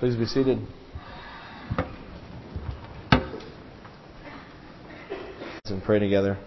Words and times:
Please 0.00 0.16
be 0.16 0.24
seated. 0.24 0.58
And 5.66 5.82
pray 5.84 5.98
together. 5.98 6.38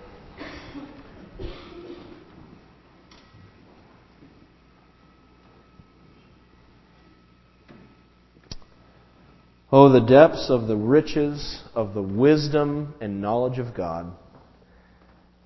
Oh, 9.71 9.89
the 9.89 9.99
depths 9.99 10.49
of 10.49 10.67
the 10.67 10.75
riches 10.75 11.61
of 11.75 11.93
the 11.93 12.01
wisdom 12.01 12.95
and 13.01 13.21
knowledge 13.21 13.59
of 13.59 13.75
God. 13.75 14.13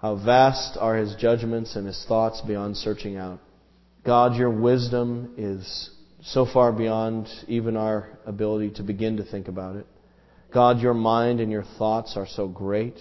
How 0.01 0.15
vast 0.15 0.77
are 0.79 0.95
his 0.95 1.13
judgments 1.17 1.75
and 1.75 1.85
his 1.85 2.05
thoughts 2.07 2.39
beyond 2.39 2.77
searching 2.77 3.17
out. 3.17 3.39
God, 4.05 4.37
your 4.37 4.49
wisdom 4.49 5.33
is 5.35 5.89
so 6.21 6.45
far 6.45 6.71
beyond 6.71 7.27
even 7.47 7.77
our 7.77 8.17
ability 8.25 8.71
to 8.71 8.83
begin 8.83 9.17
to 9.17 9.23
think 9.23 9.47
about 9.47 9.75
it. 9.75 9.85
God, 10.53 10.79
your 10.79 10.93
mind 10.93 11.39
and 11.39 11.51
your 11.51 11.63
thoughts 11.77 12.15
are 12.15 12.27
so 12.27 12.47
great. 12.47 12.97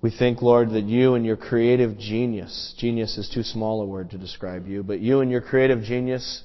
We 0.00 0.10
think, 0.10 0.40
Lord, 0.40 0.70
that 0.70 0.84
you 0.84 1.14
and 1.14 1.26
your 1.26 1.36
creative 1.36 1.98
genius, 1.98 2.74
genius 2.78 3.18
is 3.18 3.28
too 3.28 3.42
small 3.42 3.82
a 3.82 3.86
word 3.86 4.10
to 4.10 4.18
describe 4.18 4.68
you, 4.68 4.82
but 4.82 5.00
you 5.00 5.20
and 5.20 5.30
your 5.30 5.40
creative 5.40 5.82
genius 5.82 6.44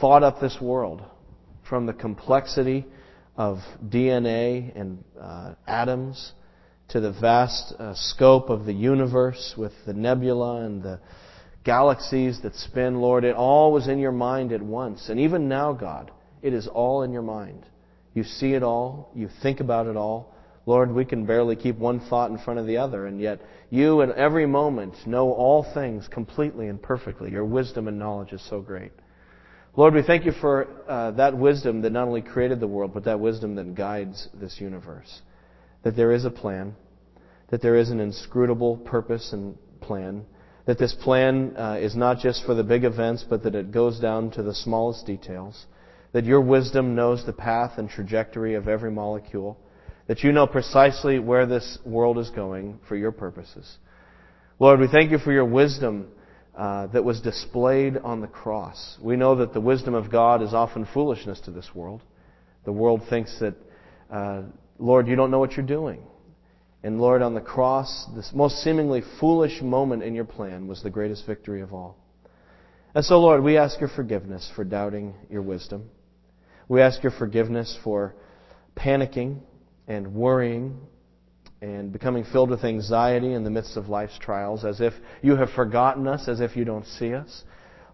thought 0.00 0.22
up 0.22 0.40
this 0.40 0.56
world 0.60 1.02
from 1.68 1.86
the 1.86 1.92
complexity 1.92 2.86
of 3.36 3.58
DNA 3.86 4.74
and 4.74 5.04
uh, 5.20 5.54
atoms 5.66 6.32
to 6.88 7.00
the 7.00 7.12
vast 7.12 7.74
uh, 7.78 7.92
scope 7.94 8.48
of 8.48 8.64
the 8.64 8.72
universe 8.72 9.54
with 9.56 9.72
the 9.86 9.92
nebula 9.92 10.64
and 10.64 10.82
the 10.82 11.00
galaxies 11.66 12.40
that 12.42 12.54
spin, 12.54 13.00
Lord. 13.00 13.24
It 13.24 13.34
all 13.34 13.72
was 13.72 13.88
in 13.88 13.98
your 13.98 14.12
mind 14.12 14.52
at 14.52 14.62
once. 14.62 15.08
And 15.08 15.18
even 15.20 15.48
now, 15.48 15.72
God, 15.72 16.12
it 16.40 16.54
is 16.54 16.68
all 16.68 17.02
in 17.02 17.12
your 17.12 17.22
mind. 17.22 17.66
You 18.14 18.22
see 18.22 18.54
it 18.54 18.62
all. 18.62 19.10
You 19.14 19.28
think 19.42 19.58
about 19.60 19.88
it 19.88 19.96
all. 19.96 20.32
Lord, 20.64 20.92
we 20.92 21.04
can 21.04 21.26
barely 21.26 21.56
keep 21.56 21.76
one 21.76 22.00
thought 22.00 22.30
in 22.30 22.38
front 22.38 22.58
of 22.58 22.66
the 22.66 22.78
other, 22.78 23.06
and 23.06 23.20
yet 23.20 23.40
you 23.70 24.00
in 24.00 24.12
every 24.12 24.46
moment 24.46 24.94
know 25.06 25.32
all 25.32 25.66
things 25.74 26.08
completely 26.08 26.68
and 26.68 26.80
perfectly. 26.80 27.30
Your 27.30 27.44
wisdom 27.44 27.88
and 27.88 27.98
knowledge 27.98 28.32
is 28.32 28.44
so 28.48 28.60
great. 28.60 28.92
Lord, 29.76 29.92
we 29.92 30.02
thank 30.02 30.24
you 30.24 30.32
for 30.32 30.68
uh, 30.88 31.10
that 31.12 31.36
wisdom 31.36 31.82
that 31.82 31.92
not 31.92 32.08
only 32.08 32.22
created 32.22 32.60
the 32.60 32.66
world, 32.66 32.94
but 32.94 33.04
that 33.04 33.20
wisdom 33.20 33.56
that 33.56 33.74
guides 33.74 34.28
this 34.34 34.56
universe. 34.60 35.20
That 35.82 35.96
there 35.96 36.12
is 36.12 36.24
a 36.24 36.30
plan, 36.30 36.74
that 37.50 37.60
there 37.60 37.76
is 37.76 37.90
an 37.90 38.00
inscrutable 38.00 38.78
purpose 38.78 39.32
and 39.32 39.56
plan, 39.80 40.24
that 40.66 40.78
this 40.78 40.92
plan 40.92 41.56
uh, 41.56 41.78
is 41.80 41.96
not 41.96 42.18
just 42.18 42.44
for 42.44 42.54
the 42.54 42.64
big 42.64 42.84
events, 42.84 43.24
but 43.28 43.42
that 43.44 43.54
it 43.54 43.70
goes 43.70 44.00
down 44.00 44.30
to 44.32 44.42
the 44.42 44.54
smallest 44.54 45.06
details, 45.06 45.66
that 46.12 46.24
your 46.24 46.40
wisdom 46.40 46.94
knows 46.94 47.24
the 47.24 47.32
path 47.32 47.78
and 47.78 47.88
trajectory 47.88 48.54
of 48.54 48.68
every 48.68 48.90
molecule, 48.90 49.56
that 50.08 50.22
you 50.22 50.32
know 50.32 50.46
precisely 50.46 51.18
where 51.18 51.46
this 51.46 51.78
world 51.84 52.18
is 52.18 52.30
going 52.30 52.78
for 52.88 52.96
your 52.96 53.12
purposes. 53.12 53.78
Lord, 54.58 54.80
we 54.80 54.88
thank 54.88 55.10
you 55.10 55.18
for 55.18 55.32
your 55.32 55.44
wisdom 55.44 56.08
uh, 56.56 56.86
that 56.88 57.04
was 57.04 57.20
displayed 57.20 57.98
on 57.98 58.20
the 58.20 58.26
cross. 58.26 58.96
We 59.00 59.16
know 59.16 59.36
that 59.36 59.52
the 59.52 59.60
wisdom 59.60 59.94
of 59.94 60.10
God 60.10 60.42
is 60.42 60.54
often 60.54 60.86
foolishness 60.92 61.40
to 61.40 61.50
this 61.50 61.70
world. 61.74 62.02
The 62.64 62.72
world 62.72 63.02
thinks 63.08 63.38
that, 63.40 63.54
uh, 64.10 64.42
Lord, 64.78 65.06
you 65.06 65.14
don't 65.14 65.30
know 65.30 65.38
what 65.38 65.52
you're 65.52 65.66
doing. 65.66 66.02
And 66.82 67.00
Lord, 67.00 67.22
on 67.22 67.34
the 67.34 67.40
cross, 67.40 68.06
this 68.14 68.30
most 68.34 68.62
seemingly 68.62 69.02
foolish 69.18 69.60
moment 69.62 70.02
in 70.02 70.14
your 70.14 70.24
plan 70.24 70.68
was 70.68 70.82
the 70.82 70.90
greatest 70.90 71.26
victory 71.26 71.60
of 71.60 71.72
all. 71.72 71.96
And 72.94 73.04
so, 73.04 73.20
Lord, 73.20 73.42
we 73.42 73.58
ask 73.58 73.80
your 73.80 73.88
forgiveness 73.88 74.50
for 74.54 74.64
doubting 74.64 75.14
your 75.30 75.42
wisdom. 75.42 75.90
We 76.68 76.80
ask 76.80 77.02
your 77.02 77.12
forgiveness 77.12 77.78
for 77.84 78.14
panicking 78.76 79.40
and 79.86 80.14
worrying 80.14 80.80
and 81.62 81.92
becoming 81.92 82.24
filled 82.24 82.50
with 82.50 82.64
anxiety 82.64 83.32
in 83.32 83.44
the 83.44 83.50
midst 83.50 83.76
of 83.76 83.88
life's 83.88 84.18
trials, 84.18 84.64
as 84.64 84.80
if 84.80 84.92
you 85.22 85.36
have 85.36 85.50
forgotten 85.50 86.06
us, 86.06 86.28
as 86.28 86.40
if 86.40 86.56
you 86.56 86.64
don't 86.64 86.86
see 86.86 87.14
us. 87.14 87.44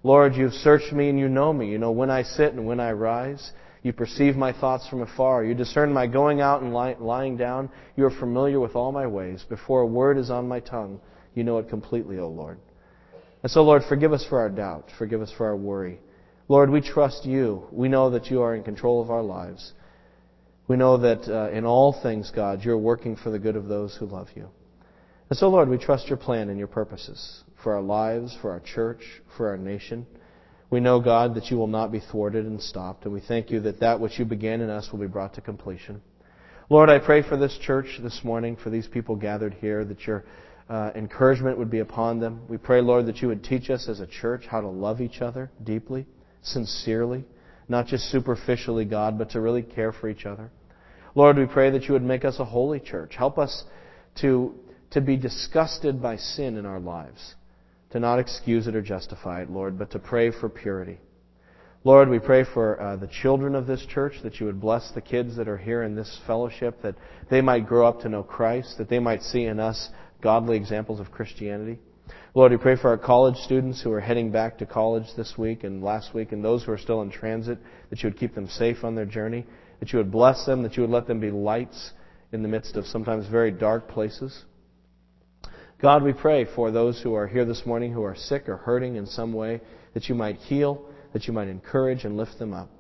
Lord, 0.03 0.35
you've 0.35 0.53
searched 0.53 0.93
me 0.93 1.09
and 1.09 1.19
you 1.19 1.29
know 1.29 1.53
me. 1.53 1.69
You 1.69 1.79
know 1.79 1.93
when 1.93 2.11
I 2.11 2.23
sit 2.23 2.55
and 2.55 2.67
when 2.67 2.81
I 2.81 2.93
rise. 2.93 3.53
You 3.83 3.93
perceive 3.93 4.37
my 4.37 4.53
thoughts 4.53 4.87
from 4.89 5.03
afar. 5.03 5.45
You 5.45 5.55
discern 5.55 5.93
my 5.93 6.07
going 6.07 6.41
out 6.41 6.63
and 6.63 6.73
lying 6.73 7.37
down. 7.37 7.69
You 7.97 8.05
are 8.05 8.11
familiar 8.11 8.61
with 8.61 8.77
all 8.77 8.93
my 8.93 9.07
ways. 9.07 9.45
Before 9.49 9.81
a 9.81 9.87
word 9.87 10.19
is 10.19 10.31
on 10.31 10.47
my 10.47 10.61
tongue, 10.61 11.01
you 11.35 11.43
know 11.43 11.59
it 11.59 11.69
completely, 11.69 12.19
O 12.19 12.29
Lord. 12.29 12.59
And 13.43 13.51
so, 13.51 13.63
Lord, 13.63 13.83
forgive 13.89 14.13
us 14.13 14.25
for 14.29 14.39
our 14.39 14.51
doubt. 14.51 14.91
Forgive 14.99 15.21
us 15.21 15.33
for 15.37 15.47
our 15.47 15.57
worry. 15.57 15.99
Lord, 16.47 16.71
we 16.71 16.81
trust 16.81 17.25
you. 17.25 17.67
We 17.73 17.89
know 17.89 18.11
that 18.11 18.27
you 18.27 18.43
are 18.43 18.55
in 18.55 18.63
control 18.63 19.03
of 19.03 19.11
our 19.11 19.23
lives. 19.23 19.73
We 20.69 20.77
know 20.77 20.99
that 20.99 21.29
uh, 21.29 21.51
in 21.51 21.65
all 21.65 22.01
things, 22.03 22.31
God, 22.35 22.63
you're 22.63 22.79
working 22.79 23.17
for 23.17 23.31
the 23.31 23.39
good 23.39 23.57
of 23.57 23.67
those 23.67 23.97
who 23.97 24.07
love 24.07 24.29
you. 24.37 24.49
And 25.29 25.39
so, 25.39 25.49
Lord, 25.49 25.69
we 25.69 25.79
trust 25.79 26.09
your 26.09 26.19
plan 26.19 26.51
and 26.51 26.59
your 26.59 26.69
purposes 26.69 27.43
for 27.65 27.75
our 27.75 27.83
lives, 27.83 28.37
for 28.41 28.51
our 28.53 28.61
church, 28.61 29.03
for 29.37 29.49
our 29.49 29.57
nation. 29.57 30.07
We 30.73 30.81
know, 30.81 31.01
God, 31.01 31.35
that 31.35 31.51
you 31.51 31.59
will 31.59 31.67
not 31.67 31.93
be 31.93 32.01
thwarted 32.01 32.47
and 32.47 32.59
stopped, 32.59 33.05
and 33.05 33.13
we 33.13 33.21
thank 33.21 33.51
you 33.51 33.61
that 33.61 33.81
that 33.81 34.01
which 34.01 34.19
you 34.19 34.25
began 34.25 34.63
in 34.63 34.71
us 34.71 34.91
will 34.91 35.01
be 35.01 35.07
brought 35.07 35.35
to 35.35 35.43
completion. 35.43 36.01
Lord, 36.71 36.89
I 36.89 36.99
pray 36.99 37.21
for 37.21 37.37
this 37.37 37.59
church 37.59 38.01
this 38.03 38.23
morning, 38.25 38.57
for 38.57 38.71
these 38.71 38.89
people 38.89 39.15
gathered 39.15 39.53
here, 39.53 39.85
that 39.85 40.07
your 40.07 40.25
uh, 40.71 40.91
encouragement 40.95 41.59
would 41.59 41.71
be 41.71 41.81
upon 41.81 42.21
them. 42.21 42.41
We 42.49 42.57
pray, 42.57 42.81
Lord, 42.81 43.05
that 43.05 43.19
you 43.19 43.29
would 43.29 43.45
teach 43.45 43.69
us 43.69 43.87
as 43.87 44.01
a 44.01 44.07
church 44.07 44.47
how 44.47 44.63
to 44.63 44.69
love 44.69 45.03
each 45.03 45.21
other 45.21 45.51
deeply, 45.63 46.07
sincerely, 46.41 47.27
not 47.69 47.87
just 47.87 48.11
superficially, 48.11 48.87
God, 48.87 49.19
but 49.19 49.29
to 49.33 49.43
really 49.43 49.63
care 49.63 49.93
for 49.93 50.09
each 50.09 50.25
other. 50.25 50.51
Lord, 51.15 51.37
we 51.37 51.45
pray 51.45 51.69
that 51.69 51.83
you 51.83 51.93
would 51.93 52.03
make 52.03 52.25
us 52.25 52.39
a 52.39 52.47
holy 52.47 52.81
church. 52.81 53.15
Help 53.15 53.37
us 53.37 53.65
to, 54.23 54.55
to 54.93 55.03
be 55.03 55.19
disgusted 55.19 56.01
by 56.01 56.17
sin 56.17 56.57
in 56.57 56.65
our 56.65 56.81
lives 56.81 57.35
to 57.93 58.01
not 58.01 58.19
excuse 58.19 58.67
it 58.67 58.75
or 58.75 58.83
justify 58.83 59.43
it, 59.43 59.51
Lord, 59.51 59.79
but 59.79 59.91
to 59.93 59.99
pray 59.99 60.31
for 60.31 60.49
purity. 60.49 60.99
Lord, 61.85 62.09
we 62.09 62.21
pray 62.21 62.45
for 62.45 62.81
uh, 62.81 62.97
the 62.97 63.09
children 63.09 63.55
of 63.55 63.67
this 63.67 63.85
church 63.87 64.15
that 64.23 64.39
you 64.39 64.47
would 64.47 64.61
bless 64.61 64.93
the 64.93 65.01
kids 65.01 65.37
that 65.37 65.49
are 65.49 65.57
here 65.57 65.83
in 65.83 65.97
this 65.97 66.21
fellowship, 66.27 66.81
that 66.83 66.95
they 67.29 67.41
might 67.41 67.67
grow 67.67 67.87
up 67.87 68.01
to 68.01 68.09
know 68.09 68.23
Christ, 68.23 68.79
that 68.79 68.89
they 68.89 69.01
might 69.01 69.23
see 69.23 69.45
in 69.45 69.59
us 69.59 69.89
godly 70.23 70.57
examples 70.57 71.01
of 71.01 71.11
Christianity. 71.11 71.79
Lord, 72.35 72.53
we 72.53 72.59
pray 72.59 72.77
for 72.77 72.89
our 72.89 72.99
college 72.99 73.37
students 73.37 73.83
who 73.83 73.91
are 73.93 74.01
heading 74.01 74.31
back 74.31 74.59
to 74.59 74.67
college 74.67 75.07
this 75.17 75.35
week 75.37 75.65
and 75.65 75.83
last 75.83 76.15
week, 76.15 76.33
and 76.33 76.43
those 76.43 76.63
who 76.63 76.73
are 76.73 76.79
still 76.79 77.03
in 77.03 77.11
transit, 77.11 77.59
that 77.91 78.03
you 78.03 78.09
would 78.09 78.19
keep 78.19 78.35
them 78.35 78.49
safe 78.49 78.85
on 78.85 78.95
their 78.95 79.05
journey, 79.05 79.45
that 79.81 79.93
you 79.93 79.99
would 79.99 80.13
bless 80.13 80.47
them, 80.47 80.63
that 80.63 80.77
you 80.77 80.83
would 80.83 80.91
let 80.91 81.07
them 81.07 81.21
be 81.21 81.31
lights 81.31 81.93
in 82.31 82.43
the 82.43 82.49
midst 82.49 82.77
of 82.77 82.87
sometimes 82.87 83.27
very 83.27 83.51
dark 83.51 83.89
places. 83.89 84.45
God, 85.83 86.05
we 86.05 86.13
pray 86.13 86.45
for 86.55 86.71
those 86.71 87.03
who 87.03 87.15
are 87.15 87.27
here 87.27 87.45
this 87.45 87.67
morning 87.67 87.93
who 87.93 88.05
are 88.05 88.15
sick 88.15 88.49
or 88.49 88.57
hurting 88.57 88.95
in 88.95 89.05
some 89.05 89.33
way, 89.33 89.61
that 89.95 90.09
you 90.09 90.15
might 90.15 90.37
heal, 90.37 90.81
that 91.13 91.27
you 91.27 91.33
might 91.33 91.49
encourage 91.49 92.05
and 92.05 92.17
lift 92.17 92.39
them 92.39 92.55
up. 92.55 92.71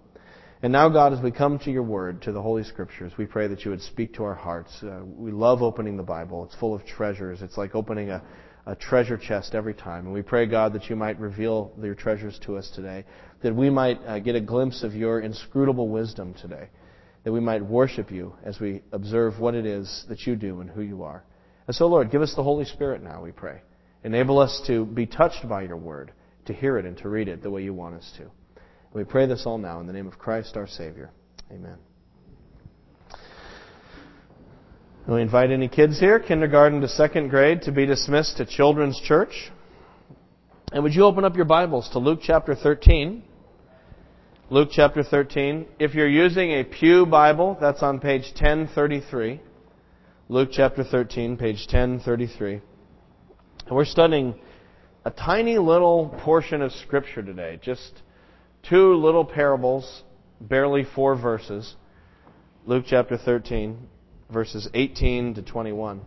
And 0.62 0.72
now, 0.72 0.88
God, 0.88 1.12
as 1.12 1.20
we 1.20 1.32
come 1.32 1.58
to 1.64 1.72
your 1.72 1.82
word, 1.82 2.22
to 2.22 2.30
the 2.30 2.40
Holy 2.40 2.62
Scriptures, 2.62 3.12
we 3.18 3.26
pray 3.26 3.48
that 3.48 3.64
you 3.64 3.72
would 3.72 3.82
speak 3.82 4.14
to 4.14 4.22
our 4.22 4.36
hearts. 4.36 4.70
Uh, 4.84 5.00
we 5.04 5.32
love 5.32 5.62
opening 5.62 5.96
the 5.96 6.04
Bible. 6.04 6.44
It's 6.44 6.54
full 6.54 6.76
of 6.76 6.86
treasures. 6.86 7.42
It's 7.42 7.58
like 7.58 7.74
opening 7.74 8.10
a, 8.10 8.22
a 8.66 8.76
treasure 8.76 9.18
chest 9.18 9.56
every 9.56 9.74
time. 9.74 10.04
And 10.04 10.14
we 10.14 10.22
pray, 10.22 10.46
God, 10.46 10.72
that 10.74 10.88
you 10.88 10.94
might 10.94 11.18
reveal 11.18 11.72
your 11.82 11.96
treasures 11.96 12.38
to 12.46 12.56
us 12.56 12.70
today, 12.72 13.04
that 13.42 13.52
we 13.52 13.68
might 13.68 13.98
uh, 14.06 14.20
get 14.20 14.36
a 14.36 14.40
glimpse 14.40 14.84
of 14.84 14.94
your 14.94 15.18
inscrutable 15.18 15.88
wisdom 15.88 16.34
today, 16.40 16.68
that 17.24 17.32
we 17.32 17.40
might 17.40 17.66
worship 17.66 18.12
you 18.12 18.34
as 18.44 18.60
we 18.60 18.80
observe 18.92 19.40
what 19.40 19.56
it 19.56 19.66
is 19.66 20.04
that 20.08 20.20
you 20.20 20.36
do 20.36 20.60
and 20.60 20.70
who 20.70 20.82
you 20.82 21.02
are. 21.02 21.24
And 21.66 21.76
so, 21.76 21.86
Lord, 21.86 22.10
give 22.10 22.22
us 22.22 22.34
the 22.34 22.42
Holy 22.42 22.64
Spirit 22.64 23.02
now, 23.02 23.22
we 23.22 23.32
pray. 23.32 23.60
Enable 24.04 24.38
us 24.38 24.62
to 24.66 24.84
be 24.84 25.06
touched 25.06 25.48
by 25.48 25.62
your 25.62 25.76
word, 25.76 26.12
to 26.46 26.52
hear 26.52 26.78
it 26.78 26.84
and 26.84 26.96
to 26.98 27.08
read 27.08 27.28
it 27.28 27.42
the 27.42 27.50
way 27.50 27.62
you 27.62 27.72
want 27.72 27.94
us 27.94 28.12
to. 28.16 28.30
We 28.92 29.04
pray 29.04 29.26
this 29.26 29.44
all 29.46 29.58
now 29.58 29.80
in 29.80 29.86
the 29.86 29.92
name 29.92 30.06
of 30.06 30.18
Christ 30.18 30.56
our 30.56 30.66
Savior. 30.66 31.10
Amen. 31.50 31.78
We 35.08 35.20
invite 35.20 35.50
any 35.50 35.68
kids 35.68 35.98
here, 35.98 36.20
kindergarten 36.20 36.80
to 36.80 36.88
second 36.88 37.28
grade, 37.28 37.62
to 37.62 37.72
be 37.72 37.86
dismissed 37.86 38.36
to 38.36 38.46
Children's 38.46 39.00
Church. 39.00 39.50
And 40.72 40.82
would 40.82 40.94
you 40.94 41.04
open 41.04 41.24
up 41.24 41.36
your 41.36 41.44
Bibles 41.44 41.88
to 41.90 41.98
Luke 41.98 42.20
chapter 42.22 42.54
13? 42.54 43.24
Luke 44.50 44.68
chapter 44.70 45.02
13. 45.02 45.66
If 45.78 45.94
you're 45.94 46.08
using 46.08 46.52
a 46.52 46.64
Pew 46.64 47.06
Bible, 47.06 47.56
that's 47.60 47.82
on 47.82 47.98
page 47.98 48.24
1033. 48.34 49.40
Luke 50.32 50.48
chapter 50.50 50.82
13, 50.82 51.36
page 51.36 51.58
1033. 51.70 52.52
And 52.54 52.62
we're 53.70 53.84
studying 53.84 54.34
a 55.04 55.10
tiny 55.10 55.58
little 55.58 56.08
portion 56.24 56.62
of 56.62 56.72
Scripture 56.72 57.22
today, 57.22 57.60
just 57.62 58.00
two 58.66 58.94
little 58.94 59.26
parables, 59.26 60.04
barely 60.40 60.86
four 60.94 61.16
verses. 61.20 61.76
Luke 62.64 62.86
chapter 62.88 63.18
13, 63.18 63.76
verses 64.30 64.70
18 64.72 65.34
to 65.34 65.42
21. 65.42 66.00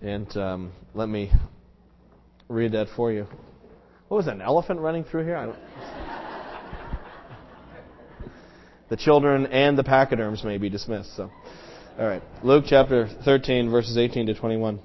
And 0.00 0.34
um, 0.38 0.72
let 0.94 1.10
me 1.10 1.30
read 2.48 2.72
that 2.72 2.86
for 2.96 3.12
you. 3.12 3.26
What 4.08 4.16
was 4.16 4.24
that, 4.24 4.36
an 4.36 4.40
elephant 4.40 4.80
running 4.80 5.04
through 5.04 5.26
here? 5.26 5.54
The 8.92 8.98
children 8.98 9.46
and 9.46 9.78
the 9.78 9.84
pachyderms 9.84 10.44
may 10.44 10.58
be 10.58 10.68
dismissed. 10.68 11.16
So, 11.16 11.30
all 11.98 12.06
right, 12.06 12.22
Luke 12.42 12.64
chapter 12.66 13.08
13, 13.24 13.70
verses 13.70 13.96
18 13.96 14.26
to 14.26 14.34
21. 14.34 14.78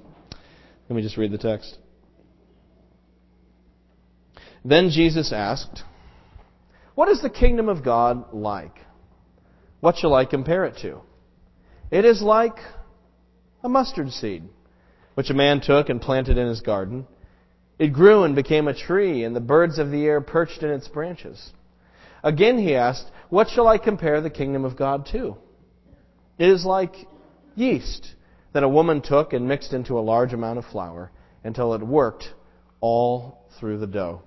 Let 0.88 0.96
me 0.96 1.02
just 1.02 1.18
read 1.18 1.30
the 1.30 1.36
text. 1.36 1.76
Then 4.64 4.88
Jesus 4.88 5.30
asked, 5.30 5.82
What 6.94 7.10
is 7.10 7.20
the 7.20 7.28
kingdom 7.28 7.68
of 7.68 7.84
God 7.84 8.32
like? 8.32 8.78
What 9.80 9.98
shall 9.98 10.14
I 10.14 10.24
compare 10.24 10.64
it 10.64 10.78
to? 10.80 11.02
It 11.90 12.06
is 12.06 12.22
like 12.22 12.56
a 13.62 13.68
mustard 13.68 14.10
seed, 14.12 14.44
which 15.16 15.28
a 15.28 15.34
man 15.34 15.60
took 15.60 15.90
and 15.90 16.00
planted 16.00 16.38
in 16.38 16.48
his 16.48 16.62
garden. 16.62 17.06
It 17.78 17.92
grew 17.92 18.22
and 18.22 18.34
became 18.34 18.68
a 18.68 18.74
tree, 18.74 19.24
and 19.24 19.36
the 19.36 19.40
birds 19.40 19.78
of 19.78 19.90
the 19.90 20.06
air 20.06 20.22
perched 20.22 20.62
in 20.62 20.70
its 20.70 20.88
branches. 20.88 21.52
Again 22.22 22.58
he 22.58 22.74
asked, 22.74 23.10
What 23.28 23.48
shall 23.48 23.66
I 23.66 23.78
compare 23.78 24.20
the 24.20 24.30
kingdom 24.30 24.64
of 24.64 24.76
God 24.76 25.06
to? 25.12 25.36
It 26.38 26.48
is 26.48 26.64
like 26.64 26.94
yeast 27.54 28.14
that 28.52 28.62
a 28.62 28.68
woman 28.68 29.00
took 29.02 29.32
and 29.32 29.46
mixed 29.46 29.72
into 29.72 29.98
a 29.98 30.00
large 30.00 30.32
amount 30.32 30.58
of 30.58 30.64
flour 30.66 31.10
until 31.44 31.74
it 31.74 31.82
worked 31.82 32.32
all 32.80 33.46
through 33.58 33.78
the 33.78 33.86
dough. 33.86 34.22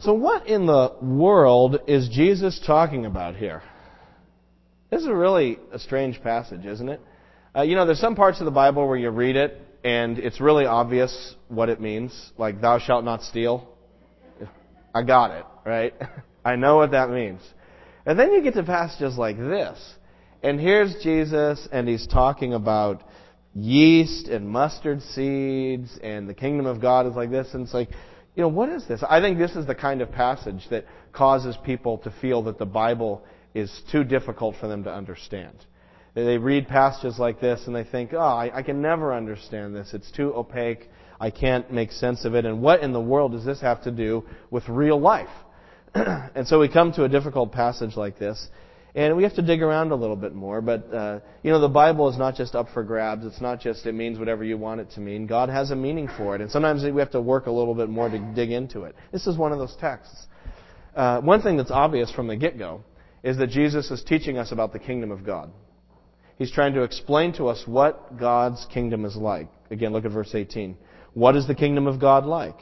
So, 0.00 0.14
what 0.14 0.46
in 0.46 0.66
the 0.66 0.94
world 1.02 1.80
is 1.86 2.08
Jesus 2.08 2.60
talking 2.66 3.04
about 3.06 3.36
here? 3.36 3.62
This 4.90 5.02
is 5.02 5.08
really 5.08 5.58
a 5.72 5.78
strange 5.78 6.22
passage, 6.22 6.64
isn't 6.64 6.88
it? 6.88 7.00
Uh, 7.54 7.62
you 7.62 7.76
know, 7.76 7.84
there's 7.84 8.00
some 8.00 8.16
parts 8.16 8.40
of 8.40 8.44
the 8.44 8.50
Bible 8.50 8.88
where 8.88 8.96
you 8.96 9.10
read 9.10 9.36
it 9.36 9.60
and 9.84 10.18
it's 10.18 10.40
really 10.40 10.66
obvious 10.66 11.34
what 11.48 11.68
it 11.68 11.80
means, 11.80 12.32
like 12.36 12.60
"Thou 12.60 12.78
shalt 12.78 13.04
not 13.04 13.22
steal." 13.22 13.68
I 14.94 15.02
got 15.02 15.30
it, 15.32 15.44
right? 15.64 15.94
I 16.44 16.56
know 16.56 16.76
what 16.76 16.92
that 16.92 17.10
means. 17.10 17.40
And 18.06 18.18
then 18.18 18.32
you 18.32 18.42
get 18.42 18.54
to 18.54 18.62
passages 18.62 19.16
like 19.16 19.36
this, 19.36 19.78
and 20.42 20.58
here's 20.58 20.94
Jesus, 21.02 21.68
and 21.70 21.86
he's 21.86 22.06
talking 22.06 22.54
about 22.54 23.02
yeast 23.54 24.28
and 24.28 24.48
mustard 24.48 25.02
seeds, 25.02 25.98
and 26.02 26.28
the 26.28 26.34
kingdom 26.34 26.66
of 26.66 26.80
God 26.80 27.06
is 27.06 27.14
like 27.14 27.30
this, 27.30 27.48
and 27.52 27.64
it's 27.64 27.74
like, 27.74 27.90
you 28.34 28.42
know, 28.42 28.48
what 28.48 28.68
is 28.70 28.86
this? 28.86 29.02
I 29.08 29.20
think 29.20 29.38
this 29.38 29.54
is 29.56 29.66
the 29.66 29.74
kind 29.74 30.00
of 30.00 30.10
passage 30.10 30.66
that 30.70 30.86
causes 31.12 31.56
people 31.64 31.98
to 31.98 32.10
feel 32.20 32.42
that 32.44 32.58
the 32.58 32.66
Bible 32.66 33.24
is 33.54 33.82
too 33.90 34.04
difficult 34.04 34.56
for 34.60 34.68
them 34.68 34.84
to 34.84 34.92
understand. 34.92 35.56
They 36.14 36.38
read 36.38 36.66
passages 36.68 37.18
like 37.18 37.40
this 37.40 37.66
and 37.66 37.74
they 37.74 37.84
think, 37.84 38.12
oh, 38.12 38.18
I, 38.18 38.50
I 38.58 38.62
can 38.62 38.80
never 38.82 39.14
understand 39.14 39.74
this. 39.74 39.92
It's 39.92 40.10
too 40.10 40.34
opaque. 40.34 40.88
I 41.20 41.30
can't 41.30 41.70
make 41.70 41.92
sense 41.92 42.24
of 42.24 42.34
it. 42.34 42.46
And 42.46 42.62
what 42.62 42.82
in 42.82 42.92
the 42.92 43.00
world 43.00 43.32
does 43.32 43.44
this 43.44 43.60
have 43.60 43.82
to 43.84 43.90
do 43.90 44.24
with 44.50 44.66
real 44.68 44.98
life? 44.98 45.28
and 45.94 46.48
so 46.48 46.58
we 46.58 46.68
come 46.68 46.92
to 46.92 47.04
a 47.04 47.08
difficult 47.08 47.52
passage 47.52 47.94
like 47.94 48.18
this, 48.18 48.48
and 48.94 49.16
we 49.16 49.24
have 49.24 49.34
to 49.34 49.42
dig 49.42 49.62
around 49.62 49.92
a 49.92 49.94
little 49.94 50.16
bit 50.16 50.34
more. 50.34 50.62
But, 50.62 50.92
uh, 50.92 51.20
you 51.42 51.50
know, 51.50 51.60
the 51.60 51.68
Bible 51.68 52.08
is 52.08 52.16
not 52.16 52.36
just 52.36 52.54
up 52.54 52.68
for 52.72 52.82
grabs. 52.82 53.26
It's 53.26 53.40
not 53.40 53.60
just 53.60 53.84
it 53.86 53.92
means 53.92 54.18
whatever 54.18 54.44
you 54.44 54.56
want 54.56 54.80
it 54.80 54.90
to 54.92 55.00
mean. 55.00 55.26
God 55.26 55.50
has 55.50 55.70
a 55.70 55.76
meaning 55.76 56.08
for 56.16 56.34
it. 56.34 56.40
And 56.40 56.50
sometimes 56.50 56.82
we 56.82 56.98
have 57.00 57.10
to 57.12 57.20
work 57.20 57.46
a 57.46 57.50
little 57.50 57.74
bit 57.74 57.90
more 57.90 58.08
to 58.08 58.18
dig 58.34 58.50
into 58.50 58.82
it. 58.82 58.96
This 59.12 59.26
is 59.26 59.36
one 59.36 59.52
of 59.52 59.58
those 59.58 59.76
texts. 59.78 60.26
Uh, 60.96 61.20
one 61.20 61.42
thing 61.42 61.56
that's 61.56 61.70
obvious 61.70 62.10
from 62.10 62.26
the 62.28 62.36
get 62.36 62.58
go 62.58 62.82
is 63.22 63.36
that 63.36 63.50
Jesus 63.50 63.90
is 63.90 64.02
teaching 64.02 64.38
us 64.38 64.50
about 64.52 64.72
the 64.72 64.78
kingdom 64.78 65.10
of 65.10 65.24
God. 65.24 65.52
He's 66.38 66.50
trying 66.50 66.72
to 66.74 66.82
explain 66.82 67.34
to 67.34 67.48
us 67.48 67.62
what 67.66 68.18
God's 68.18 68.66
kingdom 68.72 69.04
is 69.04 69.14
like. 69.14 69.48
Again, 69.70 69.92
look 69.92 70.06
at 70.06 70.10
verse 70.10 70.34
18. 70.34 70.76
What 71.14 71.36
is 71.36 71.46
the 71.46 71.54
kingdom 71.54 71.86
of 71.86 72.00
God 72.00 72.24
like? 72.26 72.56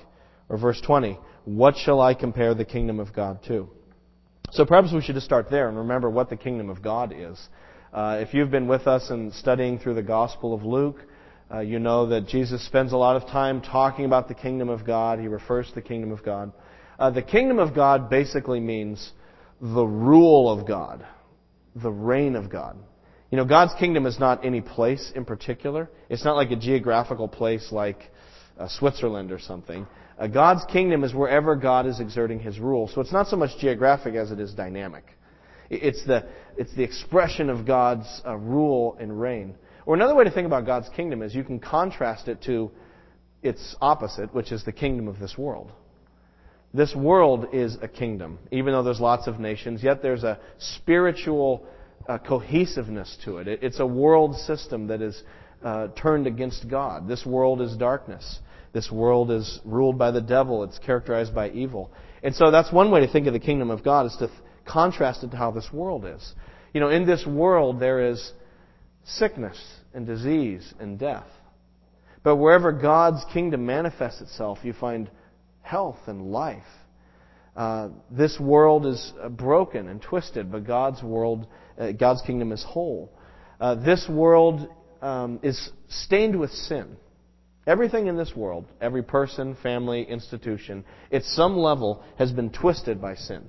Or 0.48 0.58
verse 0.58 0.80
20. 0.80 1.18
What 1.44 1.76
shall 1.76 2.00
I 2.00 2.14
compare 2.14 2.54
the 2.54 2.64
kingdom 2.64 3.00
of 3.00 3.12
God 3.12 3.42
to? 3.48 3.68
So 4.50 4.64
perhaps 4.64 4.92
we 4.92 5.02
should 5.02 5.14
just 5.14 5.26
start 5.26 5.50
there 5.50 5.68
and 5.68 5.76
remember 5.76 6.08
what 6.08 6.30
the 6.30 6.36
kingdom 6.36 6.70
of 6.70 6.82
God 6.82 7.12
is. 7.14 7.38
Uh, 7.92 8.18
if 8.20 8.34
you've 8.34 8.50
been 8.50 8.66
with 8.66 8.86
us 8.86 9.10
and 9.10 9.32
studying 9.32 9.78
through 9.78 9.94
the 9.94 10.02
Gospel 10.02 10.54
of 10.54 10.62
Luke, 10.62 11.04
uh, 11.52 11.60
you 11.60 11.78
know 11.78 12.06
that 12.08 12.26
Jesus 12.26 12.64
spends 12.66 12.92
a 12.92 12.96
lot 12.96 13.16
of 13.16 13.28
time 13.28 13.60
talking 13.60 14.04
about 14.04 14.28
the 14.28 14.34
kingdom 14.34 14.68
of 14.68 14.86
God. 14.86 15.18
He 15.18 15.28
refers 15.28 15.68
to 15.68 15.74
the 15.74 15.82
kingdom 15.82 16.12
of 16.12 16.22
God. 16.22 16.52
Uh, 16.98 17.10
the 17.10 17.22
kingdom 17.22 17.58
of 17.58 17.74
God 17.74 18.10
basically 18.10 18.60
means 18.60 19.12
the 19.60 19.84
rule 19.84 20.50
of 20.50 20.66
God, 20.66 21.06
the 21.74 21.90
reign 21.90 22.36
of 22.36 22.50
God. 22.50 22.76
You 23.30 23.36
know, 23.36 23.44
God's 23.44 23.74
kingdom 23.78 24.06
is 24.06 24.18
not 24.18 24.44
any 24.44 24.60
place 24.60 25.12
in 25.14 25.24
particular. 25.24 25.90
It's 26.08 26.24
not 26.24 26.36
like 26.36 26.50
a 26.50 26.56
geographical 26.56 27.28
place 27.28 27.70
like 27.70 28.10
uh, 28.58 28.69
Switzerland 28.69 29.32
or 29.32 29.38
something. 29.38 29.87
Uh, 30.19 30.26
God's 30.26 30.64
kingdom 30.70 31.05
is 31.05 31.14
wherever 31.14 31.55
God 31.55 31.87
is 31.87 32.00
exerting 32.00 32.40
His 32.40 32.58
rule. 32.58 32.88
So 32.93 33.00
it's 33.00 33.12
not 33.12 33.28
so 33.28 33.37
much 33.37 33.50
geographic 33.58 34.14
as 34.14 34.31
it 34.31 34.40
is 34.40 34.52
dynamic. 34.52 35.05
It's 35.70 36.05
the, 36.06 36.26
it's 36.56 36.75
the 36.75 36.82
expression 36.82 37.50
of 37.50 37.66
God's 37.66 38.22
uh, 38.26 38.37
rule 38.37 38.96
and 38.99 39.20
reign. 39.20 39.55
Or 39.87 39.94
another 39.94 40.14
way 40.14 40.25
to 40.25 40.31
think 40.31 40.46
about 40.46 40.66
God's 40.66 40.88
kingdom 40.90 41.22
is 41.22 41.34
you 41.34 41.44
can 41.44 41.60
contrast 41.60 42.28
it 42.28 42.43
to 42.43 42.70
its 43.43 43.76
opposite, 43.81 44.34
which 44.34 44.50
is 44.50 44.64
the 44.64 44.72
kingdom 44.72 45.08
of 45.08 45.19
this 45.19 45.37
world. 45.38 45.70
This 46.75 46.94
world 46.94 47.46
is 47.52 47.76
a 47.81 47.88
kingdom, 47.88 48.38
even 48.50 48.72
though 48.72 48.82
there's 48.82 49.00
lots 49.00 49.26
of 49.26 49.40
nations, 49.40 49.82
yet 49.82 50.02
there's 50.02 50.25
a 50.25 50.38
spiritual 50.58 51.66
uh, 52.08 52.19
cohesiveness 52.19 53.16
to 53.25 53.38
it. 53.38 53.49
it. 53.49 53.62
It's 53.62 53.81
a 53.81 53.87
world 53.87 54.37
system 54.37 54.88
that 54.88 55.00
is 55.00 55.22
uh, 55.62 55.88
turned 55.88 56.26
against 56.26 56.69
God. 56.69 57.08
This 57.08 57.25
world 57.25 57.62
is 57.62 57.76
darkness. 57.76 58.40
This 58.72 58.90
world 58.90 59.30
is 59.30 59.60
ruled 59.64 59.98
by 59.98 60.10
the 60.10 60.20
devil. 60.20 60.62
It's 60.64 60.78
characterized 60.78 61.34
by 61.34 61.50
evil. 61.50 61.90
And 62.22 62.34
so 62.34 62.50
that's 62.50 62.72
one 62.72 62.90
way 62.90 63.00
to 63.00 63.12
think 63.12 63.26
of 63.26 63.32
the 63.32 63.40
kingdom 63.40 63.70
of 63.70 63.82
God 63.82 64.06
is 64.06 64.16
to 64.18 64.26
th- 64.26 64.38
contrast 64.66 65.24
it 65.24 65.30
to 65.30 65.36
how 65.36 65.50
this 65.50 65.68
world 65.72 66.04
is. 66.04 66.34
You 66.74 66.80
know, 66.80 66.90
in 66.90 67.06
this 67.06 67.26
world 67.26 67.80
there 67.80 68.10
is 68.10 68.32
sickness 69.04 69.58
and 69.94 70.06
disease 70.06 70.74
and 70.78 70.98
death. 70.98 71.26
But 72.22 72.36
wherever 72.36 72.72
God's 72.72 73.24
kingdom 73.32 73.64
manifests 73.64 74.20
itself, 74.20 74.58
you 74.62 74.72
find 74.72 75.10
health 75.62 75.98
and 76.06 76.30
life. 76.30 76.62
Uh, 77.56 77.88
this 78.10 78.38
world 78.38 78.86
is 78.86 79.12
uh, 79.20 79.28
broken 79.28 79.88
and 79.88 80.00
twisted, 80.00 80.52
but 80.52 80.64
God's 80.64 81.02
world, 81.02 81.46
uh, 81.78 81.92
God's 81.92 82.22
kingdom 82.22 82.52
is 82.52 82.62
whole. 82.64 83.12
Uh, 83.60 83.74
this 83.74 84.06
world 84.08 84.68
um, 85.02 85.40
is 85.42 85.70
stained 85.88 86.38
with 86.38 86.50
sin. 86.50 86.96
Everything 87.68 88.06
in 88.06 88.16
this 88.16 88.34
world, 88.34 88.64
every 88.80 89.02
person, 89.02 89.54
family, 89.62 90.02
institution, 90.02 90.84
at 91.12 91.22
some 91.22 91.54
level 91.54 92.02
has 92.18 92.32
been 92.32 92.48
twisted 92.48 92.98
by 92.98 93.14
sin. 93.14 93.44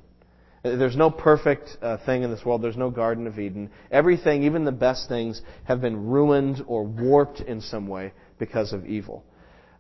There's 0.62 0.98
no 0.98 1.10
perfect 1.10 1.78
uh, 1.82 2.00
thing 2.06 2.24
in 2.24 2.30
this 2.30 2.44
world. 2.44 2.62
There's 2.62 2.76
no 2.76 2.90
Garden 2.90 3.28
of 3.28 3.40
Eden. 3.40 3.70
Everything, 3.92 4.44
even 4.44 4.66
the 4.66 4.74
best 4.74 5.08
things, 5.08 5.42
have 5.64 5.80
been 5.80 6.08
ruined 6.08 6.62
or 6.68 6.84
warped 6.84 7.40
in 7.40 7.62
some 7.62 7.88
way 7.88 8.12
because 8.40 8.74
of 8.74 8.86
evil. 8.86 9.24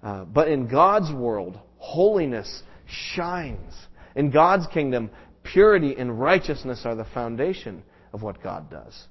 Uh, 0.01 0.23
but 0.23 0.47
in 0.47 0.69
God's 0.69 1.11
world, 1.11 1.59
holiness 1.77 2.63
shines. 2.87 3.73
In 4.15 4.31
God's 4.31 4.67
kingdom, 4.67 5.09
purity 5.43 5.97
and 5.97 6.17
righteousness 6.17 6.83
are 6.85 6.95
the 6.95 7.03
foundation 7.13 7.83
of 8.13 8.21
what 8.21 8.41
God 8.41 8.71
does. 8.71 9.07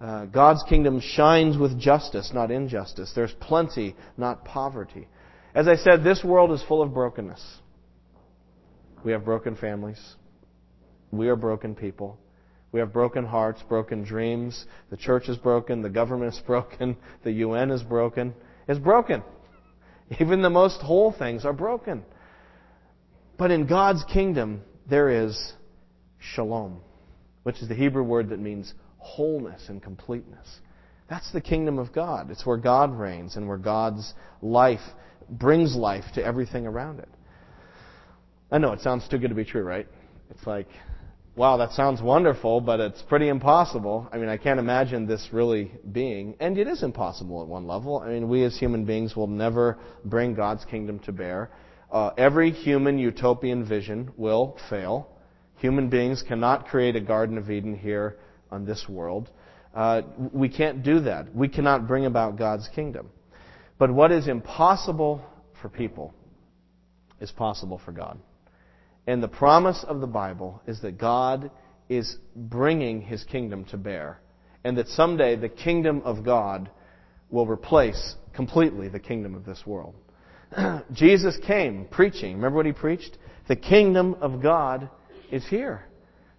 Uh, 0.00 0.26
God's 0.26 0.62
kingdom 0.68 1.00
shines 1.00 1.56
with 1.56 1.78
justice, 1.78 2.32
not 2.34 2.50
injustice. 2.50 3.12
There's 3.14 3.34
plenty, 3.40 3.94
not 4.16 4.44
poverty. 4.44 5.08
As 5.54 5.68
I 5.68 5.76
said, 5.76 6.02
this 6.02 6.24
world 6.24 6.50
is 6.52 6.62
full 6.64 6.82
of 6.82 6.92
brokenness. 6.92 7.58
We 9.04 9.12
have 9.12 9.24
broken 9.24 9.56
families. 9.56 10.00
We 11.10 11.28
are 11.28 11.36
broken 11.36 11.74
people. 11.74 12.18
We 12.72 12.80
have 12.80 12.92
broken 12.92 13.24
hearts, 13.24 13.62
broken 13.68 14.02
dreams. 14.02 14.66
The 14.90 14.96
church 14.96 15.28
is 15.28 15.36
broken. 15.36 15.80
The 15.80 15.90
government 15.90 16.34
is 16.34 16.40
broken. 16.40 16.96
The 17.22 17.30
UN 17.32 17.70
is 17.70 17.84
broken. 17.84 18.34
It's 18.66 18.80
broken. 18.80 19.22
Even 20.20 20.42
the 20.42 20.50
most 20.50 20.80
whole 20.80 21.12
things 21.12 21.44
are 21.44 21.52
broken. 21.52 22.04
But 23.38 23.50
in 23.50 23.66
God's 23.66 24.04
kingdom, 24.12 24.62
there 24.88 25.08
is 25.08 25.52
shalom, 26.18 26.80
which 27.42 27.62
is 27.62 27.68
the 27.68 27.74
Hebrew 27.74 28.02
word 28.02 28.30
that 28.30 28.40
means 28.40 28.74
wholeness 29.04 29.68
and 29.68 29.82
completeness. 29.82 30.60
That's 31.08 31.30
the 31.32 31.40
kingdom 31.40 31.78
of 31.78 31.92
God. 31.92 32.30
It's 32.30 32.46
where 32.46 32.56
God 32.56 32.98
reigns 32.98 33.36
and 33.36 33.46
where 33.46 33.58
God's 33.58 34.14
life 34.40 34.80
brings 35.28 35.76
life 35.76 36.04
to 36.14 36.24
everything 36.24 36.66
around 36.66 37.00
it. 37.00 37.08
I 38.50 38.58
know 38.58 38.72
it 38.72 38.80
sounds 38.80 39.06
too 39.08 39.18
good 39.18 39.28
to 39.28 39.34
be 39.34 39.44
true, 39.44 39.62
right? 39.62 39.86
It's 40.30 40.46
like, 40.46 40.68
wow, 41.36 41.58
that 41.58 41.72
sounds 41.72 42.00
wonderful, 42.00 42.60
but 42.62 42.80
it's 42.80 43.02
pretty 43.02 43.28
impossible. 43.28 44.08
I 44.10 44.16
mean, 44.16 44.28
I 44.28 44.38
can't 44.38 44.58
imagine 44.58 45.06
this 45.06 45.28
really 45.32 45.70
being. 45.92 46.36
And 46.40 46.56
it 46.56 46.66
is 46.66 46.82
impossible 46.82 47.42
at 47.42 47.48
one 47.48 47.66
level. 47.66 47.98
I 47.98 48.08
mean, 48.08 48.28
we 48.28 48.42
as 48.44 48.56
human 48.58 48.86
beings 48.86 49.14
will 49.14 49.26
never 49.26 49.78
bring 50.04 50.34
God's 50.34 50.64
kingdom 50.64 50.98
to 51.00 51.12
bear. 51.12 51.50
Uh, 51.92 52.10
every 52.16 52.50
human 52.50 52.98
utopian 52.98 53.66
vision 53.68 54.12
will 54.16 54.58
fail. 54.70 55.08
Human 55.58 55.88
beings 55.90 56.24
cannot 56.26 56.66
create 56.68 56.96
a 56.96 57.00
Garden 57.00 57.36
of 57.36 57.50
Eden 57.50 57.76
here 57.76 58.16
on 58.54 58.64
this 58.64 58.86
world. 58.88 59.30
Uh, 59.74 60.02
we 60.32 60.48
can't 60.48 60.82
do 60.82 61.00
that. 61.00 61.34
We 61.34 61.48
cannot 61.48 61.86
bring 61.88 62.06
about 62.06 62.38
God's 62.38 62.68
kingdom. 62.74 63.10
But 63.78 63.92
what 63.92 64.12
is 64.12 64.28
impossible 64.28 65.20
for 65.60 65.68
people 65.68 66.14
is 67.20 67.32
possible 67.32 67.80
for 67.84 67.92
God. 67.92 68.18
And 69.06 69.22
the 69.22 69.28
promise 69.28 69.84
of 69.86 70.00
the 70.00 70.06
Bible 70.06 70.62
is 70.66 70.80
that 70.82 70.96
God 70.98 71.50
is 71.88 72.16
bringing 72.34 73.02
his 73.02 73.24
kingdom 73.24 73.64
to 73.66 73.76
bear. 73.76 74.20
And 74.62 74.78
that 74.78 74.88
someday 74.88 75.36
the 75.36 75.48
kingdom 75.48 76.00
of 76.04 76.24
God 76.24 76.70
will 77.30 77.46
replace 77.46 78.14
completely 78.32 78.88
the 78.88 79.00
kingdom 79.00 79.34
of 79.34 79.44
this 79.44 79.64
world. 79.66 79.94
Jesus 80.92 81.36
came 81.46 81.86
preaching. 81.90 82.36
Remember 82.36 82.56
what 82.56 82.66
he 82.66 82.72
preached? 82.72 83.18
The 83.48 83.56
kingdom 83.56 84.14
of 84.20 84.40
God 84.40 84.88
is 85.30 85.46
here. 85.48 85.84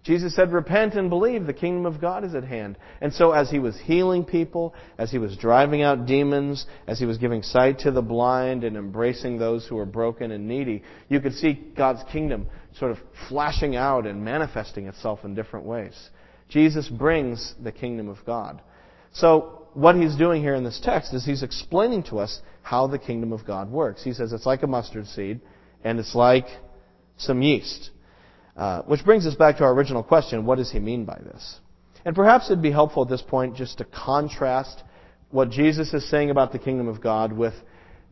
Jesus 0.06 0.36
said, 0.36 0.52
Repent 0.52 0.94
and 0.94 1.10
believe, 1.10 1.46
the 1.46 1.52
kingdom 1.52 1.84
of 1.84 2.00
God 2.00 2.22
is 2.22 2.32
at 2.36 2.44
hand. 2.44 2.78
And 3.00 3.12
so, 3.12 3.32
as 3.32 3.50
he 3.50 3.58
was 3.58 3.76
healing 3.76 4.24
people, 4.24 4.72
as 4.98 5.10
he 5.10 5.18
was 5.18 5.36
driving 5.36 5.82
out 5.82 6.06
demons, 6.06 6.64
as 6.86 7.00
he 7.00 7.06
was 7.06 7.18
giving 7.18 7.42
sight 7.42 7.80
to 7.80 7.90
the 7.90 8.02
blind 8.02 8.62
and 8.62 8.76
embracing 8.76 9.36
those 9.36 9.66
who 9.66 9.74
were 9.74 9.84
broken 9.84 10.30
and 10.30 10.46
needy, 10.46 10.84
you 11.08 11.20
could 11.20 11.34
see 11.34 11.54
God's 11.76 12.04
kingdom 12.12 12.46
sort 12.78 12.92
of 12.92 12.98
flashing 13.28 13.74
out 13.74 14.06
and 14.06 14.24
manifesting 14.24 14.86
itself 14.86 15.24
in 15.24 15.34
different 15.34 15.66
ways. 15.66 16.10
Jesus 16.48 16.88
brings 16.88 17.54
the 17.60 17.72
kingdom 17.72 18.08
of 18.08 18.18
God. 18.24 18.62
So, 19.12 19.66
what 19.74 19.96
he's 19.96 20.14
doing 20.14 20.40
here 20.40 20.54
in 20.54 20.62
this 20.62 20.80
text 20.80 21.14
is 21.14 21.24
he's 21.24 21.42
explaining 21.42 22.04
to 22.04 22.20
us 22.20 22.40
how 22.62 22.86
the 22.86 22.98
kingdom 22.98 23.32
of 23.32 23.44
God 23.44 23.72
works. 23.72 24.04
He 24.04 24.12
says 24.12 24.32
it's 24.32 24.46
like 24.46 24.62
a 24.62 24.68
mustard 24.68 25.08
seed, 25.08 25.40
and 25.82 25.98
it's 25.98 26.14
like 26.14 26.46
some 27.16 27.42
yeast. 27.42 27.90
Uh, 28.56 28.82
which 28.82 29.04
brings 29.04 29.26
us 29.26 29.34
back 29.34 29.58
to 29.58 29.64
our 29.64 29.72
original 29.72 30.02
question 30.02 30.46
what 30.46 30.56
does 30.56 30.70
he 30.70 30.78
mean 30.78 31.04
by 31.04 31.18
this? 31.18 31.60
And 32.04 32.14
perhaps 32.14 32.46
it'd 32.46 32.62
be 32.62 32.70
helpful 32.70 33.02
at 33.02 33.08
this 33.08 33.22
point 33.22 33.56
just 33.56 33.78
to 33.78 33.84
contrast 33.84 34.82
what 35.30 35.50
Jesus 35.50 35.92
is 35.92 36.08
saying 36.08 36.30
about 36.30 36.52
the 36.52 36.58
kingdom 36.58 36.88
of 36.88 37.00
God 37.00 37.32
with 37.32 37.54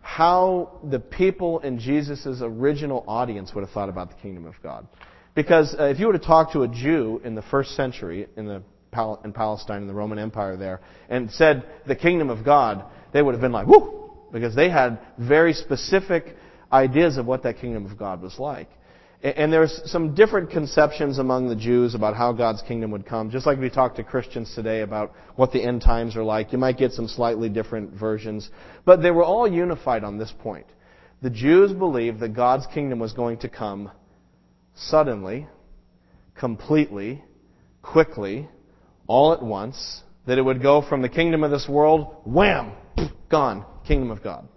how 0.00 0.80
the 0.82 0.98
people 0.98 1.60
in 1.60 1.78
Jesus' 1.78 2.40
original 2.42 3.04
audience 3.08 3.54
would 3.54 3.62
have 3.62 3.70
thought 3.70 3.88
about 3.88 4.10
the 4.10 4.16
kingdom 4.16 4.46
of 4.46 4.54
God. 4.62 4.86
Because 5.34 5.74
uh, 5.78 5.84
if 5.84 5.98
you 5.98 6.06
were 6.08 6.12
to 6.12 6.18
talk 6.18 6.52
to 6.52 6.62
a 6.62 6.68
Jew 6.68 7.20
in 7.24 7.34
the 7.34 7.42
first 7.42 7.74
century 7.74 8.26
in, 8.36 8.46
the, 8.46 8.62
in 9.24 9.32
Palestine, 9.32 9.82
in 9.82 9.88
the 9.88 9.94
Roman 9.94 10.18
Empire 10.18 10.56
there, 10.56 10.80
and 11.08 11.30
said 11.30 11.64
the 11.86 11.96
kingdom 11.96 12.28
of 12.28 12.44
God, 12.44 12.84
they 13.12 13.22
would 13.22 13.32
have 13.32 13.40
been 13.40 13.52
like, 13.52 13.66
whoo! 13.66 14.12
Because 14.32 14.54
they 14.54 14.68
had 14.68 14.98
very 15.16 15.54
specific 15.54 16.36
ideas 16.72 17.16
of 17.16 17.26
what 17.26 17.44
that 17.44 17.58
kingdom 17.58 17.86
of 17.86 17.96
God 17.96 18.20
was 18.20 18.38
like. 18.38 18.68
And 19.24 19.50
there's 19.50 19.80
some 19.90 20.14
different 20.14 20.50
conceptions 20.50 21.18
among 21.18 21.48
the 21.48 21.56
Jews 21.56 21.94
about 21.94 22.14
how 22.14 22.34
God's 22.34 22.60
kingdom 22.60 22.90
would 22.90 23.06
come. 23.06 23.30
Just 23.30 23.46
like 23.46 23.58
we 23.58 23.70
talk 23.70 23.94
to 23.94 24.04
Christians 24.04 24.54
today 24.54 24.82
about 24.82 25.14
what 25.36 25.50
the 25.50 25.62
end 25.62 25.80
times 25.80 26.14
are 26.14 26.22
like, 26.22 26.52
you 26.52 26.58
might 26.58 26.76
get 26.76 26.92
some 26.92 27.08
slightly 27.08 27.48
different 27.48 27.98
versions. 27.98 28.50
But 28.84 29.00
they 29.00 29.10
were 29.10 29.24
all 29.24 29.50
unified 29.50 30.04
on 30.04 30.18
this 30.18 30.30
point. 30.40 30.66
The 31.22 31.30
Jews 31.30 31.72
believed 31.72 32.20
that 32.20 32.34
God's 32.34 32.66
kingdom 32.66 32.98
was 32.98 33.14
going 33.14 33.38
to 33.38 33.48
come 33.48 33.90
suddenly, 34.74 35.48
completely, 36.34 37.24
quickly, 37.80 38.46
all 39.06 39.32
at 39.32 39.42
once. 39.42 40.02
That 40.26 40.36
it 40.36 40.42
would 40.42 40.60
go 40.60 40.82
from 40.86 41.00
the 41.00 41.08
kingdom 41.08 41.44
of 41.44 41.50
this 41.50 41.66
world, 41.66 42.14
wham, 42.26 42.72
gone, 43.30 43.64
kingdom 43.86 44.10
of 44.10 44.22
God 44.22 44.48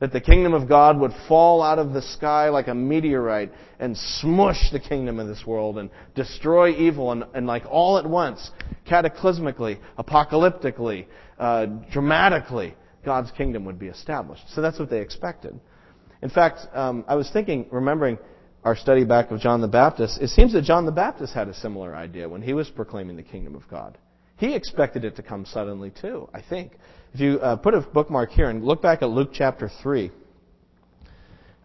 that 0.00 0.12
the 0.12 0.20
kingdom 0.20 0.54
of 0.54 0.68
God 0.68 0.98
would 0.98 1.12
fall 1.28 1.62
out 1.62 1.78
of 1.78 1.92
the 1.92 2.02
sky 2.02 2.48
like 2.48 2.68
a 2.68 2.74
meteorite 2.74 3.52
and 3.78 3.96
smush 3.96 4.70
the 4.72 4.80
kingdom 4.80 5.20
of 5.20 5.28
this 5.28 5.46
world 5.46 5.78
and 5.78 5.90
destroy 6.14 6.70
evil 6.70 7.12
and, 7.12 7.24
and 7.34 7.46
like 7.46 7.64
all 7.68 7.98
at 7.98 8.08
once, 8.08 8.50
cataclysmically, 8.88 9.78
apocalyptically, 9.98 11.06
uh, 11.38 11.66
dramatically, 11.92 12.74
God's 13.04 13.30
kingdom 13.32 13.64
would 13.66 13.78
be 13.78 13.88
established. 13.88 14.42
So 14.54 14.62
that's 14.62 14.78
what 14.78 14.90
they 14.90 15.00
expected. 15.00 15.58
In 16.22 16.30
fact, 16.30 16.60
um, 16.74 17.04
I 17.06 17.14
was 17.14 17.30
thinking, 17.30 17.66
remembering 17.70 18.18
our 18.64 18.76
study 18.76 19.04
back 19.04 19.30
of 19.30 19.40
John 19.40 19.60
the 19.60 19.68
Baptist, 19.68 20.20
it 20.20 20.28
seems 20.28 20.52
that 20.54 20.64
John 20.64 20.86
the 20.86 20.92
Baptist 20.92 21.34
had 21.34 21.48
a 21.48 21.54
similar 21.54 21.94
idea 21.94 22.28
when 22.28 22.42
he 22.42 22.52
was 22.52 22.68
proclaiming 22.68 23.16
the 23.16 23.22
kingdom 23.22 23.54
of 23.54 23.68
God. 23.68 23.96
He 24.40 24.54
expected 24.54 25.04
it 25.04 25.16
to 25.16 25.22
come 25.22 25.44
suddenly 25.44 25.92
too, 26.00 26.26
I 26.32 26.40
think. 26.40 26.72
If 27.12 27.20
you 27.20 27.38
uh, 27.40 27.56
put 27.56 27.74
a 27.74 27.82
bookmark 27.82 28.30
here 28.30 28.48
and 28.48 28.64
look 28.64 28.80
back 28.80 29.02
at 29.02 29.10
Luke 29.10 29.32
chapter 29.34 29.70
3, 29.82 30.10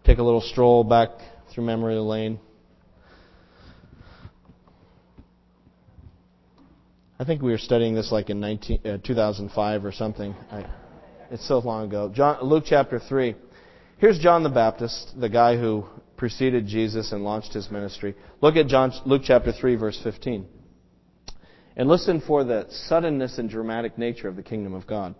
take 0.04 0.18
a 0.18 0.22
little 0.22 0.42
stroll 0.42 0.84
back 0.84 1.08
through 1.50 1.64
memory 1.64 1.94
lane. 1.94 2.38
I 7.18 7.24
think 7.24 7.40
we 7.40 7.50
were 7.50 7.56
studying 7.56 7.94
this 7.94 8.12
like 8.12 8.28
in 8.28 8.40
19, 8.40 8.80
uh, 8.86 8.98
2005 8.98 9.84
or 9.86 9.92
something. 9.92 10.34
I, 10.50 10.66
it's 11.30 11.48
so 11.48 11.60
long 11.60 11.86
ago. 11.86 12.12
John, 12.14 12.42
Luke 12.42 12.64
chapter 12.66 13.00
3. 13.00 13.36
Here's 13.96 14.18
John 14.18 14.42
the 14.42 14.50
Baptist, 14.50 15.18
the 15.18 15.30
guy 15.30 15.56
who 15.56 15.86
preceded 16.18 16.66
Jesus 16.66 17.12
and 17.12 17.24
launched 17.24 17.54
his 17.54 17.70
ministry. 17.70 18.14
Look 18.42 18.56
at 18.56 18.66
John, 18.66 18.92
Luke 19.06 19.22
chapter 19.24 19.50
3, 19.50 19.76
verse 19.76 19.98
15. 20.04 20.46
And 21.76 21.88
listen 21.88 22.22
for 22.26 22.42
the 22.42 22.66
suddenness 22.70 23.38
and 23.38 23.50
dramatic 23.50 23.98
nature 23.98 24.28
of 24.28 24.36
the 24.36 24.42
kingdom 24.42 24.72
of 24.72 24.86
God. 24.86 25.14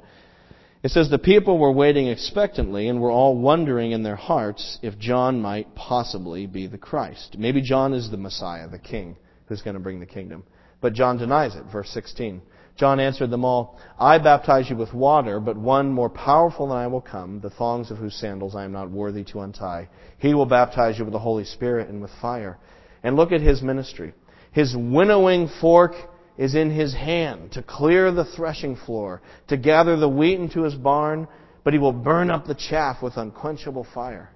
It 0.83 0.91
says, 0.91 1.11
The 1.11 1.19
people 1.19 1.59
were 1.59 1.73
waiting 1.73 2.09
expectantly 2.09 2.89
and 2.89 3.01
were 3.01 3.11
all 3.11 3.37
wondering 3.37 3.93
in 3.93 4.03
their 4.03 4.17
hearts 4.17 4.79
if 4.83 4.99
John 4.99 5.41
might 5.41 5.75
possibly 5.75 6.47
be 6.47 6.67
the 6.67 6.79
Christ. 6.79 7.37
Maybe 7.39 7.61
John 7.61 7.93
is 7.93 8.11
the 8.11 8.17
Messiah, 8.17 8.69
the 8.69 8.79
king, 8.79 9.17
who's 9.47 9.63
going 9.63 9.75
to 9.75 9.81
bring 9.81 10.01
the 10.01 10.07
kingdom. 10.07 10.45
But 10.81 10.95
John 10.95 11.19
denies 11.19 11.57
it. 11.57 11.65
Verse 11.73 11.91
16. 11.91 12.41
John 12.77 13.01
answered 13.01 13.31
them 13.31 13.45
all, 13.45 13.81
I 13.99 14.19
baptize 14.19 14.69
you 14.69 14.77
with 14.77 14.93
water, 14.93 15.41
but 15.41 15.57
one 15.57 15.91
more 15.91 16.11
powerful 16.11 16.69
than 16.69 16.77
I 16.77 16.87
will 16.87 17.01
come, 17.01 17.41
the 17.41 17.51
thongs 17.51 17.91
of 17.91 17.97
whose 17.97 18.15
sandals 18.15 18.55
I 18.55 18.65
am 18.65 18.73
not 18.73 18.91
worthy 18.91 19.25
to 19.25 19.41
untie. 19.41 19.89
He 20.19 20.35
will 20.35 20.47
baptize 20.47 20.99
you 20.99 21.05
with 21.05 21.13
the 21.13 21.19
Holy 21.19 21.45
Spirit 21.45 21.89
and 21.89 22.03
with 22.03 22.11
fire. 22.21 22.59
And 23.03 23.17
look 23.17 23.33
at 23.33 23.41
his 23.41 23.63
ministry. 23.63 24.13
His 24.53 24.77
winnowing 24.77 25.49
fork 25.61 25.95
is 26.39 26.55
in 26.55 26.71
his 26.71 26.95
hand 26.95 27.53
to 27.53 27.63
clear 27.63 28.13
the 28.13 28.25
threshing 28.25 28.77
floor, 28.77 29.23
to 29.49 29.57
gather 29.57 29.97
the 29.97 30.09
wheat 30.09 30.39
into 30.39 30.63
his 30.63 30.75
barn, 30.75 31.27
but 31.65 31.73
he 31.73 31.79
will 31.79 31.93
burn 31.93 32.31
up 32.31 32.47
the 32.47 32.55
chaff 32.55 33.03
with 33.03 33.17
unquenchable 33.17 33.87
fire. 33.95 34.31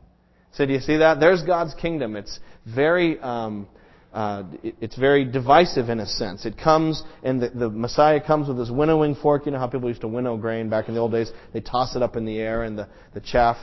So 0.52 0.66
do 0.66 0.72
you 0.72 0.80
see 0.80 0.96
that? 0.96 1.20
There's 1.20 1.42
God's 1.42 1.74
kingdom. 1.74 2.16
It's 2.16 2.40
very, 2.66 3.20
um, 3.20 3.68
uh, 4.12 4.44
it's 4.62 4.96
very 4.96 5.24
divisive 5.24 5.88
in 5.88 6.00
a 6.00 6.06
sense. 6.06 6.44
It 6.44 6.58
comes, 6.58 7.02
and 7.22 7.40
the, 7.40 7.50
the 7.50 7.70
Messiah 7.70 8.20
comes 8.20 8.48
with 8.48 8.58
his 8.58 8.70
winnowing 8.70 9.14
fork. 9.14 9.46
You 9.46 9.52
know 9.52 9.58
how 9.58 9.68
people 9.68 9.88
used 9.88 10.00
to 10.00 10.08
winnow 10.08 10.36
grain 10.36 10.68
back 10.68 10.88
in 10.88 10.94
the 10.94 11.00
old 11.00 11.12
days? 11.12 11.30
They 11.52 11.60
toss 11.60 11.94
it 11.94 12.02
up 12.02 12.16
in 12.16 12.24
the 12.24 12.38
air, 12.38 12.64
and 12.64 12.76
the, 12.76 12.88
the 13.14 13.20
chaff 13.20 13.56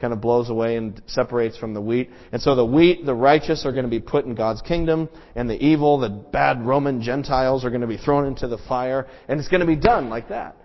kind 0.00 0.12
of 0.12 0.20
blows 0.20 0.48
away 0.48 0.76
and 0.76 1.02
separates 1.06 1.56
from 1.56 1.74
the 1.74 1.80
wheat. 1.80 2.10
And 2.32 2.40
so 2.40 2.54
the 2.54 2.64
wheat, 2.64 3.04
the 3.04 3.14
righteous, 3.14 3.66
are 3.66 3.72
going 3.72 3.84
to 3.84 3.90
be 3.90 4.00
put 4.00 4.24
in 4.24 4.34
God's 4.34 4.62
kingdom, 4.62 5.08
and 5.34 5.48
the 5.50 5.62
evil, 5.64 5.98
the 5.98 6.08
bad 6.08 6.64
Roman 6.64 7.02
Gentiles, 7.02 7.64
are 7.64 7.70
going 7.70 7.80
to 7.80 7.86
be 7.86 7.96
thrown 7.96 8.26
into 8.26 8.46
the 8.48 8.58
fire, 8.58 9.06
and 9.28 9.40
it's 9.40 9.48
going 9.48 9.60
to 9.60 9.66
be 9.66 9.76
done 9.76 10.08
like 10.08 10.28
that. 10.28 10.56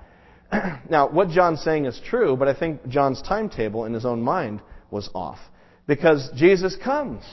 now, 0.89 1.09
what 1.09 1.29
John's 1.29 1.61
saying 1.63 1.85
is 1.85 1.99
true, 2.05 2.35
but 2.35 2.47
I 2.47 2.53
think 2.53 2.87
John's 2.87 3.21
timetable 3.21 3.85
in 3.85 3.93
his 3.93 4.05
own 4.05 4.21
mind 4.21 4.61
was 4.91 5.09
off. 5.13 5.39
Because 5.87 6.29
Jesus 6.35 6.77
comes. 6.81 7.23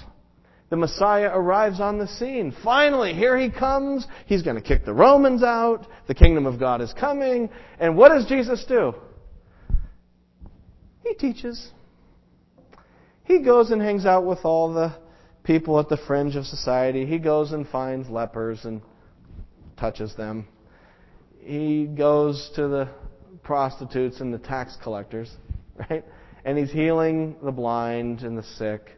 The 0.70 0.76
Messiah 0.76 1.30
arrives 1.32 1.80
on 1.80 1.98
the 1.98 2.06
scene. 2.06 2.54
Finally, 2.62 3.12
here 3.14 3.36
he 3.36 3.50
comes. 3.50 4.06
He's 4.26 4.42
going 4.42 4.56
to 4.56 4.62
kick 4.62 4.84
the 4.84 4.94
Romans 4.94 5.42
out. 5.42 5.86
The 6.06 6.14
kingdom 6.14 6.46
of 6.46 6.58
God 6.58 6.80
is 6.80 6.92
coming. 6.98 7.50
And 7.78 7.96
what 7.96 8.10
does 8.10 8.26
Jesus 8.26 8.64
do? 8.66 8.94
He 11.04 11.14
teaches. 11.14 11.70
He 13.30 13.38
goes 13.38 13.70
and 13.70 13.80
hangs 13.80 14.06
out 14.06 14.26
with 14.26 14.40
all 14.42 14.72
the 14.72 14.92
people 15.44 15.78
at 15.78 15.88
the 15.88 15.96
fringe 15.96 16.34
of 16.34 16.46
society. 16.46 17.06
He 17.06 17.20
goes 17.20 17.52
and 17.52 17.64
finds 17.68 18.08
lepers 18.08 18.64
and 18.64 18.82
touches 19.78 20.16
them. 20.16 20.48
He 21.38 21.86
goes 21.86 22.50
to 22.56 22.66
the 22.66 22.88
prostitutes 23.44 24.20
and 24.20 24.34
the 24.34 24.38
tax 24.38 24.76
collectors, 24.82 25.30
right? 25.90 26.04
And 26.44 26.58
he's 26.58 26.72
healing 26.72 27.36
the 27.40 27.52
blind 27.52 28.22
and 28.22 28.36
the 28.36 28.42
sick. 28.42 28.90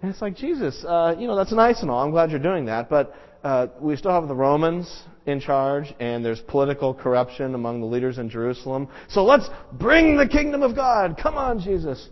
And 0.00 0.12
it's 0.12 0.22
like, 0.22 0.36
Jesus, 0.36 0.84
uh, 0.86 1.16
you 1.18 1.26
know, 1.26 1.34
that's 1.34 1.50
nice 1.50 1.82
and 1.82 1.90
all. 1.90 2.04
I'm 2.04 2.12
glad 2.12 2.30
you're 2.30 2.38
doing 2.38 2.66
that. 2.66 2.88
But 2.88 3.16
uh, 3.42 3.66
we 3.80 3.96
still 3.96 4.12
have 4.12 4.28
the 4.28 4.34
Romans 4.36 5.02
in 5.26 5.40
charge, 5.40 5.92
and 5.98 6.24
there's 6.24 6.38
political 6.38 6.94
corruption 6.94 7.56
among 7.56 7.80
the 7.80 7.86
leaders 7.86 8.18
in 8.18 8.30
Jerusalem. 8.30 8.86
So 9.08 9.24
let's 9.24 9.48
bring 9.72 10.16
the 10.16 10.28
kingdom 10.28 10.62
of 10.62 10.76
God. 10.76 11.18
Come 11.20 11.36
on, 11.36 11.58
Jesus. 11.58 12.08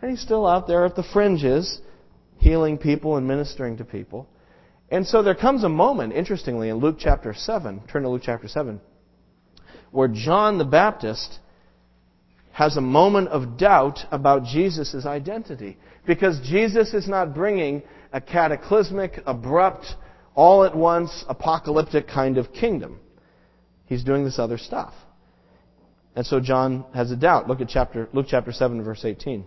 And 0.00 0.10
he's 0.10 0.20
still 0.20 0.46
out 0.46 0.66
there 0.66 0.84
at 0.84 0.96
the 0.96 1.02
fringes, 1.02 1.80
healing 2.38 2.78
people 2.78 3.16
and 3.16 3.26
ministering 3.26 3.76
to 3.78 3.84
people. 3.84 4.28
And 4.90 5.06
so 5.06 5.22
there 5.22 5.34
comes 5.34 5.62
a 5.62 5.68
moment, 5.68 6.14
interestingly, 6.14 6.68
in 6.68 6.78
Luke 6.78 6.96
chapter 6.98 7.34
7, 7.34 7.82
turn 7.92 8.02
to 8.02 8.08
Luke 8.08 8.22
chapter 8.24 8.48
7, 8.48 8.80
where 9.92 10.08
John 10.08 10.58
the 10.58 10.64
Baptist 10.64 11.38
has 12.52 12.76
a 12.76 12.80
moment 12.80 13.28
of 13.28 13.56
doubt 13.56 14.00
about 14.10 14.44
Jesus' 14.44 15.06
identity. 15.06 15.76
Because 16.06 16.40
Jesus 16.40 16.92
is 16.94 17.08
not 17.08 17.34
bringing 17.34 17.82
a 18.12 18.20
cataclysmic, 18.20 19.22
abrupt, 19.26 19.86
all 20.34 20.64
at 20.64 20.76
once, 20.76 21.24
apocalyptic 21.28 22.08
kind 22.08 22.38
of 22.38 22.52
kingdom. 22.52 22.98
He's 23.86 24.02
doing 24.02 24.24
this 24.24 24.38
other 24.38 24.58
stuff. 24.58 24.94
And 26.16 26.26
so 26.26 26.40
John 26.40 26.84
has 26.92 27.10
a 27.10 27.16
doubt. 27.16 27.48
Look 27.48 27.60
at 27.60 27.68
chapter, 27.68 28.08
Luke 28.12 28.26
chapter 28.28 28.52
7, 28.52 28.82
verse 28.82 29.04
18. 29.04 29.44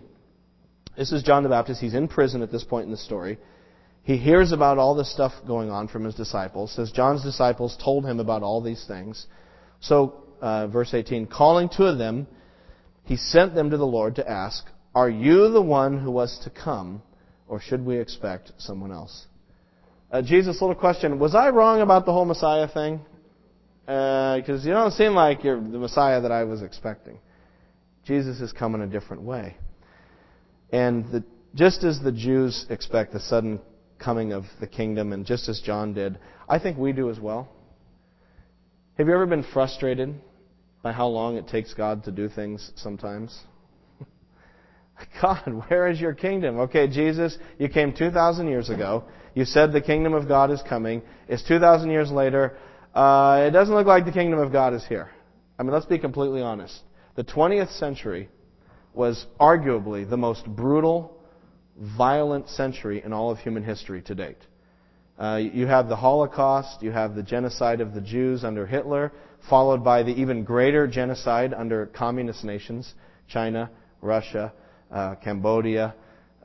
This 0.96 1.10
is 1.10 1.22
John 1.24 1.42
the 1.42 1.48
Baptist. 1.48 1.80
He's 1.80 1.94
in 1.94 2.06
prison 2.06 2.42
at 2.42 2.52
this 2.52 2.62
point 2.62 2.84
in 2.84 2.90
the 2.90 2.96
story. 2.96 3.38
He 4.04 4.16
hears 4.16 4.52
about 4.52 4.78
all 4.78 4.94
this 4.94 5.12
stuff 5.12 5.32
going 5.46 5.70
on 5.70 5.88
from 5.88 6.04
his 6.04 6.14
disciples. 6.14 6.72
Says 6.72 6.92
John's 6.92 7.22
disciples 7.22 7.76
told 7.82 8.04
him 8.04 8.20
about 8.20 8.42
all 8.42 8.60
these 8.60 8.84
things. 8.86 9.26
So, 9.80 10.24
uh, 10.40 10.68
verse 10.68 10.94
18, 10.94 11.26
calling 11.26 11.68
two 11.68 11.84
of 11.84 11.98
them, 11.98 12.26
he 13.04 13.16
sent 13.16 13.54
them 13.54 13.70
to 13.70 13.76
the 13.76 13.86
Lord 13.86 14.16
to 14.16 14.30
ask, 14.30 14.66
Are 14.94 15.10
you 15.10 15.50
the 15.50 15.62
one 15.62 15.98
who 15.98 16.10
was 16.10 16.38
to 16.44 16.50
come, 16.50 17.02
or 17.48 17.60
should 17.60 17.84
we 17.84 17.98
expect 17.98 18.52
someone 18.58 18.92
else? 18.92 19.26
Uh, 20.12 20.22
Jesus' 20.22 20.60
little 20.60 20.76
question, 20.76 21.18
was 21.18 21.34
I 21.34 21.48
wrong 21.48 21.80
about 21.80 22.06
the 22.06 22.12
whole 22.12 22.24
Messiah 22.24 22.68
thing? 22.68 23.00
Because 23.84 24.64
uh, 24.64 24.66
you 24.66 24.72
don't 24.72 24.92
seem 24.92 25.14
like 25.14 25.42
you're 25.42 25.60
the 25.60 25.78
Messiah 25.78 26.20
that 26.20 26.30
I 26.30 26.44
was 26.44 26.62
expecting. 26.62 27.18
Jesus 28.06 28.38
has 28.40 28.52
come 28.52 28.74
in 28.74 28.82
a 28.82 28.86
different 28.86 29.22
way. 29.22 29.56
And 30.74 31.04
the, 31.12 31.22
just 31.54 31.84
as 31.84 32.00
the 32.00 32.10
Jews 32.10 32.66
expect 32.68 33.12
the 33.12 33.20
sudden 33.20 33.60
coming 34.00 34.32
of 34.32 34.42
the 34.58 34.66
kingdom, 34.66 35.12
and 35.12 35.24
just 35.24 35.48
as 35.48 35.60
John 35.60 35.94
did, 35.94 36.18
I 36.48 36.58
think 36.58 36.76
we 36.76 36.90
do 36.90 37.10
as 37.10 37.20
well. 37.20 37.48
Have 38.98 39.06
you 39.06 39.14
ever 39.14 39.26
been 39.26 39.44
frustrated 39.44 40.16
by 40.82 40.90
how 40.90 41.06
long 41.06 41.36
it 41.36 41.46
takes 41.46 41.72
God 41.74 42.02
to 42.04 42.10
do 42.10 42.28
things 42.28 42.72
sometimes? 42.74 43.38
God, 45.22 45.62
where 45.68 45.86
is 45.86 46.00
your 46.00 46.12
kingdom? 46.12 46.58
Okay, 46.58 46.88
Jesus, 46.88 47.38
you 47.56 47.68
came 47.68 47.92
2,000 47.92 48.48
years 48.48 48.68
ago. 48.68 49.04
You 49.36 49.44
said 49.44 49.72
the 49.72 49.80
kingdom 49.80 50.12
of 50.12 50.26
God 50.26 50.50
is 50.50 50.60
coming. 50.68 51.02
It's 51.28 51.46
2,000 51.46 51.88
years 51.88 52.10
later. 52.10 52.56
Uh, 52.92 53.44
it 53.46 53.52
doesn't 53.52 53.72
look 53.72 53.86
like 53.86 54.06
the 54.06 54.12
kingdom 54.12 54.40
of 54.40 54.50
God 54.50 54.74
is 54.74 54.84
here. 54.88 55.08
I 55.56 55.62
mean, 55.62 55.72
let's 55.72 55.86
be 55.86 56.00
completely 56.00 56.42
honest. 56.42 56.76
The 57.14 57.22
20th 57.22 57.78
century 57.78 58.28
was 58.94 59.26
arguably 59.40 60.08
the 60.08 60.16
most 60.16 60.46
brutal, 60.46 61.16
violent 61.76 62.48
century 62.48 63.02
in 63.04 63.12
all 63.12 63.30
of 63.30 63.38
human 63.38 63.64
history 63.64 64.02
to 64.02 64.14
date. 64.14 64.38
Uh, 65.18 65.36
you 65.36 65.66
have 65.66 65.88
the 65.88 65.96
Holocaust, 65.96 66.82
you 66.82 66.90
have 66.90 67.14
the 67.14 67.22
genocide 67.22 67.80
of 67.80 67.94
the 67.94 68.00
Jews 68.00 68.44
under 68.44 68.66
Hitler, 68.66 69.12
followed 69.48 69.84
by 69.84 70.02
the 70.02 70.10
even 70.10 70.44
greater 70.44 70.86
genocide 70.86 71.54
under 71.54 71.86
communist 71.86 72.44
nations, 72.44 72.94
China, 73.28 73.70
Russia, 74.00 74.52
uh, 74.90 75.14
Cambodia. 75.16 75.94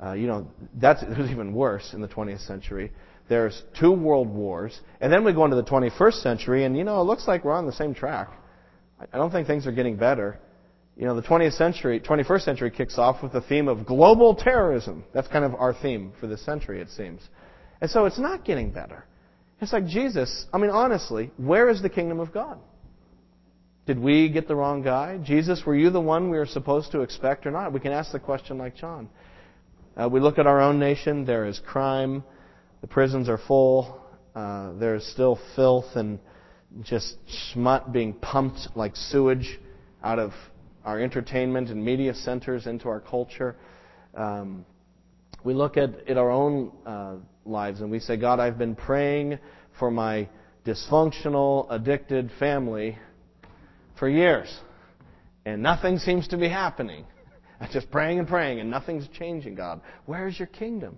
Uh, 0.03 0.13
you 0.13 0.27
know, 0.27 0.48
that's 0.75 1.01
it 1.01 1.18
was 1.18 1.29
even 1.32 1.53
worse 1.53 1.94
in 1.94 2.01
the 2.01 2.08
20th 2.08 2.46
century. 2.46 2.91
There's 3.27 3.62
two 3.79 3.91
world 3.91 4.27
wars, 4.27 4.79
and 5.01 5.12
then 5.12 5.24
we 5.24 5.34
go 5.34 5.46
into 5.46 5.56
the 5.56 5.63
21st 5.63 6.22
century, 6.22 6.63
and 6.63 6.75
you 6.77 6.84
know, 6.84 7.01
it 7.01 7.06
looks 7.06 7.27
like 7.27 7.44
we're 7.44 7.53
on 7.53 7.65
the 7.65 7.74
same 7.74 7.94
track. 7.94 8.29
I 9.13 9.18
don't 9.18 9.32
think 9.32 9.48
things 9.48 9.65
are 9.65 9.72
getting 9.72 9.96
better. 9.98 10.39
You 11.00 11.06
know, 11.06 11.15
the 11.15 11.25
20th 11.25 11.53
century, 11.53 12.01
21st 12.01 12.41
century 12.41 12.72
kicks 12.72 12.98
off 12.98 13.24
with 13.24 13.32
the 13.32 13.39
theme 13.39 13.70
of 13.70 13.86
global 13.86 14.36
terrorism. 14.36 15.06
That's 15.13 15.29
kind 15.29 15.46
of 15.46 15.56
our 15.56 15.74
theme 15.74 16.12
for 16.20 16.27
this 16.27 16.44
century, 16.44 16.82
it 16.82 16.89
seems. 16.89 17.22
And 17.79 17.89
so 17.89 18.03
it's 18.03 18.20
not 18.20 18.44
getting 18.44 18.72
better. 18.72 19.06
It's 19.62 19.72
like 19.72 19.88
Jesus, 19.88 20.46
I 20.51 20.58
mean, 20.58 20.72
honestly, 20.72 21.32
where 21.38 21.70
is 21.70 21.82
the 21.82 21.89
kingdom 21.89 22.20
of 22.20 22.34
God? 22.34 22.60
Did 23.86 23.98
we 23.98 24.27
get 24.27 24.50
the 24.50 24.58
wrong 24.58 24.82
guy? 24.82 25.18
Jesus, 25.24 25.65
were 25.65 25.75
you 25.75 25.89
the 25.89 26.01
one 26.01 26.29
we 26.29 26.38
were 26.38 26.46
supposed 26.46 26.91
to 26.91 27.00
expect 27.00 27.46
or 27.46 27.51
not? 27.51 27.72
We 27.72 27.79
can 27.79 27.94
ask 27.94 28.12
the 28.12 28.20
question 28.20 28.58
like 28.58 28.75
John. 28.75 29.08
Uh, 29.96 30.10
we 30.10 30.20
look 30.20 30.38
at 30.38 30.48
our 30.48 30.60
own 30.60 30.79
nation. 30.79 31.24
There 31.24 31.46
is 31.46 31.62
crime. 31.65 32.25
The 32.82 32.88
prisons 32.88 33.29
are 33.29 33.39
full. 33.48 34.01
Uh, 34.36 34.74
there 34.74 34.96
is 34.96 35.10
still 35.10 35.39
filth 35.56 35.96
and 35.96 36.20
just 36.82 37.15
smut 37.53 37.94
being 37.94 38.13
pumped 38.13 38.68
like 38.75 38.98
sewage 38.98 39.60
out 40.03 40.20
of 40.20 40.34
our 40.86 41.00
entertainment 41.00 41.69
and 41.69 41.83
media 41.83 42.13
centers 42.13 42.67
into 42.67 42.88
our 42.89 43.00
culture. 43.00 43.55
Um, 44.15 44.65
we 45.43 45.53
look 45.53 45.77
at, 45.77 46.07
at 46.07 46.17
our 46.17 46.31
own 46.31 46.71
uh, 46.86 47.15
lives 47.45 47.82
and 47.82 47.91
we 47.91 47.99
say, 47.99 48.17
God, 48.17 48.39
I've 48.39 48.58
been 48.58 48.75
praying 48.75 49.39
for 49.77 49.91
my 49.91 50.27
dysfunctional, 50.65 51.67
addicted 51.69 52.32
family 52.39 52.97
for 53.97 54.10
years. 54.10 54.54
And 55.45 55.63
nothing 55.63 55.97
seems 55.97 56.27
to 56.30 56.38
be 56.38 56.49
happening. 56.49 57.06
I'm 57.62 57.69
just 57.71 57.89
praying 57.91 58.19
and 58.19 58.27
praying, 58.27 58.60
and 58.60 58.69
nothing's 58.69 59.08
changing, 59.17 59.56
God. 59.56 59.82
Where's 60.06 60.38
your 60.38 60.47
kingdom? 60.47 60.97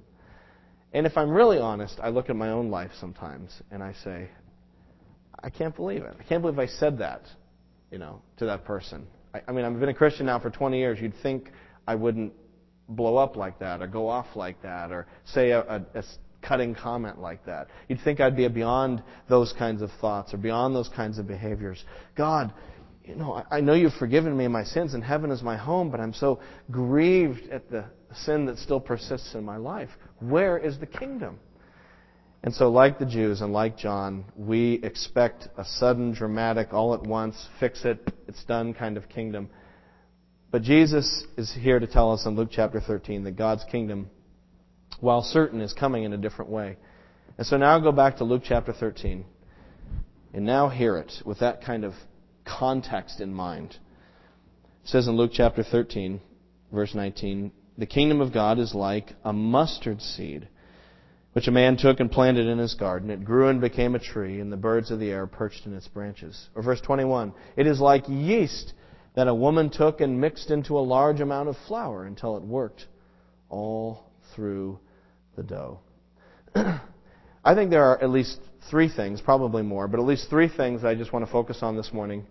And 0.93 1.05
if 1.05 1.17
I'm 1.17 1.29
really 1.29 1.57
honest, 1.57 1.99
I 2.01 2.09
look 2.09 2.29
at 2.29 2.35
my 2.35 2.49
own 2.49 2.69
life 2.69 2.91
sometimes 2.99 3.49
and 3.71 3.81
I 3.81 3.93
say, 4.03 4.29
I 5.41 5.49
can't 5.49 5.75
believe 5.75 6.03
it. 6.03 6.15
I 6.19 6.23
can't 6.23 6.41
believe 6.41 6.59
I 6.59 6.67
said 6.67 6.99
that, 6.99 7.21
you 7.91 7.97
know, 7.97 8.21
to 8.37 8.45
that 8.45 8.65
person. 8.65 9.07
I, 9.33 9.41
I 9.47 9.51
mean, 9.51 9.65
I've 9.65 9.79
been 9.79 9.89
a 9.89 9.93
Christian 9.93 10.25
now 10.25 10.39
for 10.39 10.49
20 10.49 10.77
years. 10.77 10.99
You'd 10.99 11.13
think 11.21 11.51
I 11.87 11.95
wouldn't 11.95 12.33
blow 12.89 13.17
up 13.17 13.35
like 13.35 13.59
that 13.59 13.81
or 13.81 13.87
go 13.87 14.07
off 14.07 14.27
like 14.35 14.61
that 14.63 14.91
or 14.91 15.07
say 15.25 15.51
a, 15.51 15.61
a, 15.61 15.85
a 15.95 16.03
cutting 16.41 16.75
comment 16.75 17.19
like 17.19 17.45
that. 17.45 17.67
You'd 17.87 18.01
think 18.03 18.19
I'd 18.19 18.35
be 18.35 18.47
beyond 18.47 19.03
those 19.29 19.53
kinds 19.53 19.81
of 19.81 19.89
thoughts 19.99 20.33
or 20.33 20.37
beyond 20.37 20.75
those 20.75 20.89
kinds 20.89 21.19
of 21.19 21.27
behaviors. 21.27 21.83
God, 22.15 22.53
you 23.05 23.15
know, 23.15 23.43
I 23.49 23.61
know 23.61 23.73
you've 23.73 23.93
forgiven 23.93 24.35
me 24.35 24.47
my 24.47 24.63
sins 24.63 24.93
and 24.93 25.03
heaven 25.03 25.31
is 25.31 25.41
my 25.41 25.57
home, 25.57 25.89
but 25.89 25.99
I'm 25.99 26.13
so 26.13 26.39
grieved 26.69 27.49
at 27.49 27.69
the 27.69 27.85
sin 28.13 28.45
that 28.45 28.57
still 28.57 28.79
persists 28.79 29.35
in 29.35 29.43
my 29.43 29.57
life. 29.57 29.89
Where 30.19 30.57
is 30.57 30.79
the 30.79 30.85
kingdom? 30.85 31.39
And 32.43 32.53
so, 32.53 32.71
like 32.71 32.97
the 32.97 33.05
Jews 33.05 33.41
and 33.41 33.53
like 33.53 33.77
John, 33.77 34.25
we 34.35 34.79
expect 34.83 35.47
a 35.57 35.63
sudden, 35.63 36.13
dramatic, 36.13 36.73
all 36.73 36.93
at 36.95 37.03
once, 37.03 37.47
fix 37.59 37.85
it, 37.85 38.11
it's 38.27 38.43
done 38.45 38.73
kind 38.73 38.97
of 38.97 39.07
kingdom. 39.09 39.49
But 40.49 40.63
Jesus 40.63 41.23
is 41.37 41.53
here 41.53 41.79
to 41.79 41.87
tell 41.87 42.11
us 42.11 42.25
in 42.25 42.35
Luke 42.35 42.49
chapter 42.51 42.81
13 42.81 43.23
that 43.25 43.37
God's 43.37 43.63
kingdom, 43.71 44.09
while 44.99 45.21
certain, 45.21 45.61
is 45.61 45.71
coming 45.71 46.03
in 46.03 46.13
a 46.13 46.17
different 46.17 46.49
way. 46.49 46.77
And 47.37 47.45
so 47.45 47.57
now 47.57 47.79
go 47.79 47.91
back 47.91 48.17
to 48.17 48.23
Luke 48.23 48.43
chapter 48.45 48.73
13 48.73 49.23
and 50.33 50.45
now 50.45 50.67
hear 50.69 50.97
it 50.97 51.11
with 51.25 51.39
that 51.39 51.63
kind 51.63 51.85
of 51.85 51.93
context 52.45 53.21
in 53.21 53.33
mind. 53.33 53.77
It 54.83 54.89
says 54.89 55.07
in 55.07 55.15
Luke 55.15 55.31
chapter 55.33 55.63
13, 55.63 56.19
verse 56.71 56.95
19, 56.95 57.51
the 57.77 57.85
kingdom 57.85 58.19
of 58.19 58.33
God 58.33 58.59
is 58.59 58.73
like 58.73 59.13
a 59.23 59.31
mustard 59.31 60.01
seed, 60.01 60.47
which 61.33 61.47
a 61.47 61.51
man 61.51 61.77
took 61.77 61.99
and 61.99 62.11
planted 62.11 62.47
in 62.47 62.57
his 62.57 62.73
garden. 62.73 63.09
It 63.09 63.23
grew 63.23 63.47
and 63.47 63.61
became 63.61 63.95
a 63.95 63.99
tree, 63.99 64.39
and 64.39 64.51
the 64.51 64.57
birds 64.57 64.91
of 64.91 64.99
the 64.99 65.09
air 65.09 65.27
perched 65.27 65.65
in 65.65 65.73
its 65.73 65.87
branches. 65.87 66.49
Or 66.55 66.61
verse 66.61 66.81
21, 66.81 67.33
it 67.55 67.67
is 67.67 67.79
like 67.79 68.03
yeast 68.07 68.73
that 69.15 69.27
a 69.27 69.33
woman 69.33 69.69
took 69.69 70.01
and 70.01 70.19
mixed 70.19 70.51
into 70.51 70.77
a 70.77 70.81
large 70.81 71.19
amount 71.19 71.49
of 71.49 71.55
flour 71.67 72.05
until 72.05 72.37
it 72.37 72.43
worked 72.43 72.85
all 73.49 74.11
through 74.35 74.79
the 75.35 75.43
dough. 75.43 75.79
I 76.55 77.55
think 77.55 77.69
there 77.69 77.83
are 77.83 78.01
at 78.01 78.09
least 78.09 78.39
three 78.69 78.89
things, 78.89 79.21
probably 79.21 79.63
more, 79.63 79.87
but 79.87 79.99
at 79.99 80.05
least 80.05 80.29
three 80.29 80.47
things 80.47 80.81
that 80.81 80.89
I 80.89 80.95
just 80.95 81.11
want 81.11 81.25
to 81.25 81.31
focus 81.31 81.59
on 81.61 81.75
this 81.75 81.91
morning 81.91 82.25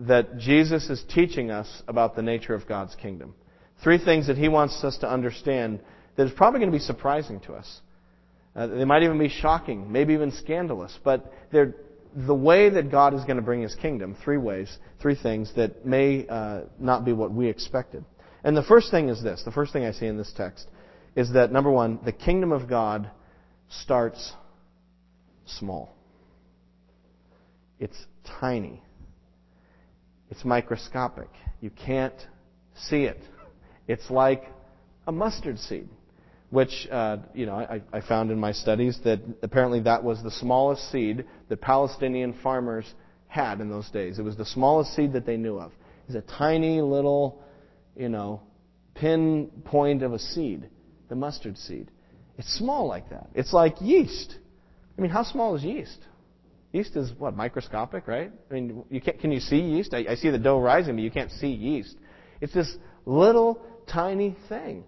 that 0.00 0.38
Jesus 0.38 0.88
is 0.90 1.04
teaching 1.12 1.50
us 1.50 1.82
about 1.88 2.14
the 2.14 2.22
nature 2.22 2.54
of 2.54 2.66
God's 2.66 2.94
kingdom. 2.94 3.34
Three 3.82 3.98
things 3.98 4.28
that 4.28 4.36
he 4.36 4.48
wants 4.48 4.82
us 4.84 4.98
to 4.98 5.10
understand 5.10 5.80
that 6.16 6.26
is 6.26 6.32
probably 6.32 6.60
going 6.60 6.70
to 6.70 6.76
be 6.76 6.82
surprising 6.82 7.40
to 7.40 7.54
us. 7.54 7.80
Uh, 8.58 8.66
they 8.66 8.84
might 8.84 9.04
even 9.04 9.20
be 9.20 9.28
shocking, 9.28 9.92
maybe 9.92 10.14
even 10.14 10.32
scandalous, 10.32 10.98
but 11.04 11.32
they're 11.52 11.76
the 12.26 12.34
way 12.34 12.68
that 12.68 12.90
God 12.90 13.14
is 13.14 13.22
going 13.22 13.36
to 13.36 13.42
bring 13.42 13.62
his 13.62 13.76
kingdom, 13.76 14.16
three 14.24 14.36
ways, 14.36 14.78
three 15.00 15.14
things 15.14 15.52
that 15.54 15.86
may 15.86 16.26
uh, 16.26 16.62
not 16.80 17.04
be 17.04 17.12
what 17.12 17.30
we 17.30 17.46
expected. 17.46 18.04
And 18.42 18.56
the 18.56 18.64
first 18.64 18.90
thing 18.90 19.10
is 19.10 19.22
this 19.22 19.42
the 19.44 19.52
first 19.52 19.72
thing 19.72 19.84
I 19.84 19.92
see 19.92 20.06
in 20.06 20.16
this 20.16 20.32
text 20.36 20.66
is 21.14 21.32
that, 21.34 21.52
number 21.52 21.70
one, 21.70 22.00
the 22.04 22.10
kingdom 22.10 22.50
of 22.50 22.68
God 22.68 23.08
starts 23.68 24.32
small. 25.46 25.94
It's 27.78 28.06
tiny. 28.40 28.82
It's 30.30 30.44
microscopic. 30.44 31.28
You 31.60 31.70
can't 31.70 32.14
see 32.74 33.04
it. 33.04 33.20
It's 33.86 34.10
like 34.10 34.44
a 35.06 35.12
mustard 35.12 35.60
seed, 35.60 35.88
which 36.50 36.88
uh, 36.90 37.18
you 37.34 37.46
know 37.46 37.54
I, 37.54 37.82
I 37.92 38.00
found 38.00 38.30
in 38.30 38.38
my 38.38 38.52
studies 38.52 38.98
that 39.04 39.20
apparently 39.42 39.80
that 39.80 40.02
was 40.02 40.22
the 40.22 40.30
smallest 40.30 40.90
seed 40.90 41.24
that 41.48 41.60
Palestinian 41.60 42.34
farmers 42.42 42.86
had 43.28 43.60
in 43.60 43.68
those 43.68 43.88
days. 43.90 44.18
It 44.18 44.22
was 44.22 44.36
the 44.36 44.46
smallest 44.46 44.94
seed 44.94 45.12
that 45.12 45.26
they 45.26 45.36
knew 45.36 45.58
of. 45.58 45.72
It's 46.06 46.16
a 46.16 46.22
tiny 46.22 46.80
little, 46.80 47.42
you 47.94 48.08
know, 48.08 48.40
pinpoint 48.94 50.02
of 50.02 50.14
a 50.14 50.18
seed, 50.18 50.68
the 51.08 51.14
mustard 51.14 51.58
seed. 51.58 51.90
It's 52.38 52.52
small 52.54 52.86
like 52.86 53.10
that. 53.10 53.28
It's 53.34 53.52
like 53.52 53.80
yeast. 53.80 54.36
I 54.96 55.00
mean, 55.02 55.10
how 55.10 55.24
small 55.24 55.54
is 55.56 55.62
yeast? 55.62 55.98
Yeast 56.72 56.96
is 56.96 57.12
what 57.18 57.36
microscopic, 57.36 58.06
right? 58.08 58.32
I 58.50 58.54
mean, 58.54 58.84
you 58.90 59.00
can't, 59.00 59.18
can 59.18 59.32
you 59.32 59.40
see 59.40 59.58
yeast? 59.58 59.92
I, 59.92 60.06
I 60.10 60.14
see 60.14 60.30
the 60.30 60.38
dough 60.38 60.58
rising, 60.60 60.96
but 60.96 61.02
you 61.02 61.10
can't 61.10 61.30
see 61.32 61.48
yeast. 61.48 61.96
It's 62.40 62.52
this 62.52 62.76
little 63.04 63.62
tiny 63.86 64.36
thing. 64.48 64.84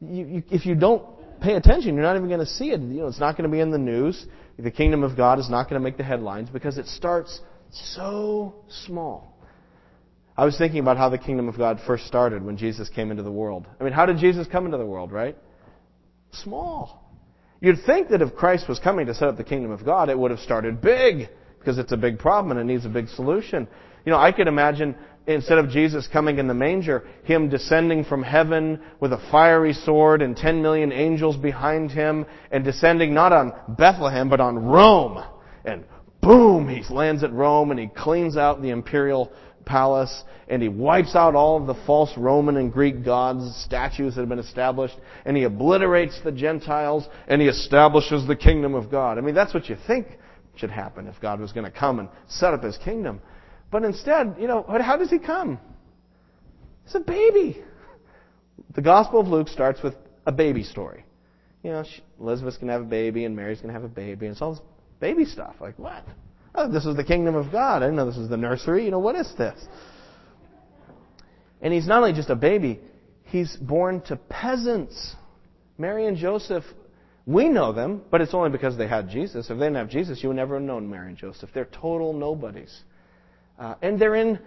You, 0.00 0.26
you, 0.26 0.42
if 0.50 0.66
you 0.66 0.74
don't 0.74 1.04
pay 1.40 1.54
attention, 1.54 1.94
you're 1.94 2.04
not 2.04 2.16
even 2.16 2.28
going 2.28 2.40
to 2.40 2.46
see 2.46 2.70
it. 2.70 2.80
You 2.80 3.00
know, 3.00 3.06
it's 3.06 3.20
not 3.20 3.36
going 3.36 3.48
to 3.48 3.52
be 3.52 3.60
in 3.60 3.70
the 3.70 3.78
news. 3.78 4.26
The 4.58 4.70
kingdom 4.70 5.02
of 5.02 5.16
God 5.16 5.38
is 5.38 5.50
not 5.50 5.68
going 5.68 5.80
to 5.80 5.84
make 5.84 5.96
the 5.96 6.04
headlines 6.04 6.48
because 6.50 6.78
it 6.78 6.86
starts 6.86 7.40
so 7.70 8.54
small. 8.84 9.36
I 10.36 10.44
was 10.44 10.58
thinking 10.58 10.80
about 10.80 10.98
how 10.98 11.08
the 11.08 11.18
kingdom 11.18 11.48
of 11.48 11.56
God 11.56 11.80
first 11.86 12.06
started 12.06 12.42
when 12.42 12.56
Jesus 12.56 12.88
came 12.88 13.10
into 13.10 13.22
the 13.22 13.32
world. 13.32 13.66
I 13.80 13.84
mean, 13.84 13.92
how 13.92 14.04
did 14.06 14.18
Jesus 14.18 14.46
come 14.46 14.66
into 14.66 14.76
the 14.76 14.84
world, 14.84 15.12
right? 15.12 15.36
Small. 16.32 17.02
You'd 17.60 17.82
think 17.86 18.10
that 18.10 18.20
if 18.20 18.34
Christ 18.34 18.68
was 18.68 18.78
coming 18.78 19.06
to 19.06 19.14
set 19.14 19.28
up 19.28 19.38
the 19.38 19.44
kingdom 19.44 19.70
of 19.70 19.84
God, 19.84 20.10
it 20.10 20.18
would 20.18 20.30
have 20.30 20.40
started 20.40 20.82
big 20.82 21.28
because 21.58 21.78
it's 21.78 21.92
a 21.92 21.96
big 21.96 22.18
problem 22.18 22.56
and 22.56 22.60
it 22.60 22.72
needs 22.72 22.84
a 22.84 22.90
big 22.90 23.08
solution. 23.08 23.66
You 24.04 24.12
know, 24.12 24.18
I 24.18 24.30
could 24.30 24.46
imagine 24.46 24.94
instead 25.26 25.58
of 25.58 25.68
Jesus 25.68 26.08
coming 26.12 26.38
in 26.38 26.46
the 26.46 26.54
manger, 26.54 27.04
him 27.24 27.48
descending 27.48 28.04
from 28.04 28.22
heaven 28.22 28.80
with 29.00 29.12
a 29.12 29.28
fiery 29.30 29.72
sword 29.72 30.22
and 30.22 30.36
10 30.36 30.62
million 30.62 30.92
angels 30.92 31.36
behind 31.36 31.90
him 31.90 32.26
and 32.50 32.64
descending 32.64 33.12
not 33.12 33.32
on 33.32 33.52
Bethlehem 33.68 34.28
but 34.28 34.40
on 34.40 34.64
Rome. 34.64 35.24
And 35.64 35.84
boom, 36.22 36.68
he 36.68 36.82
lands 36.92 37.22
at 37.24 37.32
Rome 37.32 37.70
and 37.70 37.80
he 37.80 37.88
cleans 37.88 38.36
out 38.36 38.62
the 38.62 38.70
imperial 38.70 39.32
palace 39.64 40.22
and 40.48 40.62
he 40.62 40.68
wipes 40.68 41.16
out 41.16 41.34
all 41.34 41.56
of 41.56 41.66
the 41.66 41.74
false 41.86 42.12
Roman 42.16 42.56
and 42.56 42.72
Greek 42.72 43.04
gods, 43.04 43.56
statues 43.64 44.14
that 44.14 44.20
have 44.20 44.28
been 44.28 44.38
established, 44.38 44.94
and 45.24 45.36
he 45.36 45.42
obliterates 45.42 46.20
the 46.22 46.30
Gentiles 46.30 47.06
and 47.26 47.42
he 47.42 47.48
establishes 47.48 48.26
the 48.28 48.36
kingdom 48.36 48.74
of 48.74 48.90
God. 48.90 49.18
I 49.18 49.22
mean, 49.22 49.34
that's 49.34 49.52
what 49.52 49.68
you 49.68 49.76
think 49.88 50.06
should 50.54 50.70
happen 50.70 51.08
if 51.08 51.20
God 51.20 51.40
was 51.40 51.52
going 51.52 51.70
to 51.70 51.76
come 51.76 51.98
and 51.98 52.08
set 52.28 52.54
up 52.54 52.62
his 52.62 52.78
kingdom. 52.78 53.20
But 53.76 53.84
instead, 53.84 54.36
you 54.40 54.46
know, 54.46 54.64
how 54.66 54.96
does 54.96 55.10
he 55.10 55.18
come? 55.18 55.60
He's 56.86 56.94
a 56.94 57.00
baby. 57.00 57.62
The 58.74 58.80
Gospel 58.80 59.20
of 59.20 59.26
Luke 59.28 59.48
starts 59.48 59.82
with 59.82 59.92
a 60.24 60.32
baby 60.32 60.62
story. 60.62 61.04
You 61.62 61.72
know, 61.72 61.84
Elizabeth's 62.18 62.56
going 62.56 62.68
to 62.68 62.72
have 62.72 62.80
a 62.80 62.86
baby 62.86 63.26
and 63.26 63.36
Mary's 63.36 63.58
going 63.58 63.68
to 63.68 63.74
have 63.78 63.84
a 63.84 63.94
baby, 63.94 64.24
and 64.24 64.32
it's 64.32 64.40
all 64.40 64.54
this 64.54 64.62
baby 64.98 65.26
stuff. 65.26 65.56
Like, 65.60 65.78
what? 65.78 66.02
Oh, 66.54 66.72
this 66.72 66.86
is 66.86 66.96
the 66.96 67.04
kingdom 67.04 67.34
of 67.34 67.52
God. 67.52 67.82
I 67.82 67.86
didn't 67.88 67.96
know 67.96 68.06
this 68.06 68.16
was 68.16 68.30
the 68.30 68.38
nursery. 68.38 68.86
You 68.86 68.92
know, 68.92 68.98
what 68.98 69.14
is 69.14 69.30
this? 69.36 69.62
And 71.60 71.74
he's 71.74 71.86
not 71.86 71.98
only 72.02 72.14
just 72.14 72.30
a 72.30 72.34
baby, 72.34 72.80
he's 73.24 73.56
born 73.56 74.00
to 74.06 74.16
peasants. 74.16 75.16
Mary 75.76 76.06
and 76.06 76.16
Joseph, 76.16 76.64
we 77.26 77.50
know 77.50 77.74
them, 77.74 78.00
but 78.10 78.22
it's 78.22 78.32
only 78.32 78.48
because 78.48 78.78
they 78.78 78.88
had 78.88 79.10
Jesus. 79.10 79.50
If 79.50 79.58
they 79.58 79.66
didn't 79.66 79.76
have 79.76 79.90
Jesus, 79.90 80.22
you 80.22 80.30
would 80.30 80.36
never 80.36 80.54
have 80.54 80.64
known 80.64 80.88
Mary 80.88 81.08
and 81.08 81.18
Joseph. 81.18 81.50
They're 81.52 81.66
total 81.66 82.14
nobodies. 82.14 82.74
Uh, 83.58 83.74
and 83.82 83.98
they're 83.98 84.14
in 84.14 84.38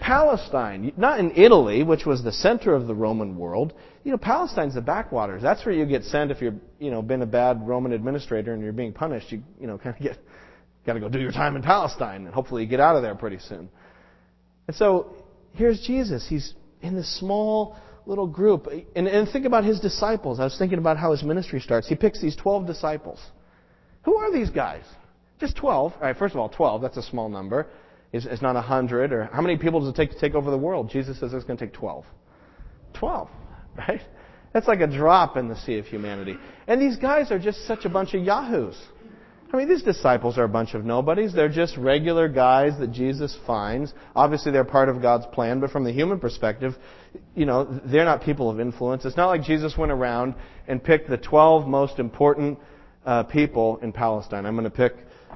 Palestine, 0.00 0.92
not 0.96 1.18
in 1.18 1.32
Italy, 1.32 1.82
which 1.82 2.06
was 2.06 2.22
the 2.22 2.32
center 2.32 2.74
of 2.74 2.86
the 2.86 2.94
Roman 2.94 3.36
world. 3.36 3.72
You 4.04 4.12
know, 4.12 4.18
Palestine's 4.18 4.74
the 4.74 4.80
backwaters. 4.80 5.42
That's 5.42 5.64
where 5.64 5.74
you 5.74 5.86
get 5.86 6.04
sent 6.04 6.30
if 6.30 6.40
you're, 6.40 6.54
you 6.78 6.90
know, 6.90 7.02
been 7.02 7.22
a 7.22 7.26
bad 7.26 7.66
Roman 7.66 7.92
administrator 7.92 8.52
and 8.52 8.62
you're 8.62 8.72
being 8.72 8.92
punished. 8.92 9.32
You, 9.32 9.42
you 9.60 9.66
know, 9.66 9.78
kind 9.82 9.96
of 9.96 10.02
get 10.02 10.18
got 10.86 10.94
to 10.94 11.00
go 11.00 11.08
do 11.08 11.20
your 11.20 11.32
time 11.32 11.54
in 11.56 11.62
Palestine, 11.62 12.24
and 12.24 12.34
hopefully 12.34 12.62
you 12.62 12.68
get 12.68 12.80
out 12.80 12.96
of 12.96 13.02
there 13.02 13.14
pretty 13.14 13.38
soon. 13.38 13.68
And 14.66 14.76
so 14.76 15.14
here's 15.52 15.80
Jesus. 15.80 16.26
He's 16.28 16.54
in 16.80 16.94
this 16.94 17.18
small 17.18 17.76
little 18.06 18.26
group. 18.26 18.68
And, 18.96 19.06
and 19.06 19.28
think 19.28 19.44
about 19.44 19.64
his 19.64 19.80
disciples. 19.80 20.40
I 20.40 20.44
was 20.44 20.56
thinking 20.58 20.78
about 20.78 20.96
how 20.96 21.12
his 21.12 21.22
ministry 21.22 21.60
starts. 21.60 21.86
He 21.88 21.94
picks 21.94 22.20
these 22.20 22.34
12 22.36 22.66
disciples. 22.66 23.20
Who 24.04 24.16
are 24.16 24.32
these 24.32 24.50
guys? 24.50 24.84
Just 25.38 25.56
12. 25.56 25.92
All 25.92 26.00
right, 26.00 26.16
first 26.16 26.34
of 26.34 26.40
all, 26.40 26.48
12. 26.48 26.80
That's 26.80 26.96
a 26.96 27.02
small 27.02 27.28
number. 27.28 27.66
It's, 28.12 28.26
it's 28.26 28.42
not 28.42 28.54
100. 28.54 29.12
Or 29.12 29.24
how 29.32 29.42
many 29.42 29.56
people 29.56 29.80
does 29.80 29.90
it 29.90 29.96
take 29.96 30.10
to 30.10 30.18
take 30.18 30.34
over 30.34 30.50
the 30.50 30.58
world? 30.58 30.90
Jesus 30.90 31.18
says 31.20 31.32
it's 31.32 31.44
going 31.44 31.58
to 31.58 31.66
take 31.66 31.74
12. 31.74 32.04
12, 32.94 33.28
right? 33.76 34.00
That's 34.52 34.66
like 34.66 34.80
a 34.80 34.86
drop 34.86 35.36
in 35.36 35.48
the 35.48 35.56
sea 35.56 35.78
of 35.78 35.86
humanity. 35.86 36.36
And 36.66 36.80
these 36.80 36.96
guys 36.96 37.30
are 37.30 37.38
just 37.38 37.66
such 37.66 37.84
a 37.84 37.88
bunch 37.88 38.14
of 38.14 38.24
yahoos. 38.24 38.76
I 39.50 39.56
mean, 39.56 39.68
these 39.68 39.82
disciples 39.82 40.36
are 40.36 40.44
a 40.44 40.48
bunch 40.48 40.74
of 40.74 40.84
nobodies. 40.84 41.32
They're 41.32 41.48
just 41.48 41.76
regular 41.78 42.28
guys 42.28 42.78
that 42.80 42.92
Jesus 42.92 43.36
finds. 43.46 43.94
Obviously, 44.14 44.52
they're 44.52 44.64
part 44.64 44.90
of 44.90 45.00
God's 45.00 45.24
plan, 45.32 45.58
but 45.58 45.70
from 45.70 45.84
the 45.84 45.92
human 45.92 46.20
perspective, 46.20 46.74
you 47.34 47.46
know, 47.46 47.80
they're 47.86 48.04
not 48.04 48.22
people 48.22 48.50
of 48.50 48.60
influence. 48.60 49.06
It's 49.06 49.16
not 49.16 49.28
like 49.28 49.42
Jesus 49.42 49.74
went 49.78 49.90
around 49.90 50.34
and 50.66 50.84
picked 50.84 51.08
the 51.08 51.16
12 51.16 51.66
most 51.66 51.98
important 51.98 52.58
uh, 53.06 53.22
people 53.22 53.78
in 53.78 53.90
Palestine. 53.90 54.44
I'm 54.44 54.54
going 54.54 54.64
to 54.64 54.70
pick, 54.70 54.94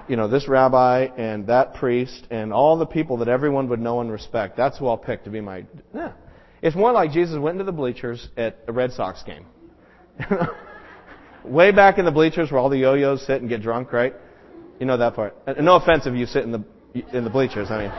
you 0.09 0.17
know, 0.17 0.29
this 0.29 0.49
rabbi 0.49 1.09
and 1.17 1.47
that 1.47 1.75
priest 1.75 2.27
and 2.31 2.53
all 2.53 2.77
the 2.79 2.87
people 2.87 3.19
that 3.19 3.29
everyone 3.29 3.69
would 3.69 3.81
know 3.81 4.01
and 4.01 4.11
respect. 4.11 4.57
That's 4.57 4.79
who 4.79 4.89
I'll 4.89 4.99
pick 4.99 5.25
to 5.25 5.31
be 5.31 5.41
my. 5.41 5.65
Yeah. 5.95 6.13
It's 6.61 6.77
more 6.77 6.93
like 6.93 7.11
Jesus 7.11 7.39
went 7.39 7.55
into 7.55 7.65
the 7.65 7.77
bleachers 7.77 8.29
at 8.37 8.59
a 8.69 8.73
Red 8.73 8.93
Sox 8.93 9.23
game. 9.23 9.47
way 11.45 11.73
back 11.73 11.99
in 11.99 12.05
the 12.05 12.11
bleachers 12.11 12.51
where 12.51 12.61
all 12.61 12.69
the 12.69 12.79
yo-yos 12.79 13.27
sit 13.27 13.41
and 13.41 13.49
get 13.49 13.63
drunk, 13.63 13.93
right? 13.93 14.15
You 14.79 14.87
know 14.87 14.97
that 14.97 15.15
part. 15.15 15.37
And 15.47 15.65
no 15.65 15.77
offense 15.77 16.07
if 16.07 16.15
you 16.15 16.27
sit 16.27 16.45
in 16.45 16.53
the 16.53 16.65
in 17.13 17.25
the 17.25 17.31
bleachers. 17.31 17.71
I 17.71 17.79
mean, 17.79 17.93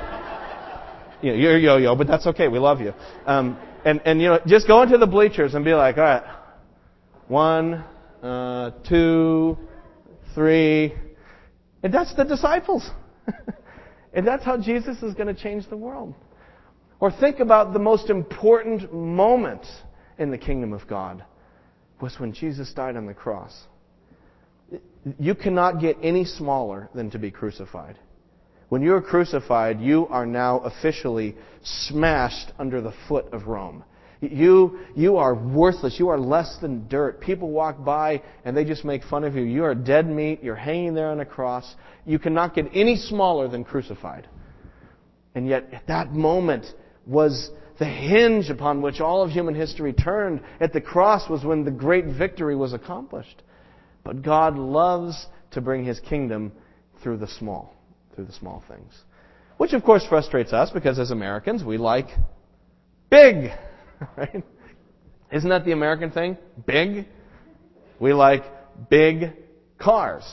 you 1.21 1.31
know, 1.31 1.37
you're 1.37 1.57
yo-yo, 1.57 1.95
but 1.95 2.07
that's 2.07 2.27
okay. 2.27 2.47
We 2.47 2.59
love 2.59 2.81
you. 2.81 2.93
Um, 3.25 3.57
and 3.85 4.01
and 4.05 4.21
you 4.21 4.29
know, 4.29 4.39
just 4.45 4.67
go 4.67 4.81
into 4.81 4.97
the 4.97 5.07
bleachers 5.07 5.55
and 5.55 5.63
be 5.63 5.73
like, 5.73 5.97
all 5.97 6.03
right, 6.03 6.23
one, 7.27 7.83
uh, 8.21 8.71
two, 8.87 9.57
three, 10.35 10.93
and 11.83 11.93
that's 11.93 12.15
the 12.15 12.23
disciples. 12.23 12.89
and 14.13 14.25
that's 14.25 14.43
how 14.43 14.57
Jesus 14.57 15.03
is 15.03 15.13
going 15.13 15.33
to 15.33 15.39
change 15.39 15.69
the 15.69 15.77
world. 15.77 16.15
Or 16.99 17.11
think 17.11 17.39
about 17.39 17.73
the 17.73 17.79
most 17.79 18.09
important 18.09 18.93
moment 18.93 19.65
in 20.17 20.31
the 20.31 20.37
kingdom 20.37 20.71
of 20.71 20.87
God 20.87 21.23
was 22.01 22.15
when 22.17 22.33
Jesus 22.33 22.71
died 22.73 22.95
on 22.95 23.05
the 23.05 23.13
cross. 23.13 23.53
You 25.19 25.35
cannot 25.35 25.81
get 25.81 25.97
any 26.01 26.23
smaller 26.23 26.89
than 26.95 27.11
to 27.11 27.19
be 27.19 27.29
crucified. 27.29 27.99
When 28.69 28.81
you 28.81 28.93
are 28.93 29.01
crucified, 29.01 29.81
you 29.81 30.07
are 30.07 30.25
now 30.25 30.59
officially 30.59 31.35
smashed 31.61 32.51
under 32.57 32.81
the 32.81 32.93
foot 33.07 33.31
of 33.33 33.47
Rome. 33.47 33.83
You, 34.31 34.79
you 34.95 35.17
are 35.17 35.35
worthless. 35.35 35.99
You 35.99 36.09
are 36.09 36.19
less 36.19 36.57
than 36.61 36.87
dirt. 36.87 37.19
People 37.19 37.51
walk 37.51 37.83
by 37.83 38.21
and 38.45 38.55
they 38.55 38.63
just 38.63 38.85
make 38.85 39.03
fun 39.03 39.23
of 39.23 39.35
you. 39.35 39.43
You 39.43 39.63
are 39.65 39.75
dead 39.75 40.07
meat. 40.07 40.43
You're 40.43 40.55
hanging 40.55 40.93
there 40.93 41.09
on 41.09 41.19
a 41.19 41.25
cross. 41.25 41.75
You 42.05 42.19
cannot 42.19 42.55
get 42.55 42.67
any 42.73 42.95
smaller 42.95 43.47
than 43.47 43.63
crucified. 43.63 44.27
And 45.35 45.47
yet, 45.47 45.69
at 45.73 45.87
that 45.87 46.11
moment 46.11 46.65
was 47.05 47.49
the 47.79 47.85
hinge 47.85 48.49
upon 48.49 48.81
which 48.81 49.01
all 49.01 49.23
of 49.23 49.31
human 49.31 49.55
history 49.55 49.93
turned 49.93 50.41
at 50.59 50.73
the 50.73 50.81
cross 50.81 51.29
was 51.29 51.43
when 51.43 51.65
the 51.65 51.71
great 51.71 52.05
victory 52.05 52.55
was 52.55 52.73
accomplished. 52.73 53.41
But 54.03 54.21
God 54.21 54.57
loves 54.57 55.25
to 55.51 55.61
bring 55.61 55.83
his 55.83 55.99
kingdom 55.99 56.51
through 57.01 57.17
the 57.17 57.27
small, 57.27 57.73
through 58.15 58.25
the 58.25 58.33
small 58.33 58.63
things. 58.67 58.91
Which 59.57 59.73
of 59.73 59.83
course 59.83 60.05
frustrates 60.07 60.53
us 60.53 60.69
because 60.71 60.99
as 60.99 61.11
Americans 61.11 61.63
we 61.63 61.77
like 61.77 62.07
big, 63.09 63.51
right? 64.17 64.43
Isn't 65.31 65.49
that 65.49 65.65
the 65.65 65.71
American 65.71 66.11
thing? 66.11 66.37
Big? 66.65 67.07
We 67.99 68.13
like 68.13 68.43
big 68.89 69.33
cars. 69.77 70.23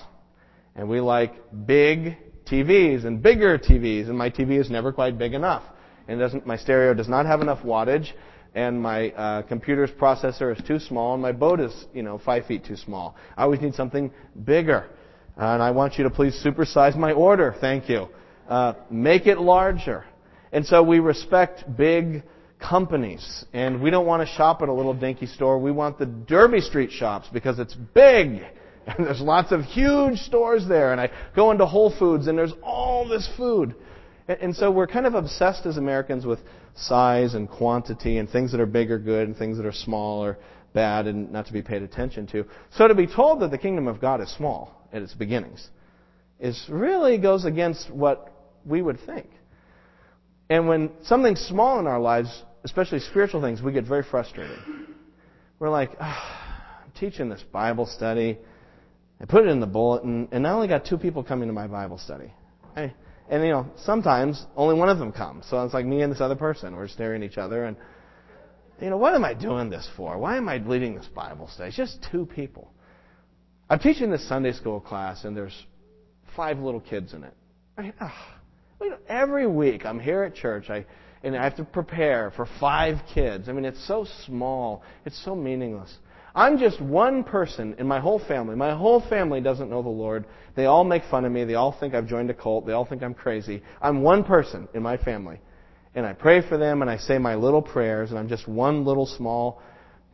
And 0.74 0.88
we 0.88 1.00
like 1.00 1.32
big 1.66 2.16
TVs 2.46 3.04
and 3.04 3.22
bigger 3.22 3.58
TVs, 3.58 4.08
and 4.08 4.16
my 4.16 4.30
TV 4.30 4.58
is 4.58 4.70
never 4.70 4.92
quite 4.92 5.18
big 5.18 5.34
enough 5.34 5.62
and 6.10 6.18
doesn't, 6.18 6.44
my 6.44 6.56
stereo 6.56 6.92
does 6.92 7.08
not 7.08 7.24
have 7.24 7.40
enough 7.40 7.60
wattage, 7.60 8.12
and 8.56 8.82
my 8.82 9.10
uh, 9.12 9.42
computer's 9.42 9.90
processor 9.92 10.56
is 10.56 10.66
too 10.66 10.80
small, 10.80 11.14
and 11.14 11.22
my 11.22 11.30
boat 11.30 11.60
is, 11.60 11.86
you 11.94 12.02
know, 12.02 12.18
five 12.18 12.46
feet 12.46 12.64
too 12.64 12.74
small. 12.74 13.14
I 13.36 13.44
always 13.44 13.60
need 13.60 13.74
something 13.74 14.10
bigger. 14.44 14.88
And 15.36 15.62
I 15.62 15.70
want 15.70 15.98
you 15.98 16.04
to 16.04 16.10
please 16.10 16.38
supersize 16.44 16.96
my 16.96 17.12
order. 17.12 17.54
Thank 17.60 17.88
you. 17.88 18.08
Uh, 18.48 18.74
make 18.90 19.28
it 19.28 19.38
larger. 19.38 20.04
And 20.50 20.66
so 20.66 20.82
we 20.82 20.98
respect 20.98 21.64
big 21.76 22.24
companies. 22.60 23.44
And 23.52 23.82
we 23.82 23.90
don't 23.90 24.06
want 24.06 24.26
to 24.26 24.34
shop 24.34 24.62
at 24.62 24.68
a 24.68 24.72
little 24.72 24.94
dinky 24.94 25.26
store. 25.26 25.58
We 25.58 25.72
want 25.72 25.98
the 25.98 26.06
Derby 26.06 26.60
Street 26.60 26.90
shops 26.90 27.28
because 27.32 27.58
it's 27.58 27.74
big. 27.74 28.42
And 28.86 29.06
there's 29.06 29.20
lots 29.20 29.52
of 29.52 29.60
huge 29.60 30.18
stores 30.20 30.66
there. 30.66 30.90
And 30.90 31.00
I 31.00 31.10
go 31.36 31.52
into 31.52 31.66
Whole 31.66 31.94
Foods 31.96 32.26
and 32.26 32.36
there's 32.36 32.54
all 32.62 33.06
this 33.06 33.28
food. 33.36 33.74
And 34.26 34.56
so 34.56 34.70
we're 34.70 34.86
kind 34.86 35.06
of 35.06 35.14
obsessed 35.14 35.66
as 35.66 35.76
Americans 35.76 36.24
with 36.24 36.40
size 36.74 37.34
and 37.34 37.48
quantity 37.48 38.16
and 38.16 38.28
things 38.28 38.50
that 38.52 38.60
are 38.60 38.66
big 38.66 38.90
are 38.90 38.98
good 38.98 39.28
and 39.28 39.36
things 39.36 39.58
that 39.58 39.66
are 39.66 39.72
small 39.72 40.24
are 40.24 40.38
bad 40.72 41.06
and 41.06 41.30
not 41.30 41.46
to 41.46 41.52
be 41.52 41.62
paid 41.62 41.82
attention 41.82 42.26
to. 42.28 42.46
So 42.70 42.88
to 42.88 42.94
be 42.94 43.06
told 43.06 43.40
that 43.40 43.50
the 43.50 43.58
kingdom 43.58 43.86
of 43.86 44.00
God 44.00 44.20
is 44.22 44.30
small 44.34 44.88
at 44.92 45.02
its 45.02 45.14
beginnings 45.14 45.68
is 46.40 46.66
really 46.68 47.18
goes 47.18 47.44
against 47.44 47.90
what 47.90 48.32
we 48.64 48.80
would 48.82 48.98
think. 49.04 49.28
And 50.48 50.66
when 50.66 50.90
something's 51.02 51.40
small 51.40 51.78
in 51.78 51.86
our 51.86 52.00
lives, 52.00 52.42
especially 52.64 53.00
spiritual 53.00 53.40
things, 53.40 53.62
we 53.62 53.72
get 53.72 53.84
very 53.84 54.04
frustrated. 54.08 54.58
We're 55.58 55.70
like, 55.70 55.90
oh, 56.00 56.04
I'm 56.84 56.92
teaching 56.98 57.28
this 57.28 57.42
Bible 57.52 57.86
study. 57.86 58.38
I 59.20 59.26
put 59.26 59.44
it 59.44 59.48
in 59.48 59.60
the 59.60 59.66
bulletin, 59.66 60.28
and 60.32 60.46
I 60.46 60.50
only 60.50 60.68
got 60.68 60.84
two 60.84 60.98
people 60.98 61.22
coming 61.22 61.48
to 61.48 61.52
my 61.52 61.66
Bible 61.66 61.98
study. 61.98 62.32
I, 62.74 62.94
and, 63.30 63.44
you 63.44 63.50
know, 63.50 63.66
sometimes 63.84 64.44
only 64.56 64.74
one 64.74 64.88
of 64.88 64.98
them 64.98 65.12
comes. 65.12 65.46
So 65.48 65.62
it's 65.64 65.72
like 65.72 65.86
me 65.86 66.02
and 66.02 66.12
this 66.12 66.20
other 66.20 66.34
person. 66.34 66.74
We're 66.74 66.88
staring 66.88 67.22
at 67.22 67.30
each 67.30 67.38
other 67.38 67.64
and, 67.64 67.76
you 68.80 68.90
know, 68.90 68.96
what 68.96 69.14
am 69.14 69.24
I 69.24 69.34
doing 69.34 69.70
this 69.70 69.88
for? 69.96 70.18
Why 70.18 70.36
am 70.36 70.48
I 70.48 70.56
leading 70.56 70.96
this 70.96 71.06
Bible 71.14 71.48
study? 71.48 71.68
It's 71.68 71.76
just 71.76 72.04
two 72.10 72.26
people. 72.26 72.72
I'm 73.68 73.78
teaching 73.78 74.10
this 74.10 74.26
Sunday 74.28 74.52
school 74.52 74.80
class 74.80 75.24
and 75.24 75.36
there's 75.36 75.54
five 76.34 76.58
little 76.58 76.80
kids 76.80 77.12
in 77.12 77.22
it. 77.22 77.34
I, 77.78 77.92
oh, 78.00 78.96
every 79.06 79.46
week 79.46 79.86
I'm 79.86 80.00
here 80.00 80.24
at 80.24 80.34
church 80.34 80.68
I, 80.68 80.84
and 81.22 81.36
I 81.36 81.44
have 81.44 81.56
to 81.56 81.64
prepare 81.64 82.32
for 82.34 82.46
five 82.58 82.98
kids. 83.12 83.48
I 83.48 83.52
mean, 83.52 83.64
it's 83.64 83.86
so 83.86 84.06
small. 84.24 84.82
It's 85.04 85.22
so 85.24 85.34
meaningless. 85.34 85.94
I'm 86.34 86.58
just 86.58 86.80
one 86.80 87.24
person 87.24 87.74
in 87.78 87.86
my 87.86 88.00
whole 88.00 88.18
family. 88.18 88.54
My 88.54 88.74
whole 88.74 89.00
family 89.08 89.40
doesn't 89.40 89.68
know 89.68 89.82
the 89.82 89.88
Lord. 89.88 90.24
They 90.54 90.66
all 90.66 90.84
make 90.84 91.02
fun 91.10 91.24
of 91.24 91.32
me. 91.32 91.44
They 91.44 91.54
all 91.54 91.72
think 91.78 91.94
I've 91.94 92.06
joined 92.06 92.30
a 92.30 92.34
cult. 92.34 92.66
They 92.66 92.72
all 92.72 92.84
think 92.84 93.02
I'm 93.02 93.14
crazy. 93.14 93.62
I'm 93.82 94.02
one 94.02 94.24
person 94.24 94.68
in 94.72 94.82
my 94.82 94.96
family. 94.96 95.40
And 95.94 96.06
I 96.06 96.12
pray 96.12 96.40
for 96.46 96.56
them 96.56 96.82
and 96.82 96.90
I 96.90 96.98
say 96.98 97.18
my 97.18 97.34
little 97.34 97.62
prayers 97.62 98.10
and 98.10 98.18
I'm 98.18 98.28
just 98.28 98.46
one 98.46 98.84
little 98.84 99.06
small 99.06 99.60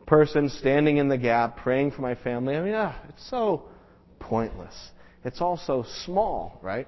person 0.07 0.49
standing 0.49 0.97
in 0.97 1.07
the 1.07 1.17
gap 1.17 1.57
praying 1.57 1.91
for 1.91 2.01
my 2.01 2.15
family. 2.15 2.55
I 2.55 2.61
mean, 2.61 2.73
ah, 2.73 2.99
it's 3.09 3.29
so 3.29 3.69
pointless. 4.19 4.73
It's 5.23 5.39
all 5.39 5.57
so 5.57 5.85
small, 6.05 6.59
right? 6.63 6.87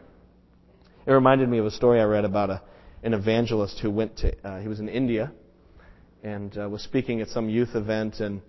It 1.06 1.12
reminded 1.12 1.50
me 1.50 1.60
of 1.60 1.66
a 1.66 1.72
story 1.72 2.00
I 2.00 2.06
read 2.06 2.26
about 2.26 2.50
a, 2.50 2.62
an 3.04 3.14
evangelist 3.14 3.80
who 3.80 3.90
went 3.92 4.18
to, 4.18 4.48
uh, 4.48 4.60
he 4.60 4.68
was 4.68 4.80
in 4.80 4.90
India 4.90 5.32
and 6.24 6.58
uh, 6.58 6.70
was 6.70 6.82
speaking 6.82 7.22
at 7.22 7.30
some 7.30 7.50
youth 7.50 7.76
event 7.76 8.20
and 8.20 8.42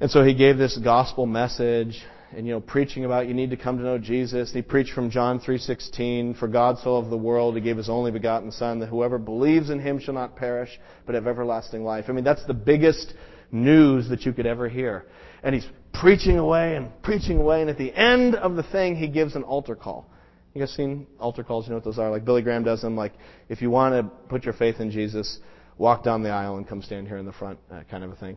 and 0.00 0.10
so 0.10 0.24
he 0.24 0.34
gave 0.34 0.58
this 0.58 0.76
gospel 0.78 1.26
message 1.26 2.02
and 2.36 2.46
you 2.46 2.52
know 2.52 2.60
preaching 2.60 3.04
about 3.04 3.28
you 3.28 3.34
need 3.34 3.50
to 3.50 3.56
come 3.56 3.78
to 3.78 3.84
know 3.84 3.98
Jesus. 3.98 4.48
And 4.48 4.56
he 4.56 4.62
preached 4.62 4.92
from 4.92 5.10
John 5.10 5.38
3:16, 5.38 6.38
for 6.38 6.48
God 6.48 6.78
so 6.78 6.94
loved 6.94 7.10
the 7.10 7.16
world 7.16 7.54
he 7.54 7.60
gave 7.60 7.76
his 7.76 7.88
only 7.88 8.10
begotten 8.10 8.50
son 8.50 8.80
that 8.80 8.88
whoever 8.88 9.18
believes 9.18 9.70
in 9.70 9.78
him 9.78 9.98
shall 9.98 10.14
not 10.14 10.36
perish 10.36 10.78
but 11.06 11.14
have 11.14 11.26
everlasting 11.26 11.84
life. 11.84 12.06
I 12.08 12.12
mean 12.12 12.24
that's 12.24 12.44
the 12.46 12.54
biggest 12.54 13.14
news 13.50 14.08
that 14.08 14.24
you 14.24 14.32
could 14.32 14.46
ever 14.46 14.68
hear. 14.68 15.04
And 15.42 15.54
he's 15.54 15.66
preaching 15.92 16.38
away 16.38 16.74
and 16.74 16.90
preaching 17.02 17.38
away 17.38 17.60
and 17.60 17.70
at 17.70 17.78
the 17.78 17.94
end 17.94 18.34
of 18.34 18.56
the 18.56 18.62
thing 18.62 18.96
he 18.96 19.08
gives 19.08 19.36
an 19.36 19.42
altar 19.42 19.76
call. 19.76 20.06
You 20.54 20.60
guys 20.60 20.70
seen 20.72 21.06
altar 21.18 21.42
calls? 21.42 21.66
You 21.66 21.70
know 21.70 21.76
what 21.76 21.84
those 21.84 21.98
are? 21.98 22.10
Like 22.10 22.24
Billy 22.24 22.42
Graham 22.42 22.62
does 22.62 22.82
them. 22.82 22.96
Like 22.96 23.12
if 23.48 23.62
you 23.62 23.70
want 23.70 23.94
to 23.94 24.10
put 24.28 24.44
your 24.44 24.54
faith 24.54 24.80
in 24.80 24.90
Jesus, 24.90 25.38
walk 25.78 26.04
down 26.04 26.22
the 26.22 26.30
aisle 26.30 26.56
and 26.56 26.68
come 26.68 26.82
stand 26.82 27.08
here 27.08 27.16
in 27.16 27.24
the 27.24 27.32
front, 27.32 27.58
uh, 27.70 27.82
kind 27.90 28.04
of 28.04 28.10
a 28.10 28.16
thing. 28.16 28.36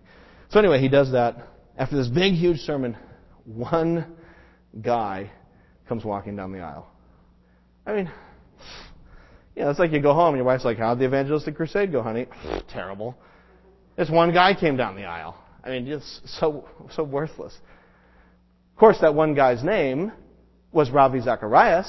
So 0.49 0.59
anyway, 0.59 0.79
he 0.79 0.87
does 0.87 1.11
that. 1.11 1.35
After 1.77 1.97
this 1.97 2.07
big, 2.07 2.33
huge 2.33 2.59
sermon, 2.59 2.95
one 3.43 4.15
guy 4.81 5.31
comes 5.89 6.05
walking 6.05 6.37
down 6.37 6.53
the 6.53 6.61
aisle. 6.61 6.87
I 7.85 7.93
mean, 7.93 8.11
you 9.55 9.63
know, 9.63 9.69
it's 9.69 9.79
like 9.79 9.91
you 9.91 10.01
go 10.01 10.13
home 10.13 10.29
and 10.29 10.37
your 10.37 10.45
wife's 10.45 10.65
like, 10.65 10.77
how'd 10.77 10.99
the 10.99 11.05
evangelistic 11.05 11.55
crusade 11.55 11.91
go, 11.91 12.01
honey? 12.01 12.27
Terrible. 12.69 13.17
This 13.97 14.09
one 14.09 14.33
guy 14.33 14.53
came 14.53 14.77
down 14.77 14.95
the 14.95 15.05
aisle. 15.05 15.37
I 15.63 15.69
mean, 15.69 15.85
just 15.85 16.27
so, 16.27 16.67
so 16.91 17.03
worthless. 17.03 17.53
Of 17.53 18.79
course, 18.79 18.97
that 19.01 19.13
one 19.15 19.35
guy's 19.35 19.63
name 19.63 20.11
was 20.75 20.91
Ravi 20.91 21.21
Zacharias. 21.21 21.87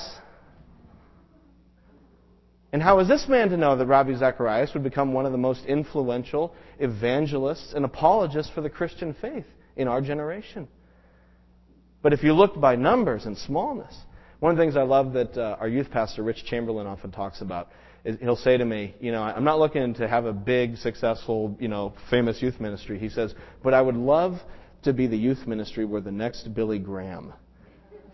And 2.72 2.80
how 2.80 2.98
was 2.98 3.08
this 3.08 3.26
man 3.28 3.48
to 3.50 3.56
know 3.56 3.76
that 3.76 3.86
Ravi 3.86 4.14
Zacharias 4.14 4.72
would 4.74 4.84
become 4.84 5.12
one 5.12 5.26
of 5.26 5.32
the 5.32 5.38
most 5.38 5.64
influential 5.64 6.54
evangelists 6.78 7.72
and 7.74 7.84
apologists 7.84 8.52
for 8.54 8.60
the 8.60 8.70
Christian 8.70 9.12
faith 9.20 9.44
in 9.74 9.88
our 9.88 10.00
generation? 10.00 10.68
But 12.00 12.12
if 12.12 12.22
you 12.22 12.32
look 12.32 12.60
by 12.60 12.76
numbers 12.76 13.26
and 13.26 13.36
smallness, 13.36 13.92
one 14.38 14.52
of 14.52 14.56
the 14.56 14.62
things 14.62 14.76
I 14.76 14.82
love 14.82 15.14
that 15.14 15.36
uh, 15.36 15.56
our 15.58 15.66
youth 15.66 15.90
pastor, 15.90 16.22
Rich 16.22 16.44
Chamberlain, 16.44 16.86
often 16.86 17.10
talks 17.10 17.40
about 17.40 17.68
is 18.04 18.16
he'll 18.20 18.36
say 18.36 18.56
to 18.56 18.64
me, 18.64 18.94
you 19.00 19.10
know, 19.10 19.20
I'm 19.20 19.42
not 19.42 19.58
looking 19.58 19.94
to 19.94 20.06
have 20.06 20.26
a 20.26 20.32
big, 20.32 20.76
successful, 20.76 21.56
you 21.58 21.66
know, 21.66 21.94
famous 22.08 22.40
youth 22.40 22.60
ministry. 22.60 23.00
He 23.00 23.08
says, 23.08 23.34
but 23.64 23.74
I 23.74 23.82
would 23.82 23.96
love 23.96 24.38
to 24.84 24.92
be 24.92 25.08
the 25.08 25.16
youth 25.16 25.44
ministry 25.44 25.84
where 25.84 26.00
the 26.00 26.12
next 26.12 26.54
Billy 26.54 26.78
Graham 26.78 27.32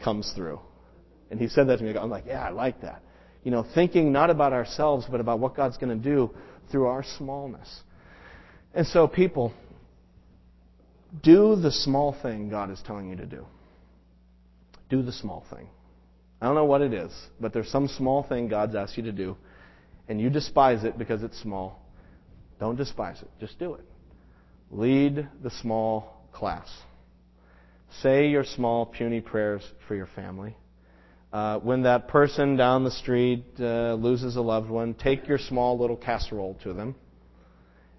comes 0.03 0.33
through. 0.35 0.61
And 1.31 1.41
he 1.41 1.49
said 1.49 1.69
that 1.69 1.79
to 1.79 1.85
me. 1.85 1.97
I'm 1.97 2.11
like, 2.11 2.25
yeah, 2.27 2.45
I 2.45 2.51
like 2.51 2.83
that 2.83 3.03
you 3.43 3.51
know, 3.51 3.65
thinking 3.75 4.13
not 4.13 4.31
about 4.31 4.53
ourselves, 4.53 5.07
but 5.11 5.21
about 5.21 5.41
what 5.41 5.57
God's 5.57 5.77
going 5.77 5.97
to 5.97 6.03
do 6.03 6.31
through 6.71 6.87
our 6.87 7.05
smallness. 7.19 7.69
And 8.75 8.87
so, 8.87 9.07
people, 9.07 9.53
do 11.23 11.57
the 11.57 11.73
small 11.73 12.17
thing 12.23 12.49
God 12.49 12.71
is 12.71 12.81
telling 12.87 13.11
you 13.11 13.17
to 13.17 13.27
do. 13.27 13.45
Do 14.89 15.03
the 15.03 15.13
small 15.13 15.45
thing. 15.53 15.69
I 16.41 16.47
don't 16.47 16.55
know 16.55 16.65
what 16.65 16.83
it 16.83 16.93
is, 16.93 17.13
but 17.41 17.53
there's 17.53 17.69
some 17.69 17.89
small 17.89 18.23
thing 18.23 18.49
God's 18.49 18.75
asked 18.75 18.97
you 18.97 19.05
to 19.05 19.13
do, 19.13 19.37
and 20.09 20.21
you 20.21 20.31
despise 20.31 20.85
it 20.85 20.99
because 20.99 21.23
it's 21.23 21.41
small. 21.41 21.81
Don't 22.61 22.77
despise 22.77 23.21
it. 23.21 23.29
Just 23.41 23.59
do 23.59 23.75
it. 23.75 23.85
Lead 24.71 25.29
the 25.43 25.51
small 25.51 26.27
class. 26.33 26.69
Say 28.01 28.29
your 28.29 28.45
small, 28.45 28.87
puny 28.87 29.21
prayers 29.21 29.63
for 29.87 29.95
your 29.95 30.07
family. 30.07 30.57
Uh, 31.33 31.59
when 31.61 31.83
that 31.83 32.09
person 32.09 32.57
down 32.57 32.85
the 32.85 32.91
street 32.91 33.45
uh, 33.59 33.95
loses 33.95 34.37
a 34.37 34.41
loved 34.41 34.71
one, 34.71 34.95
take 34.95 35.27
your 35.27 35.39
small 35.39 35.79
little 35.79 35.97
casserole 35.97 36.59
to 36.63 36.73
them. 36.73 36.95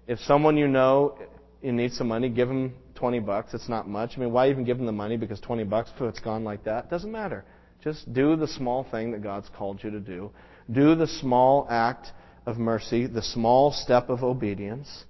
If 0.06 0.18
someone 0.20 0.56
you 0.56 0.68
know 0.68 1.18
needs 1.62 1.96
some 1.96 2.08
money, 2.08 2.28
give 2.28 2.48
them 2.48 2.74
20 2.94 3.20
bucks. 3.20 3.54
It's 3.54 3.68
not 3.68 3.88
much. 3.88 4.12
I 4.16 4.20
mean, 4.20 4.32
why 4.32 4.50
even 4.50 4.64
give 4.64 4.76
them 4.76 4.86
the 4.86 4.92
money? 4.92 5.16
Because 5.16 5.40
20 5.40 5.64
bucks, 5.64 5.90
if 5.96 6.02
it's 6.02 6.20
gone 6.20 6.44
like 6.44 6.64
that, 6.64 6.90
doesn't 6.90 7.10
matter. 7.10 7.44
Just 7.82 8.12
do 8.12 8.36
the 8.36 8.48
small 8.48 8.86
thing 8.90 9.12
that 9.12 9.22
God's 9.22 9.48
called 9.56 9.82
you 9.82 9.90
to 9.90 10.00
do. 10.00 10.30
Do 10.70 10.94
the 10.94 11.06
small 11.06 11.66
act 11.70 12.08
of 12.46 12.58
mercy, 12.58 13.06
the 13.06 13.22
small 13.22 13.72
step 13.72 14.08
of 14.08 14.22
obedience, 14.22 15.04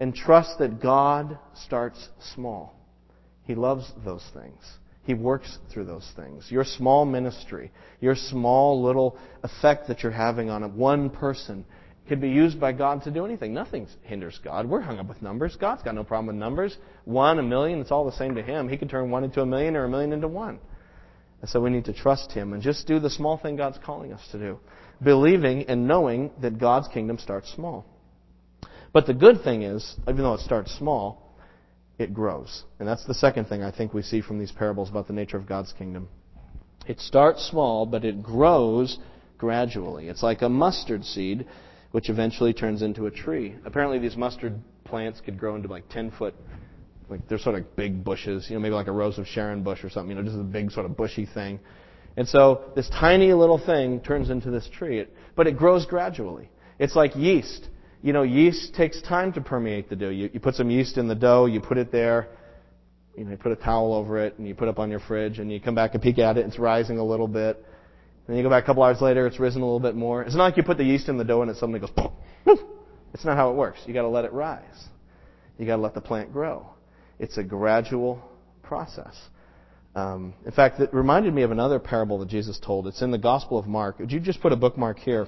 and 0.00 0.14
trust 0.14 0.58
that 0.58 0.80
God 0.80 1.38
starts 1.54 2.08
small. 2.34 2.73
He 3.44 3.54
loves 3.54 3.90
those 4.04 4.24
things. 4.32 4.60
He 5.04 5.14
works 5.14 5.58
through 5.70 5.84
those 5.84 6.10
things. 6.16 6.50
Your 6.50 6.64
small 6.64 7.04
ministry, 7.04 7.70
your 8.00 8.14
small 8.14 8.82
little 8.82 9.18
effect 9.42 9.88
that 9.88 10.02
you're 10.02 10.12
having 10.12 10.48
on 10.48 10.76
one 10.76 11.10
person 11.10 11.66
can 12.08 12.20
be 12.20 12.28
used 12.28 12.58
by 12.60 12.72
God 12.72 13.02
to 13.04 13.10
do 13.10 13.24
anything. 13.24 13.52
Nothing 13.52 13.86
hinders 14.02 14.38
God. 14.42 14.68
We're 14.68 14.80
hung 14.80 14.98
up 14.98 15.08
with 15.08 15.22
numbers. 15.22 15.56
God's 15.56 15.82
got 15.82 15.94
no 15.94 16.04
problem 16.04 16.26
with 16.26 16.36
numbers. 16.36 16.76
One, 17.04 17.38
a 17.38 17.42
million, 17.42 17.80
it's 17.80 17.90
all 17.90 18.04
the 18.04 18.16
same 18.16 18.34
to 18.34 18.42
Him. 18.42 18.68
He 18.68 18.76
can 18.76 18.88
turn 18.88 19.10
one 19.10 19.24
into 19.24 19.40
a 19.40 19.46
million 19.46 19.76
or 19.76 19.84
a 19.84 19.88
million 19.88 20.12
into 20.12 20.28
one. 20.28 20.58
And 21.40 21.50
so 21.50 21.60
we 21.60 21.70
need 21.70 21.84
to 21.86 21.92
trust 21.92 22.32
Him 22.32 22.52
and 22.52 22.62
just 22.62 22.86
do 22.86 22.98
the 22.98 23.10
small 23.10 23.36
thing 23.36 23.56
God's 23.56 23.78
calling 23.84 24.12
us 24.12 24.26
to 24.32 24.38
do. 24.38 24.58
Believing 25.02 25.64
and 25.64 25.86
knowing 25.86 26.30
that 26.40 26.58
God's 26.58 26.88
kingdom 26.88 27.18
starts 27.18 27.52
small. 27.54 27.84
But 28.92 29.06
the 29.06 29.14
good 29.14 29.42
thing 29.42 29.62
is, 29.62 29.96
even 30.02 30.18
though 30.18 30.34
it 30.34 30.40
starts 30.40 30.74
small, 30.78 31.23
it 31.98 32.12
grows. 32.12 32.64
And 32.78 32.88
that's 32.88 33.04
the 33.06 33.14
second 33.14 33.46
thing 33.46 33.62
I 33.62 33.70
think 33.70 33.94
we 33.94 34.02
see 34.02 34.20
from 34.20 34.38
these 34.38 34.52
parables 34.52 34.90
about 34.90 35.06
the 35.06 35.12
nature 35.12 35.36
of 35.36 35.46
God's 35.46 35.72
kingdom. 35.72 36.08
It 36.86 37.00
starts 37.00 37.44
small, 37.48 37.86
but 37.86 38.04
it 38.04 38.22
grows 38.22 38.98
gradually. 39.38 40.08
It's 40.08 40.22
like 40.22 40.42
a 40.42 40.48
mustard 40.48 41.04
seed, 41.04 41.46
which 41.92 42.10
eventually 42.10 42.52
turns 42.52 42.82
into 42.82 43.06
a 43.06 43.10
tree. 43.10 43.54
Apparently, 43.64 43.98
these 43.98 44.16
mustard 44.16 44.58
plants 44.84 45.20
could 45.20 45.38
grow 45.38 45.56
into 45.56 45.68
like 45.68 45.88
10 45.88 46.10
foot, 46.10 46.34
like 47.08 47.26
they're 47.28 47.38
sort 47.38 47.56
of 47.56 47.76
big 47.76 48.04
bushes, 48.04 48.46
you 48.48 48.56
know, 48.56 48.60
maybe 48.60 48.74
like 48.74 48.88
a 48.88 48.92
rose 48.92 49.18
of 49.18 49.26
Sharon 49.26 49.62
bush 49.62 49.84
or 49.84 49.90
something, 49.90 50.10
you 50.10 50.22
know, 50.22 50.28
just 50.28 50.38
a 50.38 50.42
big 50.42 50.70
sort 50.70 50.86
of 50.86 50.96
bushy 50.96 51.26
thing. 51.26 51.60
And 52.16 52.28
so 52.28 52.72
this 52.76 52.88
tiny 52.90 53.32
little 53.32 53.58
thing 53.58 54.00
turns 54.00 54.30
into 54.30 54.50
this 54.50 54.68
tree, 54.72 55.04
but 55.36 55.46
it 55.46 55.56
grows 55.56 55.86
gradually. 55.86 56.50
It's 56.78 56.94
like 56.94 57.16
yeast 57.16 57.68
you 58.04 58.12
know, 58.12 58.22
yeast 58.22 58.74
takes 58.74 59.00
time 59.00 59.32
to 59.32 59.40
permeate 59.40 59.88
the 59.88 59.96
dough. 59.96 60.10
You, 60.10 60.28
you 60.30 60.38
put 60.38 60.56
some 60.56 60.68
yeast 60.68 60.98
in 60.98 61.08
the 61.08 61.14
dough, 61.14 61.46
you 61.46 61.58
put 61.58 61.78
it 61.78 61.90
there, 61.90 62.28
you 63.16 63.24
know, 63.24 63.30
you 63.30 63.38
put 63.38 63.50
a 63.50 63.56
towel 63.56 63.94
over 63.94 64.18
it, 64.18 64.36
and 64.36 64.46
you 64.46 64.54
put 64.54 64.68
it 64.68 64.72
up 64.72 64.78
on 64.78 64.90
your 64.90 65.00
fridge, 65.00 65.38
and 65.38 65.50
you 65.50 65.58
come 65.58 65.74
back 65.74 65.94
and 65.94 66.02
peek 66.02 66.18
at 66.18 66.36
it, 66.36 66.44
it's 66.44 66.58
rising 66.58 66.98
a 66.98 67.02
little 67.02 67.26
bit. 67.26 67.64
Then 68.26 68.36
you 68.36 68.42
go 68.42 68.50
back 68.50 68.64
a 68.64 68.66
couple 68.66 68.82
hours 68.82 69.00
later, 69.00 69.26
it's 69.26 69.40
risen 69.40 69.62
a 69.62 69.64
little 69.64 69.80
bit 69.80 69.94
more. 69.94 70.22
It's 70.22 70.36
not 70.36 70.44
like 70.44 70.58
you 70.58 70.62
put 70.62 70.76
the 70.76 70.84
yeast 70.84 71.08
in 71.08 71.16
the 71.16 71.24
dough 71.24 71.40
and 71.40 71.50
it 71.50 71.56
suddenly 71.56 71.80
goes, 71.80 71.90
poof. 72.44 72.58
It's 73.14 73.24
not 73.24 73.38
how 73.38 73.50
it 73.50 73.54
works. 73.54 73.78
You 73.86 73.94
gotta 73.94 74.08
let 74.08 74.26
it 74.26 74.32
rise. 74.34 74.84
You 75.56 75.64
gotta 75.64 75.80
let 75.80 75.94
the 75.94 76.00
plant 76.02 76.30
grow. 76.30 76.66
It's 77.18 77.38
a 77.38 77.42
gradual 77.42 78.22
process. 78.62 79.16
Um, 79.94 80.34
in 80.44 80.52
fact, 80.52 80.78
it 80.80 80.92
reminded 80.92 81.32
me 81.32 81.42
of 81.42 81.52
another 81.52 81.78
parable 81.78 82.18
that 82.18 82.28
Jesus 82.28 82.58
told. 82.58 82.86
It's 82.86 83.00
in 83.00 83.12
the 83.12 83.18
Gospel 83.18 83.58
of 83.58 83.66
Mark. 83.66 83.98
Would 83.98 84.12
you 84.12 84.20
just 84.20 84.42
put 84.42 84.52
a 84.52 84.56
bookmark 84.56 84.98
here 84.98 85.26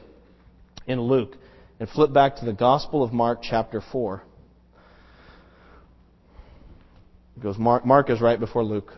in 0.86 1.00
Luke? 1.00 1.36
And 1.78 1.88
flip 1.88 2.12
back 2.12 2.36
to 2.36 2.44
the 2.44 2.52
Gospel 2.52 3.02
of 3.02 3.12
Mark, 3.12 3.40
chapter 3.42 3.80
4. 3.92 4.22
It 7.36 7.42
goes 7.42 7.58
Mark, 7.58 7.84
Mark 7.84 8.10
is 8.10 8.20
right 8.20 8.40
before 8.40 8.64
Luke. 8.64 8.92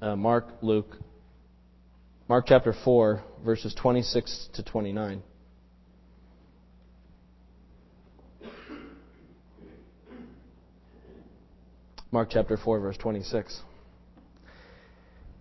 Uh, 0.00 0.16
Mark, 0.16 0.48
Luke. 0.60 0.96
Mark 2.28 2.44
chapter 2.46 2.74
4, 2.84 3.22
verses 3.44 3.74
26 3.74 4.50
to 4.54 4.62
29. 4.62 5.22
Mark 12.10 12.28
chapter 12.30 12.56
4, 12.56 12.80
verse 12.80 12.96
26. 12.96 13.62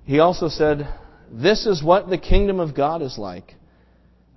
He 0.03 0.19
also 0.19 0.47
said, 0.47 0.87
This 1.31 1.65
is 1.65 1.83
what 1.83 2.09
the 2.09 2.17
kingdom 2.17 2.59
of 2.59 2.75
God 2.75 3.01
is 3.01 3.17
like. 3.17 3.55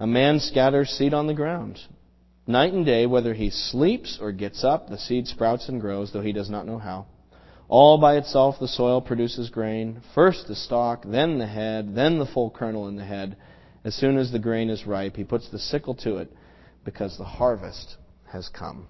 A 0.00 0.06
man 0.06 0.38
scatters 0.38 0.90
seed 0.90 1.12
on 1.12 1.26
the 1.26 1.34
ground. 1.34 1.80
Night 2.46 2.72
and 2.72 2.86
day, 2.86 3.04
whether 3.06 3.34
he 3.34 3.50
sleeps 3.50 4.18
or 4.20 4.32
gets 4.32 4.64
up, 4.64 4.88
the 4.88 4.98
seed 4.98 5.26
sprouts 5.26 5.68
and 5.68 5.80
grows, 5.80 6.12
though 6.12 6.22
he 6.22 6.32
does 6.32 6.48
not 6.48 6.66
know 6.66 6.78
how. 6.78 7.06
All 7.68 7.98
by 7.98 8.16
itself 8.16 8.56
the 8.58 8.68
soil 8.68 9.02
produces 9.02 9.50
grain, 9.50 10.00
first 10.14 10.48
the 10.48 10.54
stalk, 10.54 11.04
then 11.04 11.38
the 11.38 11.46
head, 11.46 11.94
then 11.94 12.18
the 12.18 12.26
full 12.26 12.50
kernel 12.50 12.88
in 12.88 12.96
the 12.96 13.04
head. 13.04 13.36
As 13.84 13.94
soon 13.94 14.16
as 14.16 14.32
the 14.32 14.38
grain 14.38 14.70
is 14.70 14.86
ripe, 14.86 15.16
he 15.16 15.24
puts 15.24 15.50
the 15.50 15.58
sickle 15.58 15.94
to 15.96 16.16
it, 16.16 16.32
because 16.84 17.18
the 17.18 17.24
harvest 17.24 17.96
has 18.32 18.48
come. 18.48 18.86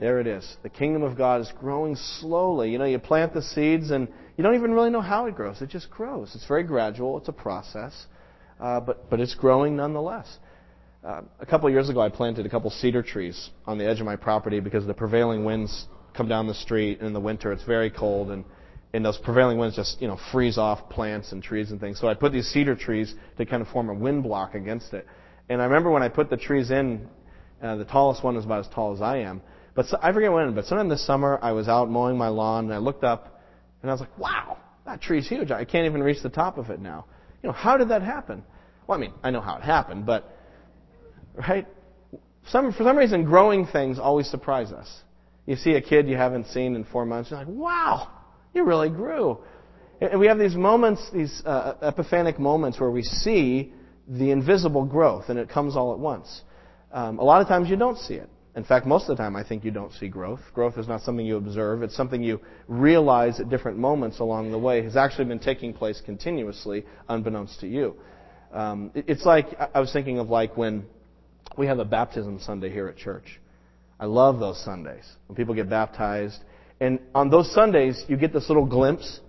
There 0.00 0.20
it 0.20 0.26
is. 0.26 0.56
The 0.62 0.70
kingdom 0.70 1.02
of 1.02 1.18
God 1.18 1.40
is 1.40 1.52
growing 1.58 1.96
slowly. 1.96 2.70
You 2.70 2.78
know, 2.78 2.84
you 2.84 2.98
plant 2.98 3.34
the 3.34 3.42
seeds 3.42 3.90
and 3.90 4.08
you 4.36 4.44
don't 4.44 4.54
even 4.54 4.72
really 4.72 4.90
know 4.90 5.00
how 5.00 5.26
it 5.26 5.34
grows. 5.34 5.60
It 5.60 5.68
just 5.68 5.90
grows. 5.90 6.34
It's 6.34 6.46
very 6.46 6.62
gradual. 6.62 7.18
It's 7.18 7.28
a 7.28 7.32
process, 7.32 8.06
uh, 8.60 8.80
but 8.80 9.08
but 9.10 9.20
it's 9.20 9.34
growing 9.34 9.76
nonetheless. 9.76 10.38
Uh, 11.04 11.22
a 11.38 11.46
couple 11.46 11.70
years 11.70 11.88
ago, 11.88 12.00
I 12.00 12.08
planted 12.08 12.44
a 12.44 12.48
couple 12.48 12.70
cedar 12.70 13.02
trees 13.02 13.50
on 13.66 13.78
the 13.78 13.88
edge 13.88 14.00
of 14.00 14.06
my 14.06 14.16
property 14.16 14.60
because 14.60 14.86
the 14.86 14.94
prevailing 14.94 15.44
winds 15.44 15.86
come 16.16 16.28
down 16.28 16.46
the 16.46 16.54
street, 16.54 16.98
and 16.98 17.06
in 17.06 17.12
the 17.12 17.20
winter 17.20 17.52
it's 17.52 17.64
very 17.64 17.90
cold, 17.90 18.30
and 18.30 18.44
and 18.92 19.04
those 19.04 19.18
prevailing 19.18 19.58
winds 19.58 19.76
just 19.76 20.00
you 20.00 20.08
know 20.08 20.18
freeze 20.32 20.58
off 20.58 20.88
plants 20.90 21.32
and 21.32 21.42
trees 21.42 21.70
and 21.70 21.80
things. 21.80 22.00
So 22.00 22.08
I 22.08 22.14
put 22.14 22.32
these 22.32 22.48
cedar 22.48 22.74
trees 22.74 23.14
to 23.36 23.46
kind 23.46 23.62
of 23.62 23.68
form 23.68 23.88
a 23.88 23.94
wind 23.94 24.22
block 24.22 24.54
against 24.54 24.92
it. 24.92 25.06
And 25.48 25.62
I 25.62 25.64
remember 25.64 25.90
when 25.90 26.02
I 26.02 26.08
put 26.08 26.30
the 26.30 26.36
trees 26.36 26.70
in, 26.70 27.08
uh, 27.62 27.76
the 27.76 27.84
tallest 27.84 28.22
one 28.22 28.34
was 28.34 28.44
about 28.44 28.60
as 28.60 28.68
tall 28.68 28.92
as 28.92 29.00
I 29.00 29.18
am. 29.18 29.40
But 29.74 29.86
so, 29.86 29.98
I 30.02 30.12
forget 30.12 30.32
when, 30.32 30.54
but 30.54 30.66
sometime 30.66 30.88
this 30.88 31.06
summer 31.06 31.38
I 31.40 31.52
was 31.52 31.68
out 31.68 31.88
mowing 31.88 32.18
my 32.18 32.28
lawn 32.28 32.64
and 32.64 32.74
I 32.74 32.78
looked 32.78 33.04
up 33.04 33.40
and 33.82 33.90
I 33.90 33.94
was 33.94 34.00
like, 34.00 34.18
wow, 34.18 34.58
that 34.84 35.00
tree's 35.00 35.28
huge. 35.28 35.50
I 35.50 35.64
can't 35.64 35.86
even 35.86 36.02
reach 36.02 36.22
the 36.22 36.28
top 36.28 36.58
of 36.58 36.70
it 36.70 36.80
now. 36.80 37.06
You 37.42 37.48
know, 37.48 37.52
how 37.52 37.76
did 37.76 37.88
that 37.90 38.02
happen? 38.02 38.42
Well, 38.86 38.98
I 38.98 39.00
mean, 39.00 39.12
I 39.22 39.30
know 39.30 39.40
how 39.40 39.56
it 39.56 39.62
happened, 39.62 40.06
but 40.06 40.30
right? 41.34 41.66
Some, 42.48 42.72
for 42.72 42.82
some 42.82 42.96
reason, 42.96 43.24
growing 43.24 43.66
things 43.66 43.98
always 43.98 44.26
surprise 44.28 44.72
us. 44.72 45.02
You 45.46 45.56
see 45.56 45.72
a 45.72 45.80
kid 45.80 46.08
you 46.08 46.16
haven't 46.16 46.46
seen 46.48 46.74
in 46.74 46.84
four 46.84 47.06
months, 47.06 47.30
you're 47.30 47.38
like, 47.38 47.48
wow, 47.48 48.10
you 48.54 48.64
really 48.64 48.88
grew. 48.88 49.38
And 50.00 50.20
we 50.20 50.26
have 50.26 50.38
these 50.38 50.54
moments, 50.54 51.10
these 51.12 51.42
uh, 51.44 51.74
epiphanic 51.82 52.38
moments 52.38 52.80
where 52.80 52.90
we 52.90 53.02
see 53.02 53.72
the 54.06 54.30
invisible 54.30 54.84
growth, 54.84 55.28
and 55.28 55.38
it 55.38 55.48
comes 55.48 55.76
all 55.76 55.92
at 55.92 55.98
once. 55.98 56.42
Um, 56.92 57.18
a 57.18 57.24
lot 57.24 57.42
of 57.42 57.48
times 57.48 57.68
you 57.68 57.76
don't 57.76 57.98
see 57.98 58.14
it. 58.14 58.30
In 58.58 58.64
fact, 58.64 58.86
most 58.86 59.08
of 59.08 59.16
the 59.16 59.22
time, 59.22 59.36
I 59.36 59.44
think 59.44 59.64
you 59.64 59.70
don't 59.70 59.92
see 59.92 60.08
growth. 60.08 60.40
Growth 60.52 60.78
is 60.78 60.88
not 60.88 61.02
something 61.02 61.24
you 61.24 61.36
observe. 61.36 61.84
It's 61.84 61.96
something 61.96 62.20
you 62.20 62.40
realize 62.66 63.38
at 63.38 63.48
different 63.48 63.78
moments 63.78 64.18
along 64.18 64.50
the 64.50 64.58
way 64.58 64.82
has 64.82 64.96
actually 64.96 65.26
been 65.26 65.38
taking 65.38 65.72
place 65.72 66.02
continuously, 66.04 66.84
unbeknownst 67.08 67.60
to 67.60 67.68
you. 67.68 67.94
Um, 68.52 68.90
it's 68.96 69.24
like, 69.24 69.46
I 69.72 69.78
was 69.78 69.92
thinking 69.92 70.18
of 70.18 70.28
like 70.28 70.56
when 70.56 70.86
we 71.56 71.68
have 71.68 71.78
a 71.78 71.84
baptism 71.84 72.40
Sunday 72.40 72.68
here 72.68 72.88
at 72.88 72.96
church. 72.96 73.40
I 74.00 74.06
love 74.06 74.40
those 74.40 74.60
Sundays 74.64 75.04
when 75.28 75.36
people 75.36 75.54
get 75.54 75.70
baptized. 75.70 76.40
And 76.80 76.98
on 77.14 77.30
those 77.30 77.54
Sundays, 77.54 78.04
you 78.08 78.16
get 78.16 78.32
this 78.32 78.48
little 78.48 78.66
glimpse 78.66 79.20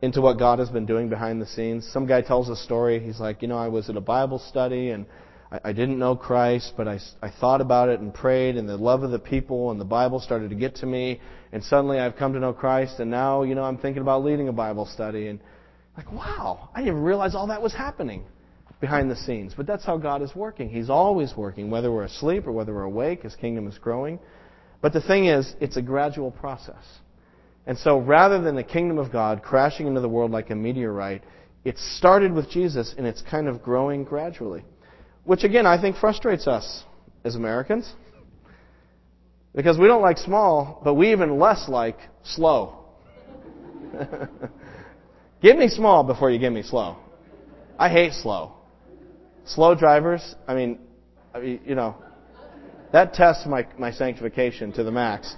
into 0.00 0.22
what 0.22 0.38
God 0.38 0.58
has 0.58 0.70
been 0.70 0.86
doing 0.86 1.10
behind 1.10 1.42
the 1.42 1.46
scenes. 1.46 1.86
Some 1.92 2.06
guy 2.06 2.22
tells 2.22 2.48
a 2.48 2.56
story. 2.56 2.98
He's 2.98 3.20
like, 3.20 3.42
you 3.42 3.48
know, 3.48 3.58
I 3.58 3.68
was 3.68 3.90
at 3.90 3.96
a 3.98 4.00
Bible 4.00 4.38
study 4.38 4.88
and 4.88 5.04
I, 5.52 5.72
didn't 5.72 5.98
know 5.98 6.14
Christ, 6.14 6.74
but 6.76 6.86
I, 6.86 7.00
I 7.20 7.30
thought 7.30 7.60
about 7.60 7.88
it 7.88 7.98
and 7.98 8.14
prayed, 8.14 8.56
and 8.56 8.68
the 8.68 8.76
love 8.76 9.02
of 9.02 9.10
the 9.10 9.18
people 9.18 9.72
and 9.72 9.80
the 9.80 9.84
Bible 9.84 10.20
started 10.20 10.50
to 10.50 10.56
get 10.56 10.76
to 10.76 10.86
me. 10.86 11.20
And 11.52 11.64
suddenly 11.64 11.98
I've 11.98 12.14
come 12.16 12.34
to 12.34 12.38
know 12.38 12.52
Christ, 12.52 13.00
and 13.00 13.10
now, 13.10 13.42
you 13.42 13.56
know, 13.56 13.64
I'm 13.64 13.78
thinking 13.78 14.02
about 14.02 14.24
leading 14.24 14.46
a 14.46 14.52
Bible 14.52 14.86
study. 14.86 15.26
And 15.26 15.40
like, 15.96 16.12
wow, 16.12 16.70
I 16.74 16.80
didn't 16.80 17.02
realize 17.02 17.34
all 17.34 17.48
that 17.48 17.62
was 17.62 17.74
happening 17.74 18.24
behind 18.80 19.10
the 19.10 19.16
scenes. 19.16 19.52
But 19.56 19.66
that's 19.66 19.84
how 19.84 19.98
God 19.98 20.22
is 20.22 20.34
working. 20.34 20.68
He's 20.68 20.88
always 20.88 21.34
working, 21.36 21.68
whether 21.68 21.90
we're 21.90 22.04
asleep 22.04 22.46
or 22.46 22.52
whether 22.52 22.72
we're 22.72 22.82
awake. 22.82 23.22
His 23.22 23.34
kingdom 23.34 23.66
is 23.66 23.76
growing. 23.78 24.20
But 24.80 24.92
the 24.92 25.02
thing 25.02 25.26
is, 25.26 25.54
it's 25.60 25.76
a 25.76 25.82
gradual 25.82 26.30
process. 26.30 26.84
And 27.66 27.76
so 27.76 27.98
rather 27.98 28.40
than 28.40 28.56
the 28.56 28.64
kingdom 28.64 28.98
of 28.98 29.12
God 29.12 29.42
crashing 29.42 29.86
into 29.86 30.00
the 30.00 30.08
world 30.08 30.30
like 30.30 30.50
a 30.50 30.54
meteorite, 30.54 31.22
it 31.64 31.76
started 31.76 32.32
with 32.32 32.48
Jesus 32.48 32.94
and 32.96 33.06
it's 33.06 33.20
kind 33.20 33.48
of 33.48 33.62
growing 33.62 34.04
gradually. 34.04 34.64
Which 35.24 35.44
again, 35.44 35.66
I 35.66 35.80
think 35.80 35.96
frustrates 35.96 36.46
us 36.46 36.84
as 37.24 37.34
Americans. 37.36 37.92
Because 39.54 39.78
we 39.78 39.86
don't 39.86 40.02
like 40.02 40.18
small, 40.18 40.80
but 40.84 40.94
we 40.94 41.12
even 41.12 41.38
less 41.38 41.68
like 41.68 41.98
slow. 42.22 42.84
give 45.42 45.56
me 45.56 45.68
small 45.68 46.04
before 46.04 46.30
you 46.30 46.38
give 46.38 46.52
me 46.52 46.62
slow. 46.62 46.96
I 47.78 47.88
hate 47.88 48.12
slow. 48.12 48.52
Slow 49.44 49.74
drivers, 49.74 50.36
I 50.46 50.54
mean, 50.54 50.78
I 51.34 51.40
mean 51.40 51.60
you 51.64 51.74
know, 51.74 51.96
that 52.92 53.14
tests 53.14 53.46
my, 53.46 53.66
my 53.78 53.90
sanctification 53.90 54.72
to 54.72 54.84
the 54.84 54.90
max. 54.90 55.34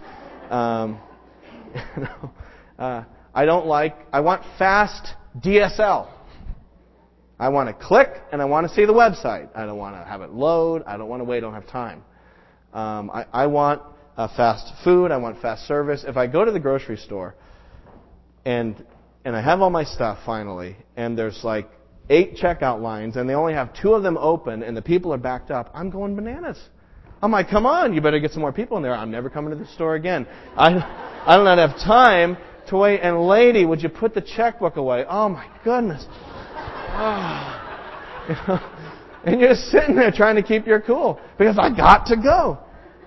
Um, 0.51 1.01
you 1.97 2.03
know, 2.03 2.31
uh, 2.79 3.05
I 3.35 3.45
don't 3.47 3.66
like, 3.66 3.97
I 4.12 4.21
want 4.21 4.42
fast 4.59 5.14
DSL. 5.40 6.09
I 7.42 7.48
want 7.48 7.68
to 7.68 7.85
click 7.85 8.09
and 8.31 8.40
I 8.40 8.44
want 8.44 8.68
to 8.68 8.72
see 8.72 8.85
the 8.85 8.92
website. 8.92 9.48
I 9.52 9.66
don't 9.66 9.76
want 9.76 9.96
to 9.96 10.05
have 10.05 10.20
it 10.22 10.31
load. 10.31 10.85
I 10.87 10.96
don't 10.96 11.09
want 11.09 11.20
to 11.20 11.24
wait. 11.24 11.38
I 11.38 11.40
don't 11.40 11.55
have 11.55 11.66
time. 11.66 12.05
Um, 12.72 13.11
I, 13.11 13.26
I 13.33 13.46
want 13.48 13.83
uh, 14.16 14.28
fast 14.37 14.72
food. 14.85 15.11
I 15.11 15.16
want 15.16 15.42
fast 15.42 15.66
service. 15.66 16.05
If 16.07 16.16
I 16.16 16.28
go 16.28 16.44
to 16.44 16.52
the 16.52 16.61
grocery 16.61 16.96
store 16.96 17.35
and 18.44 18.87
and 19.24 19.35
I 19.35 19.42
have 19.42 19.61
all 19.61 19.70
my 19.70 19.83
stuff 19.83 20.20
finally, 20.24 20.76
and 20.96 21.18
there's 21.18 21.40
like 21.42 21.68
eight 22.11 22.37
checkout 22.37 22.81
lines, 22.81 23.16
and 23.16 23.28
they 23.28 23.35
only 23.35 23.55
have 23.55 23.74
two 23.74 23.94
of 23.94 24.05
them 24.05 24.16
open, 24.18 24.62
and 24.62 24.76
the 24.76 24.83
people 24.83 25.12
are 25.12 25.18
backed 25.18 25.50
up, 25.50 25.70
I'm 25.74 25.90
going 25.90 26.14
bananas. 26.14 26.61
I'm 27.22 27.33
like, 27.33 27.48
come 27.48 27.66
on, 27.66 27.92
you 27.92 28.00
better 28.00 28.20
get 28.20 28.31
some 28.31 28.40
more 28.40 28.52
people 28.52 28.76
in 28.76 28.85
there. 28.85 28.94
I'm 28.94 29.11
never 29.11 29.31
coming 29.31 29.50
to 29.50 29.57
the 29.57 29.70
store 29.72 29.96
again. 29.96 30.26
I, 30.57 30.70
I 31.26 31.37
do 31.37 31.44
not 31.44 31.59
have 31.59 31.76
time 31.78 32.37
to 32.68 32.76
wait. 32.76 33.00
And 33.00 33.26
lady, 33.26 33.64
would 33.64 33.83
you 33.83 33.88
put 33.88 34.14
the 34.14 34.22
checkbook 34.22 34.76
away? 34.76 35.05
Oh 35.09 35.28
my 35.28 35.48
goodness. 35.64 36.05
And 39.24 39.40
you're 39.40 39.50
just 39.50 39.70
sitting 39.70 39.94
there 39.94 40.11
trying 40.11 40.37
to 40.37 40.42
keep 40.42 40.66
your 40.66 40.81
cool 40.81 41.20
because 41.38 41.59
I 41.59 41.74
got 41.74 42.07
to 42.07 42.16
go. 42.16 42.59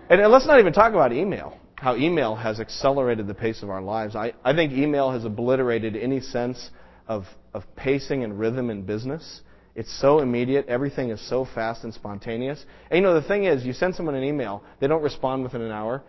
And 0.09 0.21
let's 0.31 0.47
not 0.47 0.59
even 0.59 0.71
talk 0.71 0.93
about 0.93 1.11
email. 1.11 1.59
How 1.75 1.95
email 1.97 2.35
has 2.35 2.59
accelerated 2.59 3.27
the 3.27 3.33
pace 3.33 3.63
of 3.63 3.69
our 3.69 3.81
lives. 3.81 4.15
I, 4.15 4.33
I 4.43 4.53
think 4.53 4.71
email 4.71 5.11
has 5.11 5.25
obliterated 5.25 5.95
any 5.95 6.21
sense 6.21 6.69
of, 7.07 7.25
of 7.53 7.63
pacing 7.75 8.23
and 8.23 8.39
rhythm 8.39 8.69
in 8.69 8.83
business. 8.83 9.41
It's 9.75 9.93
so 9.99 10.19
immediate. 10.19 10.67
Everything 10.67 11.09
is 11.09 11.27
so 11.27 11.43
fast 11.43 11.83
and 11.83 11.93
spontaneous. 11.93 12.65
And 12.89 12.97
you 12.97 13.03
know, 13.03 13.13
the 13.13 13.27
thing 13.27 13.43
is, 13.43 13.65
you 13.65 13.73
send 13.73 13.93
someone 13.93 14.15
an 14.15 14.23
email, 14.23 14.63
they 14.79 14.87
don't 14.87 15.03
respond 15.03 15.43
within 15.43 15.61
an 15.61 15.71
hour. 15.71 16.01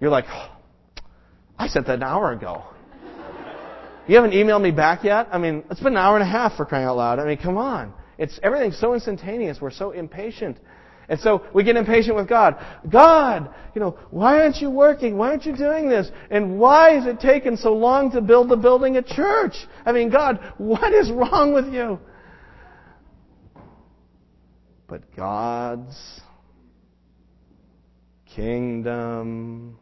You're 0.00 0.10
like, 0.10 0.24
oh, 0.28 0.56
I 1.56 1.68
sent 1.68 1.86
that 1.86 1.94
an 1.94 2.02
hour 2.02 2.32
ago. 2.32 2.64
You 4.06 4.16
haven't 4.16 4.32
emailed 4.32 4.62
me 4.62 4.70
back 4.70 5.04
yet? 5.04 5.28
I 5.32 5.38
mean, 5.38 5.64
it's 5.70 5.80
been 5.80 5.94
an 5.94 5.98
hour 5.98 6.16
and 6.16 6.22
a 6.22 6.30
half 6.30 6.56
for 6.56 6.66
crying 6.66 6.86
out 6.86 6.96
loud. 6.96 7.18
I 7.18 7.24
mean, 7.24 7.38
come 7.38 7.56
on. 7.56 7.92
It's 8.18 8.38
everything's 8.42 8.78
so 8.78 8.94
instantaneous. 8.94 9.60
We're 9.60 9.70
so 9.70 9.92
impatient. 9.92 10.58
And 11.08 11.20
so 11.20 11.44
we 11.54 11.64
get 11.64 11.76
impatient 11.76 12.16
with 12.16 12.28
God. 12.28 12.56
God, 12.90 13.54
you 13.74 13.80
know, 13.80 13.98
why 14.10 14.40
aren't 14.40 14.56
you 14.56 14.70
working? 14.70 15.16
Why 15.16 15.30
aren't 15.30 15.44
you 15.44 15.56
doing 15.56 15.88
this? 15.88 16.10
And 16.30 16.58
why 16.58 16.96
is 16.98 17.06
it 17.06 17.20
taking 17.20 17.56
so 17.56 17.74
long 17.74 18.10
to 18.12 18.20
build 18.20 18.48
the 18.48 18.56
building 18.56 18.96
at 18.96 19.06
church? 19.06 19.54
I 19.84 19.92
mean, 19.92 20.10
God, 20.10 20.38
what 20.58 20.92
is 20.92 21.10
wrong 21.10 21.52
with 21.52 21.72
you? 21.72 21.98
But 24.86 25.14
God's 25.14 26.20
kingdom 28.26 29.78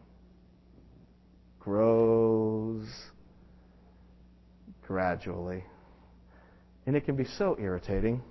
grows 1.61 2.87
gradually. 4.87 5.65
And 6.87 6.97
it 6.97 7.05
can 7.05 7.17
be 7.17 7.25
so 7.25 7.57
irritating. 7.61 8.23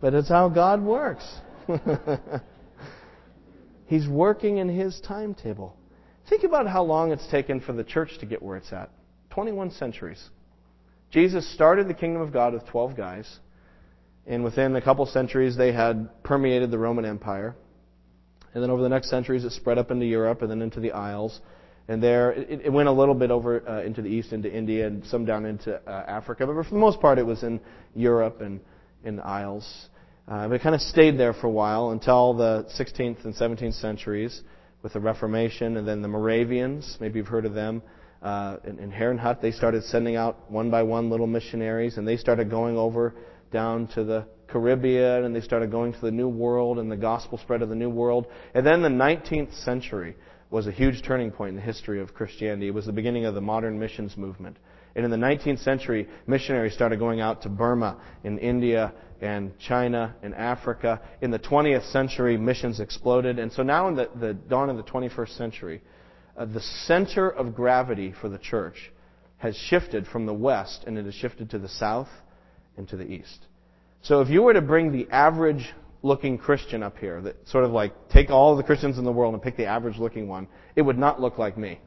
But 0.00 0.14
it's 0.14 0.28
how 0.28 0.48
God 0.48 0.82
works. 0.82 1.26
He's 3.86 4.08
working 4.08 4.58
in 4.58 4.68
His 4.68 5.00
timetable. 5.00 5.76
Think 6.28 6.44
about 6.44 6.66
how 6.66 6.82
long 6.82 7.12
it's 7.12 7.26
taken 7.30 7.60
for 7.60 7.72
the 7.72 7.84
church 7.84 8.18
to 8.20 8.26
get 8.26 8.42
where 8.42 8.56
it's 8.56 8.72
at 8.72 8.90
21 9.30 9.70
centuries. 9.72 10.30
Jesus 11.10 11.52
started 11.54 11.86
the 11.88 11.94
kingdom 11.94 12.22
of 12.22 12.32
God 12.32 12.54
with 12.54 12.66
12 12.66 12.96
guys, 12.96 13.38
and 14.26 14.42
within 14.42 14.74
a 14.74 14.82
couple 14.82 15.04
centuries, 15.06 15.56
they 15.56 15.72
had 15.72 16.08
permeated 16.22 16.70
the 16.70 16.78
Roman 16.78 17.04
Empire. 17.04 17.54
And 18.54 18.62
then 18.62 18.70
over 18.70 18.82
the 18.82 18.88
next 18.88 19.10
centuries, 19.10 19.44
it 19.44 19.50
spread 19.50 19.78
up 19.78 19.90
into 19.90 20.06
Europe 20.06 20.42
and 20.42 20.50
then 20.50 20.62
into 20.62 20.80
the 20.80 20.92
Isles. 20.92 21.40
And 21.86 22.02
there, 22.02 22.32
it, 22.32 22.62
it 22.64 22.72
went 22.72 22.88
a 22.88 22.92
little 22.92 23.14
bit 23.14 23.30
over 23.30 23.68
uh, 23.68 23.82
into 23.82 24.00
the 24.00 24.08
east, 24.08 24.32
into 24.32 24.50
India, 24.50 24.86
and 24.86 25.04
some 25.06 25.24
down 25.24 25.44
into 25.44 25.76
uh, 25.86 26.04
Africa. 26.08 26.46
But 26.46 26.64
for 26.64 26.70
the 26.70 26.80
most 26.80 27.00
part, 27.00 27.18
it 27.18 27.26
was 27.26 27.42
in 27.42 27.60
Europe 27.94 28.40
and 28.40 28.60
in 29.04 29.16
the 29.16 29.26
Isles. 29.26 29.88
Uh, 30.26 30.48
but 30.48 30.54
it 30.54 30.62
kind 30.62 30.74
of 30.74 30.80
stayed 30.80 31.18
there 31.18 31.34
for 31.34 31.48
a 31.48 31.50
while 31.50 31.90
until 31.90 32.32
the 32.32 32.66
16th 32.78 33.24
and 33.26 33.34
17th 33.34 33.78
centuries 33.78 34.42
with 34.82 34.94
the 34.94 35.00
Reformation, 35.00 35.76
and 35.76 35.86
then 35.86 36.00
the 36.00 36.08
Moravians. 36.08 36.96
Maybe 37.00 37.18
you've 37.18 37.28
heard 37.28 37.46
of 37.46 37.54
them. 37.54 37.82
Uh, 38.22 38.56
in, 38.64 38.78
in 38.78 38.90
Herrnhut, 38.90 39.42
they 39.42 39.50
started 39.50 39.84
sending 39.84 40.16
out 40.16 40.50
one 40.50 40.70
by 40.70 40.82
one 40.82 41.10
little 41.10 41.26
missionaries, 41.26 41.98
and 41.98 42.08
they 42.08 42.16
started 42.16 42.48
going 42.48 42.78
over 42.78 43.14
down 43.52 43.86
to 43.88 44.04
the 44.04 44.26
Caribbean, 44.48 45.24
and 45.24 45.36
they 45.36 45.42
started 45.42 45.70
going 45.70 45.92
to 45.92 46.00
the 46.00 46.10
New 46.10 46.28
World, 46.28 46.78
and 46.78 46.90
the 46.90 46.96
gospel 46.96 47.36
spread 47.38 47.60
of 47.60 47.68
the 47.68 47.74
New 47.74 47.90
World. 47.90 48.26
And 48.54 48.66
then 48.66 48.80
the 48.80 48.88
19th 48.88 49.54
century 49.64 50.16
was 50.54 50.68
a 50.68 50.72
huge 50.72 51.02
turning 51.02 51.32
point 51.32 51.48
in 51.48 51.56
the 51.56 51.60
history 51.60 52.00
of 52.00 52.14
Christianity. 52.14 52.68
It 52.68 52.74
was 52.74 52.86
the 52.86 52.92
beginning 52.92 53.24
of 53.24 53.34
the 53.34 53.40
modern 53.40 53.76
missions 53.76 54.16
movement. 54.16 54.56
And 54.94 55.04
in 55.04 55.10
the 55.10 55.16
19th 55.16 55.58
century, 55.58 56.08
missionaries 56.28 56.74
started 56.74 57.00
going 57.00 57.20
out 57.20 57.42
to 57.42 57.48
Burma, 57.48 58.00
in 58.22 58.38
India, 58.38 58.92
and 59.20 59.58
China, 59.58 60.14
and 60.22 60.32
Africa. 60.32 61.00
In 61.20 61.32
the 61.32 61.40
20th 61.40 61.90
century, 61.90 62.36
missions 62.36 62.78
exploded. 62.78 63.40
And 63.40 63.52
so 63.52 63.64
now, 63.64 63.88
in 63.88 63.96
the, 63.96 64.08
the 64.14 64.34
dawn 64.34 64.70
of 64.70 64.76
the 64.76 64.84
21st 64.84 65.36
century, 65.36 65.82
uh, 66.36 66.44
the 66.44 66.60
center 66.60 67.28
of 67.28 67.56
gravity 67.56 68.14
for 68.20 68.28
the 68.28 68.38
church 68.38 68.92
has 69.38 69.56
shifted 69.56 70.06
from 70.06 70.24
the 70.24 70.34
west, 70.34 70.84
and 70.86 70.96
it 70.96 71.04
has 71.04 71.14
shifted 71.14 71.50
to 71.50 71.58
the 71.58 71.68
south 71.68 72.08
and 72.76 72.88
to 72.90 72.96
the 72.96 73.04
east. 73.04 73.40
So 74.02 74.20
if 74.20 74.28
you 74.28 74.42
were 74.42 74.52
to 74.52 74.62
bring 74.62 74.92
the 74.92 75.08
average 75.10 75.74
looking 76.04 76.36
Christian 76.36 76.82
up 76.82 76.98
here, 76.98 77.20
that 77.22 77.48
sort 77.48 77.64
of 77.64 77.72
like 77.72 78.10
take 78.10 78.30
all 78.30 78.56
the 78.56 78.62
Christians 78.62 78.98
in 78.98 79.04
the 79.04 79.10
world 79.10 79.32
and 79.32 79.42
pick 79.42 79.56
the 79.56 79.64
average 79.64 79.98
looking 79.98 80.28
one, 80.28 80.46
it 80.76 80.82
would 80.82 80.98
not 80.98 81.20
look 81.20 81.38
like 81.38 81.56
me. 81.56 81.80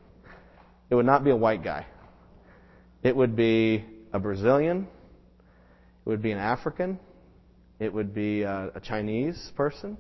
It 0.90 0.96
would 0.96 1.06
not 1.06 1.24
be 1.24 1.30
a 1.30 1.36
white 1.36 1.64
guy. 1.64 1.86
It 3.04 3.16
would 3.16 3.36
be 3.36 3.86
a 4.12 4.20
Brazilian. 4.20 4.88
It 6.06 6.10
would 6.10 6.22
be 6.22 6.32
an 6.32 6.40
African. 6.40 7.00
It 7.80 7.94
would 7.94 8.14
be 8.14 8.42
a, 8.42 8.72
a 8.74 8.80
Chinese 8.80 9.52
person. 9.56 9.98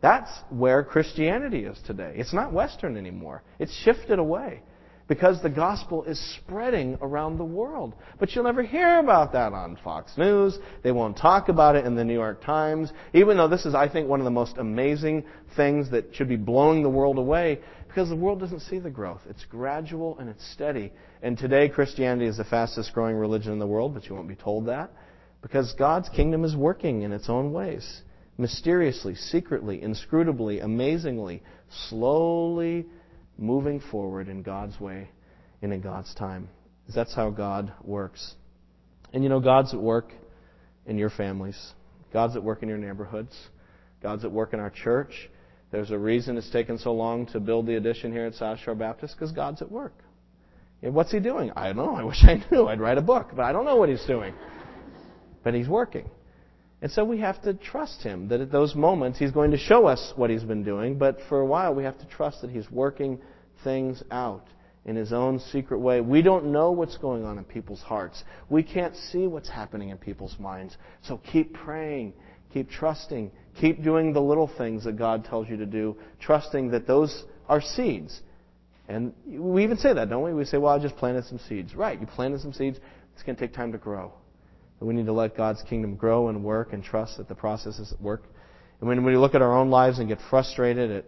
That's 0.00 0.30
where 0.50 0.82
Christianity 0.82 1.64
is 1.64 1.78
today. 1.86 2.14
It's 2.16 2.34
not 2.34 2.52
Western 2.52 2.96
anymore. 2.96 3.44
It's 3.60 3.72
shifted 3.84 4.18
away 4.18 4.62
because 5.08 5.42
the 5.42 5.50
gospel 5.50 6.04
is 6.04 6.18
spreading 6.36 6.96
around 7.00 7.38
the 7.38 7.44
world. 7.44 7.94
But 8.18 8.34
you'll 8.34 8.44
never 8.44 8.62
hear 8.62 8.98
about 8.98 9.32
that 9.32 9.52
on 9.52 9.78
Fox 9.82 10.16
News. 10.16 10.58
They 10.82 10.92
won't 10.92 11.16
talk 11.16 11.48
about 11.48 11.76
it 11.76 11.84
in 11.84 11.94
the 11.94 12.04
New 12.04 12.14
York 12.14 12.42
Times, 12.42 12.92
even 13.12 13.36
though 13.36 13.48
this 13.48 13.66
is, 13.66 13.74
I 13.74 13.88
think, 13.88 14.08
one 14.08 14.20
of 14.20 14.24
the 14.24 14.30
most 14.30 14.56
amazing 14.58 15.24
things 15.56 15.90
that 15.90 16.14
should 16.14 16.28
be 16.28 16.36
blowing 16.36 16.82
the 16.82 16.88
world 16.88 17.18
away 17.18 17.60
because 17.88 18.08
the 18.08 18.16
world 18.16 18.40
doesn't 18.40 18.60
see 18.60 18.78
the 18.78 18.90
growth. 18.90 19.20
It's 19.28 19.44
gradual 19.44 20.18
and 20.18 20.28
it's 20.28 20.50
steady. 20.52 20.92
And 21.22 21.36
today, 21.36 21.68
Christianity 21.68 22.26
is 22.26 22.38
the 22.38 22.44
fastest 22.44 22.94
growing 22.94 23.16
religion 23.16 23.52
in 23.52 23.58
the 23.58 23.66
world, 23.66 23.92
but 23.92 24.06
you 24.06 24.14
won't 24.14 24.28
be 24.28 24.34
told 24.34 24.66
that 24.66 24.90
because 25.42 25.74
God's 25.74 26.08
kingdom 26.08 26.44
is 26.44 26.56
working 26.56 27.02
in 27.02 27.12
its 27.12 27.28
own 27.28 27.52
ways. 27.52 28.02
Mysteriously, 28.38 29.14
secretly, 29.14 29.82
inscrutably, 29.82 30.60
amazingly, 30.60 31.42
slowly 31.88 32.86
moving 33.38 33.80
forward 33.90 34.28
in 34.28 34.42
God's 34.42 34.78
way 34.80 35.10
and 35.60 35.72
in 35.72 35.80
God's 35.80 36.14
time. 36.14 36.48
That's 36.94 37.14
how 37.14 37.30
God 37.30 37.72
works. 37.82 38.34
And 39.12 39.22
you 39.22 39.28
know, 39.28 39.40
God's 39.40 39.72
at 39.72 39.80
work 39.80 40.12
in 40.86 40.98
your 40.98 41.10
families. 41.10 41.58
God's 42.12 42.36
at 42.36 42.42
work 42.42 42.62
in 42.62 42.68
your 42.68 42.78
neighborhoods. 42.78 43.34
God's 44.02 44.24
at 44.24 44.32
work 44.32 44.52
in 44.52 44.60
our 44.60 44.70
church. 44.70 45.30
There's 45.70 45.90
a 45.90 45.98
reason 45.98 46.36
it's 46.36 46.50
taken 46.50 46.76
so 46.76 46.92
long 46.92 47.26
to 47.26 47.40
build 47.40 47.66
the 47.66 47.76
addition 47.76 48.12
here 48.12 48.26
at 48.26 48.34
South 48.34 48.58
Shore 48.60 48.74
Baptist 48.74 49.14
because 49.14 49.32
God's 49.32 49.62
at 49.62 49.70
work. 49.70 49.94
And 50.82 50.94
what's 50.94 51.12
He 51.12 51.20
doing? 51.20 51.50
I 51.56 51.68
don't 51.68 51.76
know. 51.76 51.94
I 51.94 52.04
wish 52.04 52.22
I 52.22 52.44
knew. 52.50 52.66
I'd 52.66 52.80
write 52.80 52.98
a 52.98 53.02
book, 53.02 53.30
but 53.34 53.44
I 53.44 53.52
don't 53.52 53.64
know 53.64 53.76
what 53.76 53.88
He's 53.88 54.04
doing. 54.04 54.34
But 55.42 55.54
He's 55.54 55.68
working. 55.68 56.10
And 56.82 56.90
so 56.90 57.04
we 57.04 57.18
have 57.20 57.40
to 57.42 57.54
trust 57.54 58.02
Him 58.02 58.28
that 58.28 58.40
at 58.40 58.52
those 58.52 58.74
moments 58.74 59.18
He's 59.18 59.30
going 59.30 59.52
to 59.52 59.58
show 59.58 59.86
us 59.86 60.12
what 60.16 60.28
He's 60.28 60.44
been 60.44 60.64
doing, 60.64 60.98
but 60.98 61.18
for 61.28 61.40
a 61.40 61.46
while 61.46 61.74
we 61.74 61.84
have 61.84 61.98
to 61.98 62.06
trust 62.06 62.42
that 62.42 62.50
He's 62.50 62.70
working 62.70 63.20
things 63.64 64.02
out 64.10 64.44
in 64.84 64.96
His 64.96 65.12
own 65.12 65.38
secret 65.38 65.78
way. 65.78 66.00
We 66.00 66.20
don't 66.20 66.52
know 66.52 66.72
what's 66.72 66.98
going 66.98 67.24
on 67.24 67.38
in 67.38 67.44
people's 67.44 67.80
hearts. 67.80 68.22
We 68.50 68.62
can't 68.62 68.96
see 68.96 69.26
what's 69.26 69.48
happening 69.48 69.88
in 69.88 69.96
people's 69.96 70.36
minds. 70.38 70.76
So 71.02 71.18
keep 71.18 71.54
praying 71.54 72.12
Keep 72.52 72.70
trusting. 72.70 73.30
Keep 73.60 73.82
doing 73.82 74.12
the 74.12 74.20
little 74.20 74.50
things 74.58 74.84
that 74.84 74.96
God 74.96 75.24
tells 75.24 75.48
you 75.48 75.56
to 75.56 75.66
do, 75.66 75.96
trusting 76.20 76.70
that 76.70 76.86
those 76.86 77.24
are 77.48 77.60
seeds. 77.60 78.20
And 78.88 79.14
we 79.26 79.64
even 79.64 79.78
say 79.78 79.92
that, 79.94 80.10
don't 80.10 80.22
we? 80.22 80.34
We 80.34 80.44
say, 80.44 80.58
well, 80.58 80.74
I 80.74 80.78
just 80.78 80.96
planted 80.96 81.24
some 81.24 81.38
seeds. 81.48 81.74
Right, 81.74 81.98
you 81.98 82.06
planted 82.06 82.40
some 82.40 82.52
seeds. 82.52 82.78
It's 83.14 83.22
going 83.22 83.36
to 83.36 83.40
take 83.40 83.54
time 83.54 83.72
to 83.72 83.78
grow. 83.78 84.12
And 84.82 84.88
we 84.88 84.94
need 84.94 85.06
to 85.06 85.12
let 85.12 85.36
God's 85.36 85.62
kingdom 85.62 85.94
grow 85.94 86.28
and 86.28 86.42
work 86.42 86.72
and 86.72 86.82
trust 86.82 87.18
that 87.18 87.28
the 87.28 87.36
process 87.36 87.78
is 87.78 87.92
at 87.92 88.00
work. 88.00 88.24
And 88.80 88.88
when 88.88 89.04
we 89.04 89.16
look 89.16 89.36
at 89.36 89.40
our 89.40 89.56
own 89.56 89.70
lives 89.70 90.00
and 90.00 90.08
get 90.08 90.18
frustrated 90.28 90.90
at 90.90 91.04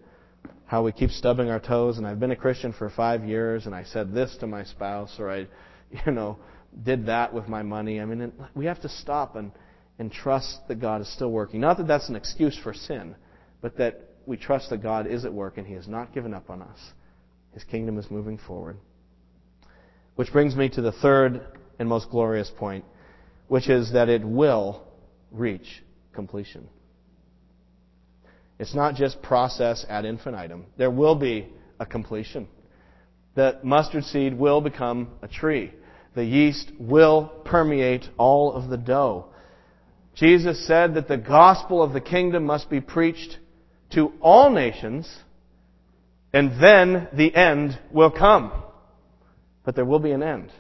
how 0.66 0.84
we 0.84 0.92
keep 0.92 1.10
stubbing 1.10 1.50
our 1.50 1.58
toes, 1.58 1.98
and 1.98 2.06
I've 2.06 2.20
been 2.20 2.30
a 2.30 2.36
Christian 2.36 2.72
for 2.72 2.88
five 2.88 3.24
years, 3.24 3.66
and 3.66 3.74
I 3.74 3.82
said 3.82 4.14
this 4.14 4.36
to 4.38 4.46
my 4.46 4.62
spouse, 4.62 5.16
or 5.18 5.28
I, 5.28 5.38
you 6.06 6.12
know, 6.12 6.38
did 6.84 7.06
that 7.06 7.34
with 7.34 7.48
my 7.48 7.64
money. 7.64 8.00
I 8.00 8.04
mean, 8.04 8.32
we 8.54 8.66
have 8.66 8.80
to 8.82 8.88
stop 8.88 9.34
and 9.34 9.50
and 9.98 10.10
trust 10.10 10.58
that 10.68 10.80
God 10.80 11.00
is 11.00 11.12
still 11.12 11.30
working. 11.30 11.60
Not 11.60 11.76
that 11.78 11.88
that's 11.88 12.08
an 12.08 12.16
excuse 12.16 12.58
for 12.62 12.74
sin, 12.74 13.14
but 13.60 13.76
that 13.78 14.00
we 14.26 14.36
trust 14.36 14.70
that 14.70 14.82
God 14.82 15.06
is 15.06 15.24
at 15.24 15.32
work 15.32 15.58
and 15.58 15.66
He 15.66 15.74
has 15.74 15.86
not 15.86 16.14
given 16.14 16.32
up 16.32 16.48
on 16.48 16.62
us. 16.62 16.78
His 17.52 17.64
kingdom 17.64 17.98
is 17.98 18.10
moving 18.10 18.38
forward. 18.38 18.76
Which 20.16 20.32
brings 20.32 20.56
me 20.56 20.68
to 20.70 20.80
the 20.82 20.92
third 20.92 21.42
and 21.78 21.88
most 21.88 22.10
glorious 22.10 22.50
point, 22.56 22.84
which 23.48 23.68
is 23.68 23.92
that 23.92 24.08
it 24.08 24.24
will 24.24 24.82
reach 25.30 25.82
completion. 26.12 26.68
It's 28.58 28.74
not 28.74 28.94
just 28.94 29.20
process 29.22 29.84
ad 29.88 30.04
infinitum. 30.04 30.66
There 30.76 30.90
will 30.90 31.16
be 31.16 31.48
a 31.80 31.86
completion. 31.86 32.48
The 33.34 33.58
mustard 33.64 34.04
seed 34.04 34.38
will 34.38 34.60
become 34.60 35.08
a 35.22 35.28
tree. 35.28 35.72
The 36.14 36.24
yeast 36.24 36.70
will 36.78 37.26
permeate 37.44 38.08
all 38.16 38.52
of 38.52 38.70
the 38.70 38.76
dough. 38.76 39.26
Jesus 40.14 40.64
said 40.66 40.94
that 40.94 41.08
the 41.08 41.16
gospel 41.16 41.82
of 41.82 41.92
the 41.92 42.00
kingdom 42.00 42.44
must 42.44 42.70
be 42.70 42.80
preached 42.80 43.38
to 43.90 44.12
all 44.20 44.50
nations, 44.50 45.12
and 46.32 46.52
then 46.62 47.08
the 47.12 47.34
end 47.34 47.78
will 47.90 48.12
come. 48.12 48.52
But 49.64 49.74
there 49.74 49.84
will 49.84 49.98
be 49.98 50.12
an 50.12 50.22
end. 50.22 50.52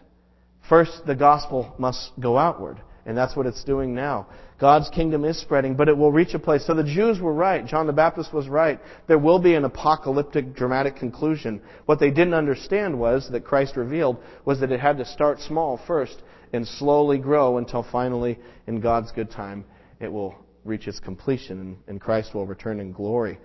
First, 0.68 1.02
the 1.06 1.14
gospel 1.14 1.74
must 1.78 2.12
go 2.18 2.38
outward, 2.38 2.80
and 3.04 3.16
that's 3.16 3.36
what 3.36 3.46
it's 3.46 3.64
doing 3.64 3.94
now. 3.94 4.26
God's 4.58 4.88
kingdom 4.88 5.24
is 5.24 5.38
spreading, 5.38 5.74
but 5.74 5.88
it 5.88 5.96
will 5.96 6.12
reach 6.12 6.32
a 6.32 6.38
place. 6.38 6.66
So 6.66 6.74
the 6.74 6.84
Jews 6.84 7.20
were 7.20 7.34
right. 7.34 7.66
John 7.66 7.86
the 7.86 7.92
Baptist 7.92 8.32
was 8.32 8.48
right. 8.48 8.80
There 9.06 9.18
will 9.18 9.38
be 9.38 9.54
an 9.54 9.64
apocalyptic, 9.64 10.54
dramatic 10.54 10.96
conclusion. 10.96 11.60
What 11.84 12.00
they 12.00 12.10
didn't 12.10 12.34
understand 12.34 12.98
was, 12.98 13.28
that 13.30 13.44
Christ 13.44 13.76
revealed, 13.76 14.18
was 14.44 14.60
that 14.60 14.72
it 14.72 14.80
had 14.80 14.96
to 14.98 15.04
start 15.04 15.40
small 15.40 15.80
first 15.86 16.22
and 16.52 16.66
slowly 16.66 17.18
grow 17.18 17.58
until 17.58 17.82
finally, 17.82 18.38
in 18.66 18.80
God's 18.80 19.12
good 19.12 19.30
time, 19.30 19.64
it 20.00 20.10
will 20.10 20.34
reach 20.64 20.88
its 20.88 21.00
completion 21.00 21.76
and 21.88 22.00
Christ 22.00 22.32
will 22.32 22.46
return 22.46 22.80
in 22.80 22.92
glory. 22.92 23.38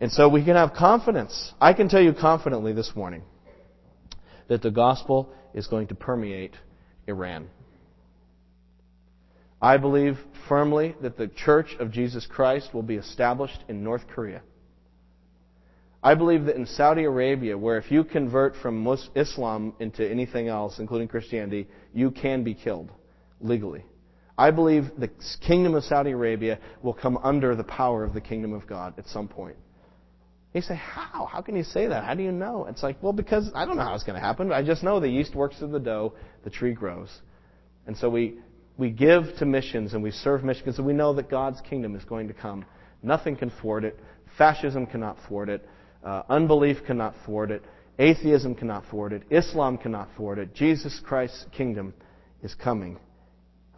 And 0.00 0.12
so 0.12 0.28
we 0.28 0.44
can 0.44 0.54
have 0.54 0.74
confidence. 0.74 1.54
I 1.60 1.72
can 1.72 1.88
tell 1.88 2.02
you 2.02 2.12
confidently 2.12 2.72
this 2.72 2.92
morning 2.94 3.22
that 4.50 4.62
the 4.62 4.70
gospel 4.70 5.32
is 5.54 5.68
going 5.68 5.86
to 5.86 5.94
permeate 5.94 6.54
Iran. 7.06 7.48
I 9.62 9.76
believe 9.76 10.18
firmly 10.48 10.96
that 11.02 11.16
the 11.16 11.28
Church 11.28 11.76
of 11.78 11.92
Jesus 11.92 12.26
Christ 12.26 12.74
will 12.74 12.82
be 12.82 12.96
established 12.96 13.62
in 13.68 13.84
North 13.84 14.08
Korea. 14.08 14.42
I 16.02 16.16
believe 16.16 16.46
that 16.46 16.56
in 16.56 16.66
Saudi 16.66 17.04
Arabia, 17.04 17.56
where 17.56 17.78
if 17.78 17.92
you 17.92 18.02
convert 18.02 18.56
from 18.56 18.84
Islam 19.14 19.74
into 19.78 20.08
anything 20.10 20.48
else, 20.48 20.80
including 20.80 21.06
Christianity, 21.06 21.68
you 21.94 22.10
can 22.10 22.42
be 22.42 22.54
killed 22.54 22.90
legally. 23.40 23.84
I 24.36 24.50
believe 24.50 24.90
the 24.98 25.10
kingdom 25.46 25.76
of 25.76 25.84
Saudi 25.84 26.10
Arabia 26.10 26.58
will 26.82 26.94
come 26.94 27.18
under 27.18 27.54
the 27.54 27.62
power 27.62 28.02
of 28.02 28.14
the 28.14 28.20
kingdom 28.20 28.52
of 28.52 28.66
God 28.66 28.94
at 28.98 29.06
some 29.06 29.28
point. 29.28 29.56
You 30.52 30.62
say, 30.62 30.74
how? 30.74 31.26
How 31.26 31.42
can 31.42 31.54
you 31.54 31.62
say 31.62 31.86
that? 31.86 32.04
How 32.04 32.14
do 32.14 32.22
you 32.22 32.32
know? 32.32 32.66
It's 32.66 32.82
like, 32.82 33.00
well, 33.02 33.12
because 33.12 33.50
I 33.54 33.64
don't 33.64 33.76
know 33.76 33.84
how 33.84 33.94
it's 33.94 34.02
going 34.02 34.18
to 34.18 34.24
happen. 34.24 34.50
I 34.52 34.64
just 34.64 34.82
know 34.82 34.98
the 34.98 35.08
yeast 35.08 35.34
works 35.34 35.58
through 35.58 35.68
the 35.68 35.78
dough, 35.78 36.14
the 36.42 36.50
tree 36.50 36.72
grows. 36.72 37.08
And 37.86 37.96
so 37.96 38.10
we, 38.10 38.38
we 38.76 38.90
give 38.90 39.24
to 39.38 39.46
missions 39.46 39.94
and 39.94 40.02
we 40.02 40.10
serve 40.10 40.42
missions 40.42 40.78
and 40.78 40.86
we 40.86 40.92
know 40.92 41.14
that 41.14 41.30
God's 41.30 41.60
kingdom 41.60 41.94
is 41.94 42.04
going 42.04 42.26
to 42.28 42.34
come. 42.34 42.64
Nothing 43.02 43.36
can 43.36 43.50
thwart 43.60 43.84
it. 43.84 43.98
Fascism 44.36 44.86
cannot 44.86 45.18
thwart 45.28 45.48
it. 45.48 45.68
Uh, 46.04 46.22
unbelief 46.28 46.78
cannot 46.86 47.14
thwart 47.24 47.50
it. 47.50 47.62
Atheism 47.98 48.54
cannot 48.54 48.84
thwart 48.90 49.12
it. 49.12 49.22
Islam 49.30 49.78
cannot 49.78 50.08
thwart 50.16 50.38
it. 50.38 50.54
Jesus 50.54 51.00
Christ's 51.04 51.44
kingdom 51.52 51.94
is 52.42 52.54
coming 52.54 52.98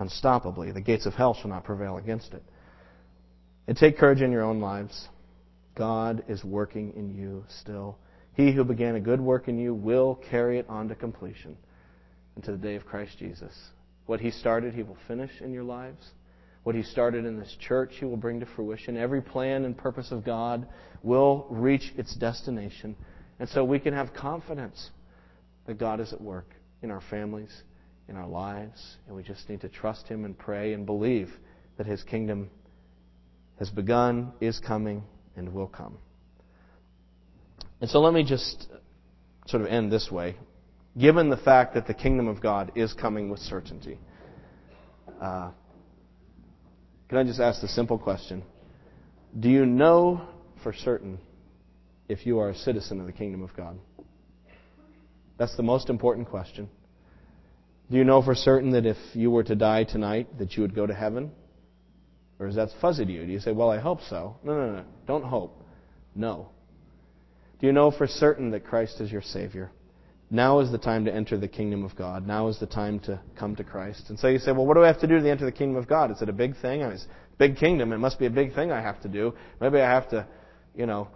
unstoppably. 0.00 0.72
The 0.72 0.80
gates 0.80 1.06
of 1.06 1.14
hell 1.14 1.34
shall 1.34 1.50
not 1.50 1.64
prevail 1.64 1.96
against 1.96 2.32
it. 2.32 2.42
And 3.68 3.76
take 3.76 3.98
courage 3.98 4.22
in 4.22 4.32
your 4.32 4.42
own 4.42 4.60
lives. 4.60 5.08
God 5.74 6.24
is 6.28 6.44
working 6.44 6.92
in 6.96 7.14
you 7.14 7.44
still. 7.60 7.98
He 8.34 8.52
who 8.52 8.64
began 8.64 8.94
a 8.94 9.00
good 9.00 9.20
work 9.20 9.48
in 9.48 9.58
you 9.58 9.74
will 9.74 10.20
carry 10.30 10.58
it 10.58 10.66
on 10.68 10.88
to 10.88 10.94
completion 10.94 11.56
until 12.36 12.56
the 12.56 12.62
day 12.62 12.74
of 12.76 12.86
Christ 12.86 13.18
Jesus. 13.18 13.52
What 14.06 14.20
he 14.20 14.30
started, 14.30 14.74
he 14.74 14.82
will 14.82 14.98
finish 15.06 15.30
in 15.40 15.52
your 15.52 15.64
lives. 15.64 16.10
What 16.64 16.74
he 16.74 16.82
started 16.82 17.24
in 17.24 17.38
this 17.38 17.56
church, 17.60 17.92
he 17.98 18.04
will 18.04 18.16
bring 18.16 18.40
to 18.40 18.46
fruition. 18.46 18.96
Every 18.96 19.20
plan 19.20 19.64
and 19.64 19.76
purpose 19.76 20.12
of 20.12 20.24
God 20.24 20.66
will 21.02 21.46
reach 21.50 21.92
its 21.96 22.14
destination. 22.14 22.96
And 23.38 23.48
so 23.48 23.64
we 23.64 23.78
can 23.78 23.94
have 23.94 24.14
confidence 24.14 24.90
that 25.66 25.78
God 25.78 26.00
is 26.00 26.12
at 26.12 26.20
work 26.20 26.54
in 26.82 26.90
our 26.90 27.02
families, 27.10 27.50
in 28.08 28.16
our 28.16 28.28
lives, 28.28 28.96
and 29.06 29.16
we 29.16 29.22
just 29.22 29.48
need 29.48 29.60
to 29.62 29.68
trust 29.68 30.06
him 30.06 30.24
and 30.24 30.38
pray 30.38 30.72
and 30.72 30.86
believe 30.86 31.30
that 31.78 31.86
his 31.86 32.02
kingdom 32.04 32.50
has 33.58 33.70
begun, 33.70 34.32
is 34.40 34.58
coming, 34.60 35.02
and 35.36 35.52
will 35.52 35.66
come. 35.66 35.98
And 37.80 37.90
so 37.90 38.00
let 38.00 38.14
me 38.14 38.22
just 38.22 38.68
sort 39.46 39.62
of 39.62 39.68
end 39.68 39.90
this 39.90 40.10
way. 40.10 40.36
Given 40.98 41.30
the 41.30 41.36
fact 41.36 41.74
that 41.74 41.86
the 41.86 41.94
kingdom 41.94 42.28
of 42.28 42.40
God 42.40 42.72
is 42.76 42.92
coming 42.92 43.30
with 43.30 43.40
certainty, 43.40 43.98
uh, 45.20 45.50
can 47.08 47.18
I 47.18 47.24
just 47.24 47.40
ask 47.40 47.60
the 47.60 47.68
simple 47.68 47.98
question? 47.98 48.42
Do 49.38 49.48
you 49.48 49.66
know 49.66 50.28
for 50.62 50.72
certain 50.72 51.18
if 52.08 52.26
you 52.26 52.38
are 52.38 52.50
a 52.50 52.54
citizen 52.54 53.00
of 53.00 53.06
the 53.06 53.12
kingdom 53.12 53.42
of 53.42 53.54
God? 53.56 53.78
That's 55.38 55.56
the 55.56 55.62
most 55.62 55.88
important 55.88 56.28
question. 56.28 56.68
Do 57.90 57.96
you 57.96 58.04
know 58.04 58.22
for 58.22 58.34
certain 58.34 58.70
that 58.70 58.86
if 58.86 58.96
you 59.12 59.30
were 59.30 59.42
to 59.44 59.54
die 59.54 59.84
tonight 59.84 60.38
that 60.38 60.56
you 60.56 60.62
would 60.62 60.74
go 60.74 60.86
to 60.86 60.94
heaven? 60.94 61.32
Or 62.42 62.48
is 62.48 62.56
that 62.56 62.70
fuzzy 62.80 63.04
to 63.04 63.12
you? 63.12 63.24
Do 63.24 63.30
you 63.30 63.38
say, 63.38 63.52
well, 63.52 63.70
I 63.70 63.78
hope 63.78 64.00
so? 64.10 64.36
No, 64.42 64.54
no, 64.54 64.72
no. 64.72 64.84
Don't 65.06 65.22
hope. 65.22 65.62
No. 66.16 66.48
Do 67.60 67.68
you 67.68 67.72
know 67.72 67.92
for 67.92 68.08
certain 68.08 68.50
that 68.50 68.66
Christ 68.66 69.00
is 69.00 69.12
your 69.12 69.22
Savior? 69.22 69.70
Now 70.28 70.58
is 70.58 70.72
the 70.72 70.78
time 70.78 71.04
to 71.04 71.14
enter 71.14 71.38
the 71.38 71.46
kingdom 71.46 71.84
of 71.84 71.94
God. 71.94 72.26
Now 72.26 72.48
is 72.48 72.58
the 72.58 72.66
time 72.66 72.98
to 73.00 73.20
come 73.38 73.54
to 73.56 73.62
Christ. 73.62 74.06
And 74.08 74.18
so 74.18 74.26
you 74.26 74.40
say, 74.40 74.50
well, 74.50 74.66
what 74.66 74.74
do 74.74 74.82
I 74.82 74.88
have 74.88 74.98
to 75.02 75.06
do 75.06 75.20
to 75.20 75.30
enter 75.30 75.44
the 75.44 75.52
kingdom 75.52 75.76
of 75.76 75.86
God? 75.86 76.10
Is 76.10 76.20
it 76.20 76.28
a 76.28 76.32
big 76.32 76.56
thing? 76.60 76.82
I 76.82 76.86
mean, 76.86 76.94
it's 76.94 77.04
a 77.04 77.36
big 77.38 77.58
kingdom. 77.58 77.92
It 77.92 77.98
must 77.98 78.18
be 78.18 78.26
a 78.26 78.30
big 78.30 78.56
thing 78.56 78.72
I 78.72 78.80
have 78.80 79.00
to 79.02 79.08
do. 79.08 79.34
Maybe 79.60 79.78
I 79.78 79.88
have 79.88 80.10
to, 80.10 80.26
you 80.74 80.86
know, 80.86 81.06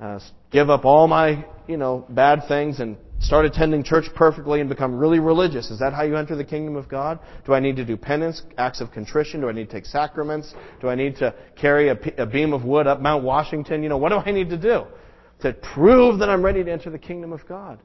uh, 0.00 0.18
give 0.50 0.70
up 0.70 0.84
all 0.84 1.06
my, 1.06 1.44
you 1.66 1.76
know, 1.76 2.06
bad 2.08 2.42
things 2.48 2.80
and 2.80 2.96
start 3.20 3.46
attending 3.46 3.82
church 3.82 4.06
perfectly 4.14 4.60
and 4.60 4.68
become 4.68 4.94
really 4.94 5.18
religious. 5.18 5.70
Is 5.70 5.78
that 5.78 5.92
how 5.92 6.02
you 6.02 6.16
enter 6.16 6.36
the 6.36 6.44
kingdom 6.44 6.76
of 6.76 6.88
God? 6.88 7.18
Do 7.46 7.54
I 7.54 7.60
need 7.60 7.76
to 7.76 7.84
do 7.84 7.96
penance, 7.96 8.42
acts 8.58 8.80
of 8.80 8.90
contrition? 8.92 9.40
Do 9.40 9.48
I 9.48 9.52
need 9.52 9.70
to 9.70 9.72
take 9.72 9.86
sacraments? 9.86 10.52
Do 10.80 10.88
I 10.88 10.94
need 10.94 11.16
to 11.16 11.34
carry 11.56 11.88
a, 11.88 11.98
a 12.18 12.26
beam 12.26 12.52
of 12.52 12.64
wood 12.64 12.86
up 12.86 13.00
Mount 13.00 13.24
Washington? 13.24 13.82
You 13.82 13.88
know, 13.88 13.98
what 13.98 14.10
do 14.10 14.16
I 14.16 14.30
need 14.30 14.50
to 14.50 14.58
do 14.58 14.84
to 15.40 15.52
prove 15.52 16.18
that 16.18 16.28
I'm 16.28 16.44
ready 16.44 16.62
to 16.64 16.70
enter 16.70 16.90
the 16.90 16.98
kingdom 16.98 17.32
of 17.32 17.46
God? 17.48 17.80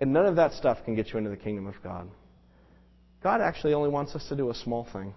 And 0.00 0.12
none 0.12 0.26
of 0.26 0.36
that 0.36 0.54
stuff 0.54 0.78
can 0.84 0.94
get 0.94 1.12
you 1.12 1.18
into 1.18 1.30
the 1.30 1.36
kingdom 1.36 1.66
of 1.66 1.74
God. 1.84 2.08
God 3.22 3.42
actually 3.42 3.74
only 3.74 3.90
wants 3.90 4.14
us 4.14 4.26
to 4.28 4.36
do 4.36 4.50
a 4.50 4.54
small 4.54 4.88
thing. 4.92 5.12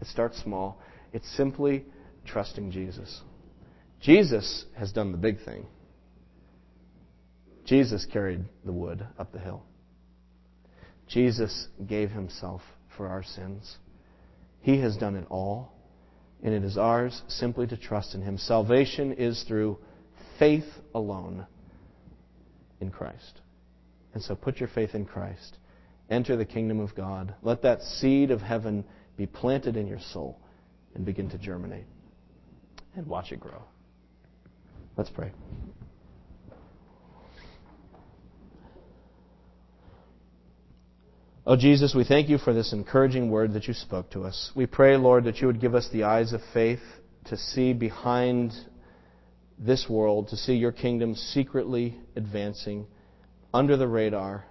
It 0.00 0.06
starts 0.06 0.40
small. 0.42 0.78
It's 1.12 1.28
simply 1.36 1.86
trusting 2.26 2.70
Jesus. 2.70 3.22
Jesus 4.00 4.64
has 4.76 4.92
done 4.92 5.12
the 5.12 5.18
big 5.18 5.44
thing. 5.44 5.66
Jesus 7.64 8.06
carried 8.12 8.44
the 8.64 8.72
wood 8.72 9.04
up 9.18 9.32
the 9.32 9.38
hill. 9.38 9.62
Jesus 11.08 11.68
gave 11.86 12.10
himself 12.10 12.62
for 12.96 13.08
our 13.08 13.22
sins. 13.22 13.76
He 14.60 14.80
has 14.80 14.96
done 14.96 15.16
it 15.16 15.26
all, 15.30 15.72
and 16.42 16.54
it 16.54 16.64
is 16.64 16.76
ours 16.76 17.22
simply 17.28 17.66
to 17.68 17.76
trust 17.76 18.14
in 18.14 18.22
him. 18.22 18.38
Salvation 18.38 19.12
is 19.12 19.44
through 19.46 19.78
faith 20.38 20.66
alone 20.94 21.46
in 22.80 22.90
Christ. 22.90 23.40
And 24.14 24.22
so 24.22 24.34
put 24.34 24.58
your 24.58 24.68
faith 24.68 24.94
in 24.94 25.04
Christ. 25.04 25.58
Enter 26.08 26.36
the 26.36 26.44
kingdom 26.44 26.80
of 26.80 26.94
God. 26.94 27.34
Let 27.42 27.62
that 27.62 27.82
seed 27.82 28.30
of 28.30 28.40
heaven 28.40 28.84
be 29.16 29.26
planted 29.26 29.76
in 29.76 29.86
your 29.86 30.00
soul 30.12 30.38
and 30.94 31.04
begin 31.04 31.28
to 31.30 31.38
germinate. 31.38 31.86
And 32.94 33.06
watch 33.06 33.32
it 33.32 33.40
grow. 33.40 33.62
Let's 34.96 35.10
pray. 35.10 35.30
Oh, 41.46 41.54
Jesus, 41.54 41.94
we 41.94 42.02
thank 42.04 42.28
you 42.28 42.38
for 42.38 42.52
this 42.52 42.72
encouraging 42.72 43.30
word 43.30 43.52
that 43.52 43.68
you 43.68 43.74
spoke 43.74 44.10
to 44.10 44.24
us. 44.24 44.50
We 44.56 44.66
pray, 44.66 44.96
Lord, 44.96 45.24
that 45.24 45.36
you 45.36 45.46
would 45.46 45.60
give 45.60 45.74
us 45.74 45.88
the 45.92 46.04
eyes 46.04 46.32
of 46.32 46.40
faith 46.52 46.80
to 47.26 47.36
see 47.36 47.72
behind 47.72 48.52
this 49.58 49.86
world, 49.88 50.28
to 50.28 50.36
see 50.36 50.54
your 50.54 50.72
kingdom 50.72 51.14
secretly 51.14 51.98
advancing 52.16 52.86
under 53.54 53.76
the 53.76 53.86
radar, 53.86 54.44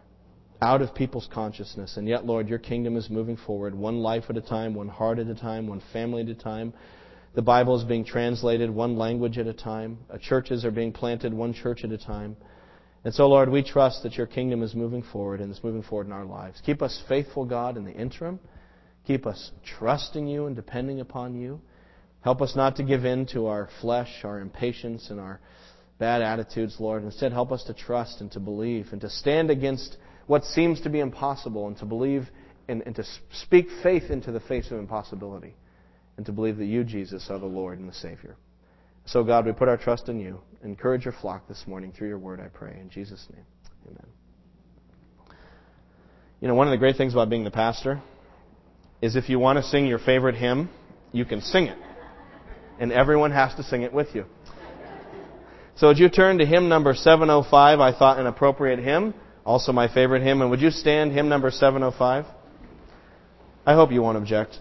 out 0.61 0.81
of 0.81 0.95
people's 0.95 1.27
consciousness. 1.33 1.97
And 1.97 2.07
yet, 2.07 2.25
Lord, 2.25 2.47
your 2.47 2.59
kingdom 2.59 2.95
is 2.95 3.09
moving 3.09 3.35
forward 3.35 3.75
one 3.75 3.99
life 3.99 4.25
at 4.29 4.37
a 4.37 4.41
time, 4.41 4.73
one 4.73 4.87
heart 4.87 5.19
at 5.19 5.27
a 5.27 5.35
time, 5.35 5.67
one 5.67 5.81
family 5.91 6.21
at 6.21 6.29
a 6.29 6.35
time. 6.35 6.73
The 7.35 7.41
Bible 7.41 7.75
is 7.75 7.83
being 7.83 8.05
translated 8.05 8.69
one 8.69 8.97
language 8.97 9.37
at 9.37 9.45
a 9.45 9.53
time. 9.53 9.97
Uh, 10.09 10.17
churches 10.17 10.63
are 10.63 10.71
being 10.71 10.93
planted 10.93 11.33
one 11.33 11.53
church 11.53 11.83
at 11.83 11.91
a 11.91 11.97
time. 11.97 12.37
And 13.03 13.13
so, 13.13 13.27
Lord, 13.27 13.49
we 13.49 13.61
trust 13.61 14.03
that 14.03 14.15
your 14.15 14.25
kingdom 14.25 14.63
is 14.63 14.73
moving 14.73 15.03
forward 15.03 15.41
and 15.41 15.51
is 15.51 15.61
moving 15.61 15.83
forward 15.83 16.07
in 16.07 16.13
our 16.13 16.23
lives. 16.23 16.61
Keep 16.65 16.81
us 16.81 17.03
faithful, 17.09 17.43
God, 17.43 17.75
in 17.75 17.83
the 17.83 17.91
interim. 17.91 18.39
Keep 19.05 19.27
us 19.27 19.51
trusting 19.77 20.25
you 20.25 20.45
and 20.45 20.55
depending 20.55 21.01
upon 21.01 21.35
you. 21.35 21.59
Help 22.21 22.41
us 22.41 22.55
not 22.55 22.77
to 22.77 22.83
give 22.83 23.03
in 23.03 23.25
to 23.27 23.47
our 23.47 23.67
flesh, 23.81 24.21
our 24.23 24.39
impatience, 24.39 25.09
and 25.09 25.19
our 25.19 25.41
bad 25.99 26.21
attitudes, 26.21 26.77
Lord. 26.79 27.03
Instead, 27.03 27.33
help 27.33 27.51
us 27.51 27.65
to 27.65 27.73
trust 27.73 28.21
and 28.21 28.31
to 28.31 28.39
believe 28.39 28.87
and 28.93 29.01
to 29.01 29.09
stand 29.09 29.51
against 29.51 29.97
what 30.27 30.45
seems 30.45 30.79
to 30.81 30.89
be 30.89 31.01
impossible 31.01 31.67
and 31.67 31.77
to 31.79 31.85
believe 31.85 32.29
and, 32.69 32.81
and 32.85 32.95
to 32.95 33.03
speak 33.43 33.67
faith 33.83 34.09
into 34.09 34.31
the 34.31 34.39
face 34.39 34.71
of 34.71 34.79
impossibility 34.79 35.53
and 36.17 36.25
to 36.25 36.31
believe 36.31 36.57
that 36.57 36.65
you, 36.65 36.83
Jesus, 36.83 37.27
are 37.29 37.39
the 37.39 37.45
Lord 37.45 37.79
and 37.79 37.89
the 37.89 37.93
Savior. 37.93 38.35
So, 39.05 39.23
God, 39.23 39.45
we 39.45 39.51
put 39.51 39.67
our 39.67 39.77
trust 39.77 40.09
in 40.09 40.19
you. 40.19 40.39
Encourage 40.63 41.05
your 41.05 41.13
flock 41.13 41.47
this 41.47 41.65
morning 41.67 41.91
through 41.91 42.07
your 42.07 42.17
word, 42.17 42.39
I 42.39 42.47
pray. 42.47 42.77
In 42.79 42.89
Jesus' 42.89 43.27
name, 43.31 43.45
amen. 43.87 45.37
You 46.41 46.47
know, 46.47 46.55
one 46.55 46.67
of 46.67 46.71
the 46.71 46.77
great 46.77 46.95
things 46.95 47.13
about 47.13 47.29
being 47.29 47.43
the 47.43 47.51
pastor 47.51 48.01
is 49.01 49.15
if 49.15 49.29
you 49.29 49.39
want 49.39 49.57
to 49.57 49.63
sing 49.63 49.85
your 49.85 49.99
favorite 49.99 50.35
hymn, 50.35 50.69
you 51.11 51.25
can 51.25 51.41
sing 51.41 51.67
it. 51.67 51.77
And 52.79 52.91
everyone 52.91 53.31
has 53.31 53.53
to 53.55 53.63
sing 53.63 53.83
it 53.83 53.93
with 53.93 54.13
you. 54.15 54.25
So 55.75 55.87
would 55.87 55.99
you 55.99 56.09
turn 56.09 56.37
to 56.39 56.45
hymn 56.45 56.69
number 56.69 56.93
705, 56.93 57.79
I 57.79 57.97
thought 57.97 58.17
an 58.17 58.27
appropriate 58.27 58.79
hymn, 58.79 59.13
also 59.45 59.71
my 59.71 59.93
favorite 59.93 60.23
hymn, 60.23 60.41
and 60.41 60.49
would 60.49 60.61
you 60.61 60.71
stand 60.71 61.11
hymn 61.11 61.29
number 61.29 61.51
705? 61.51 62.25
I 63.65 63.73
hope 63.73 63.91
you 63.91 64.01
won't 64.01 64.17
object. 64.17 64.59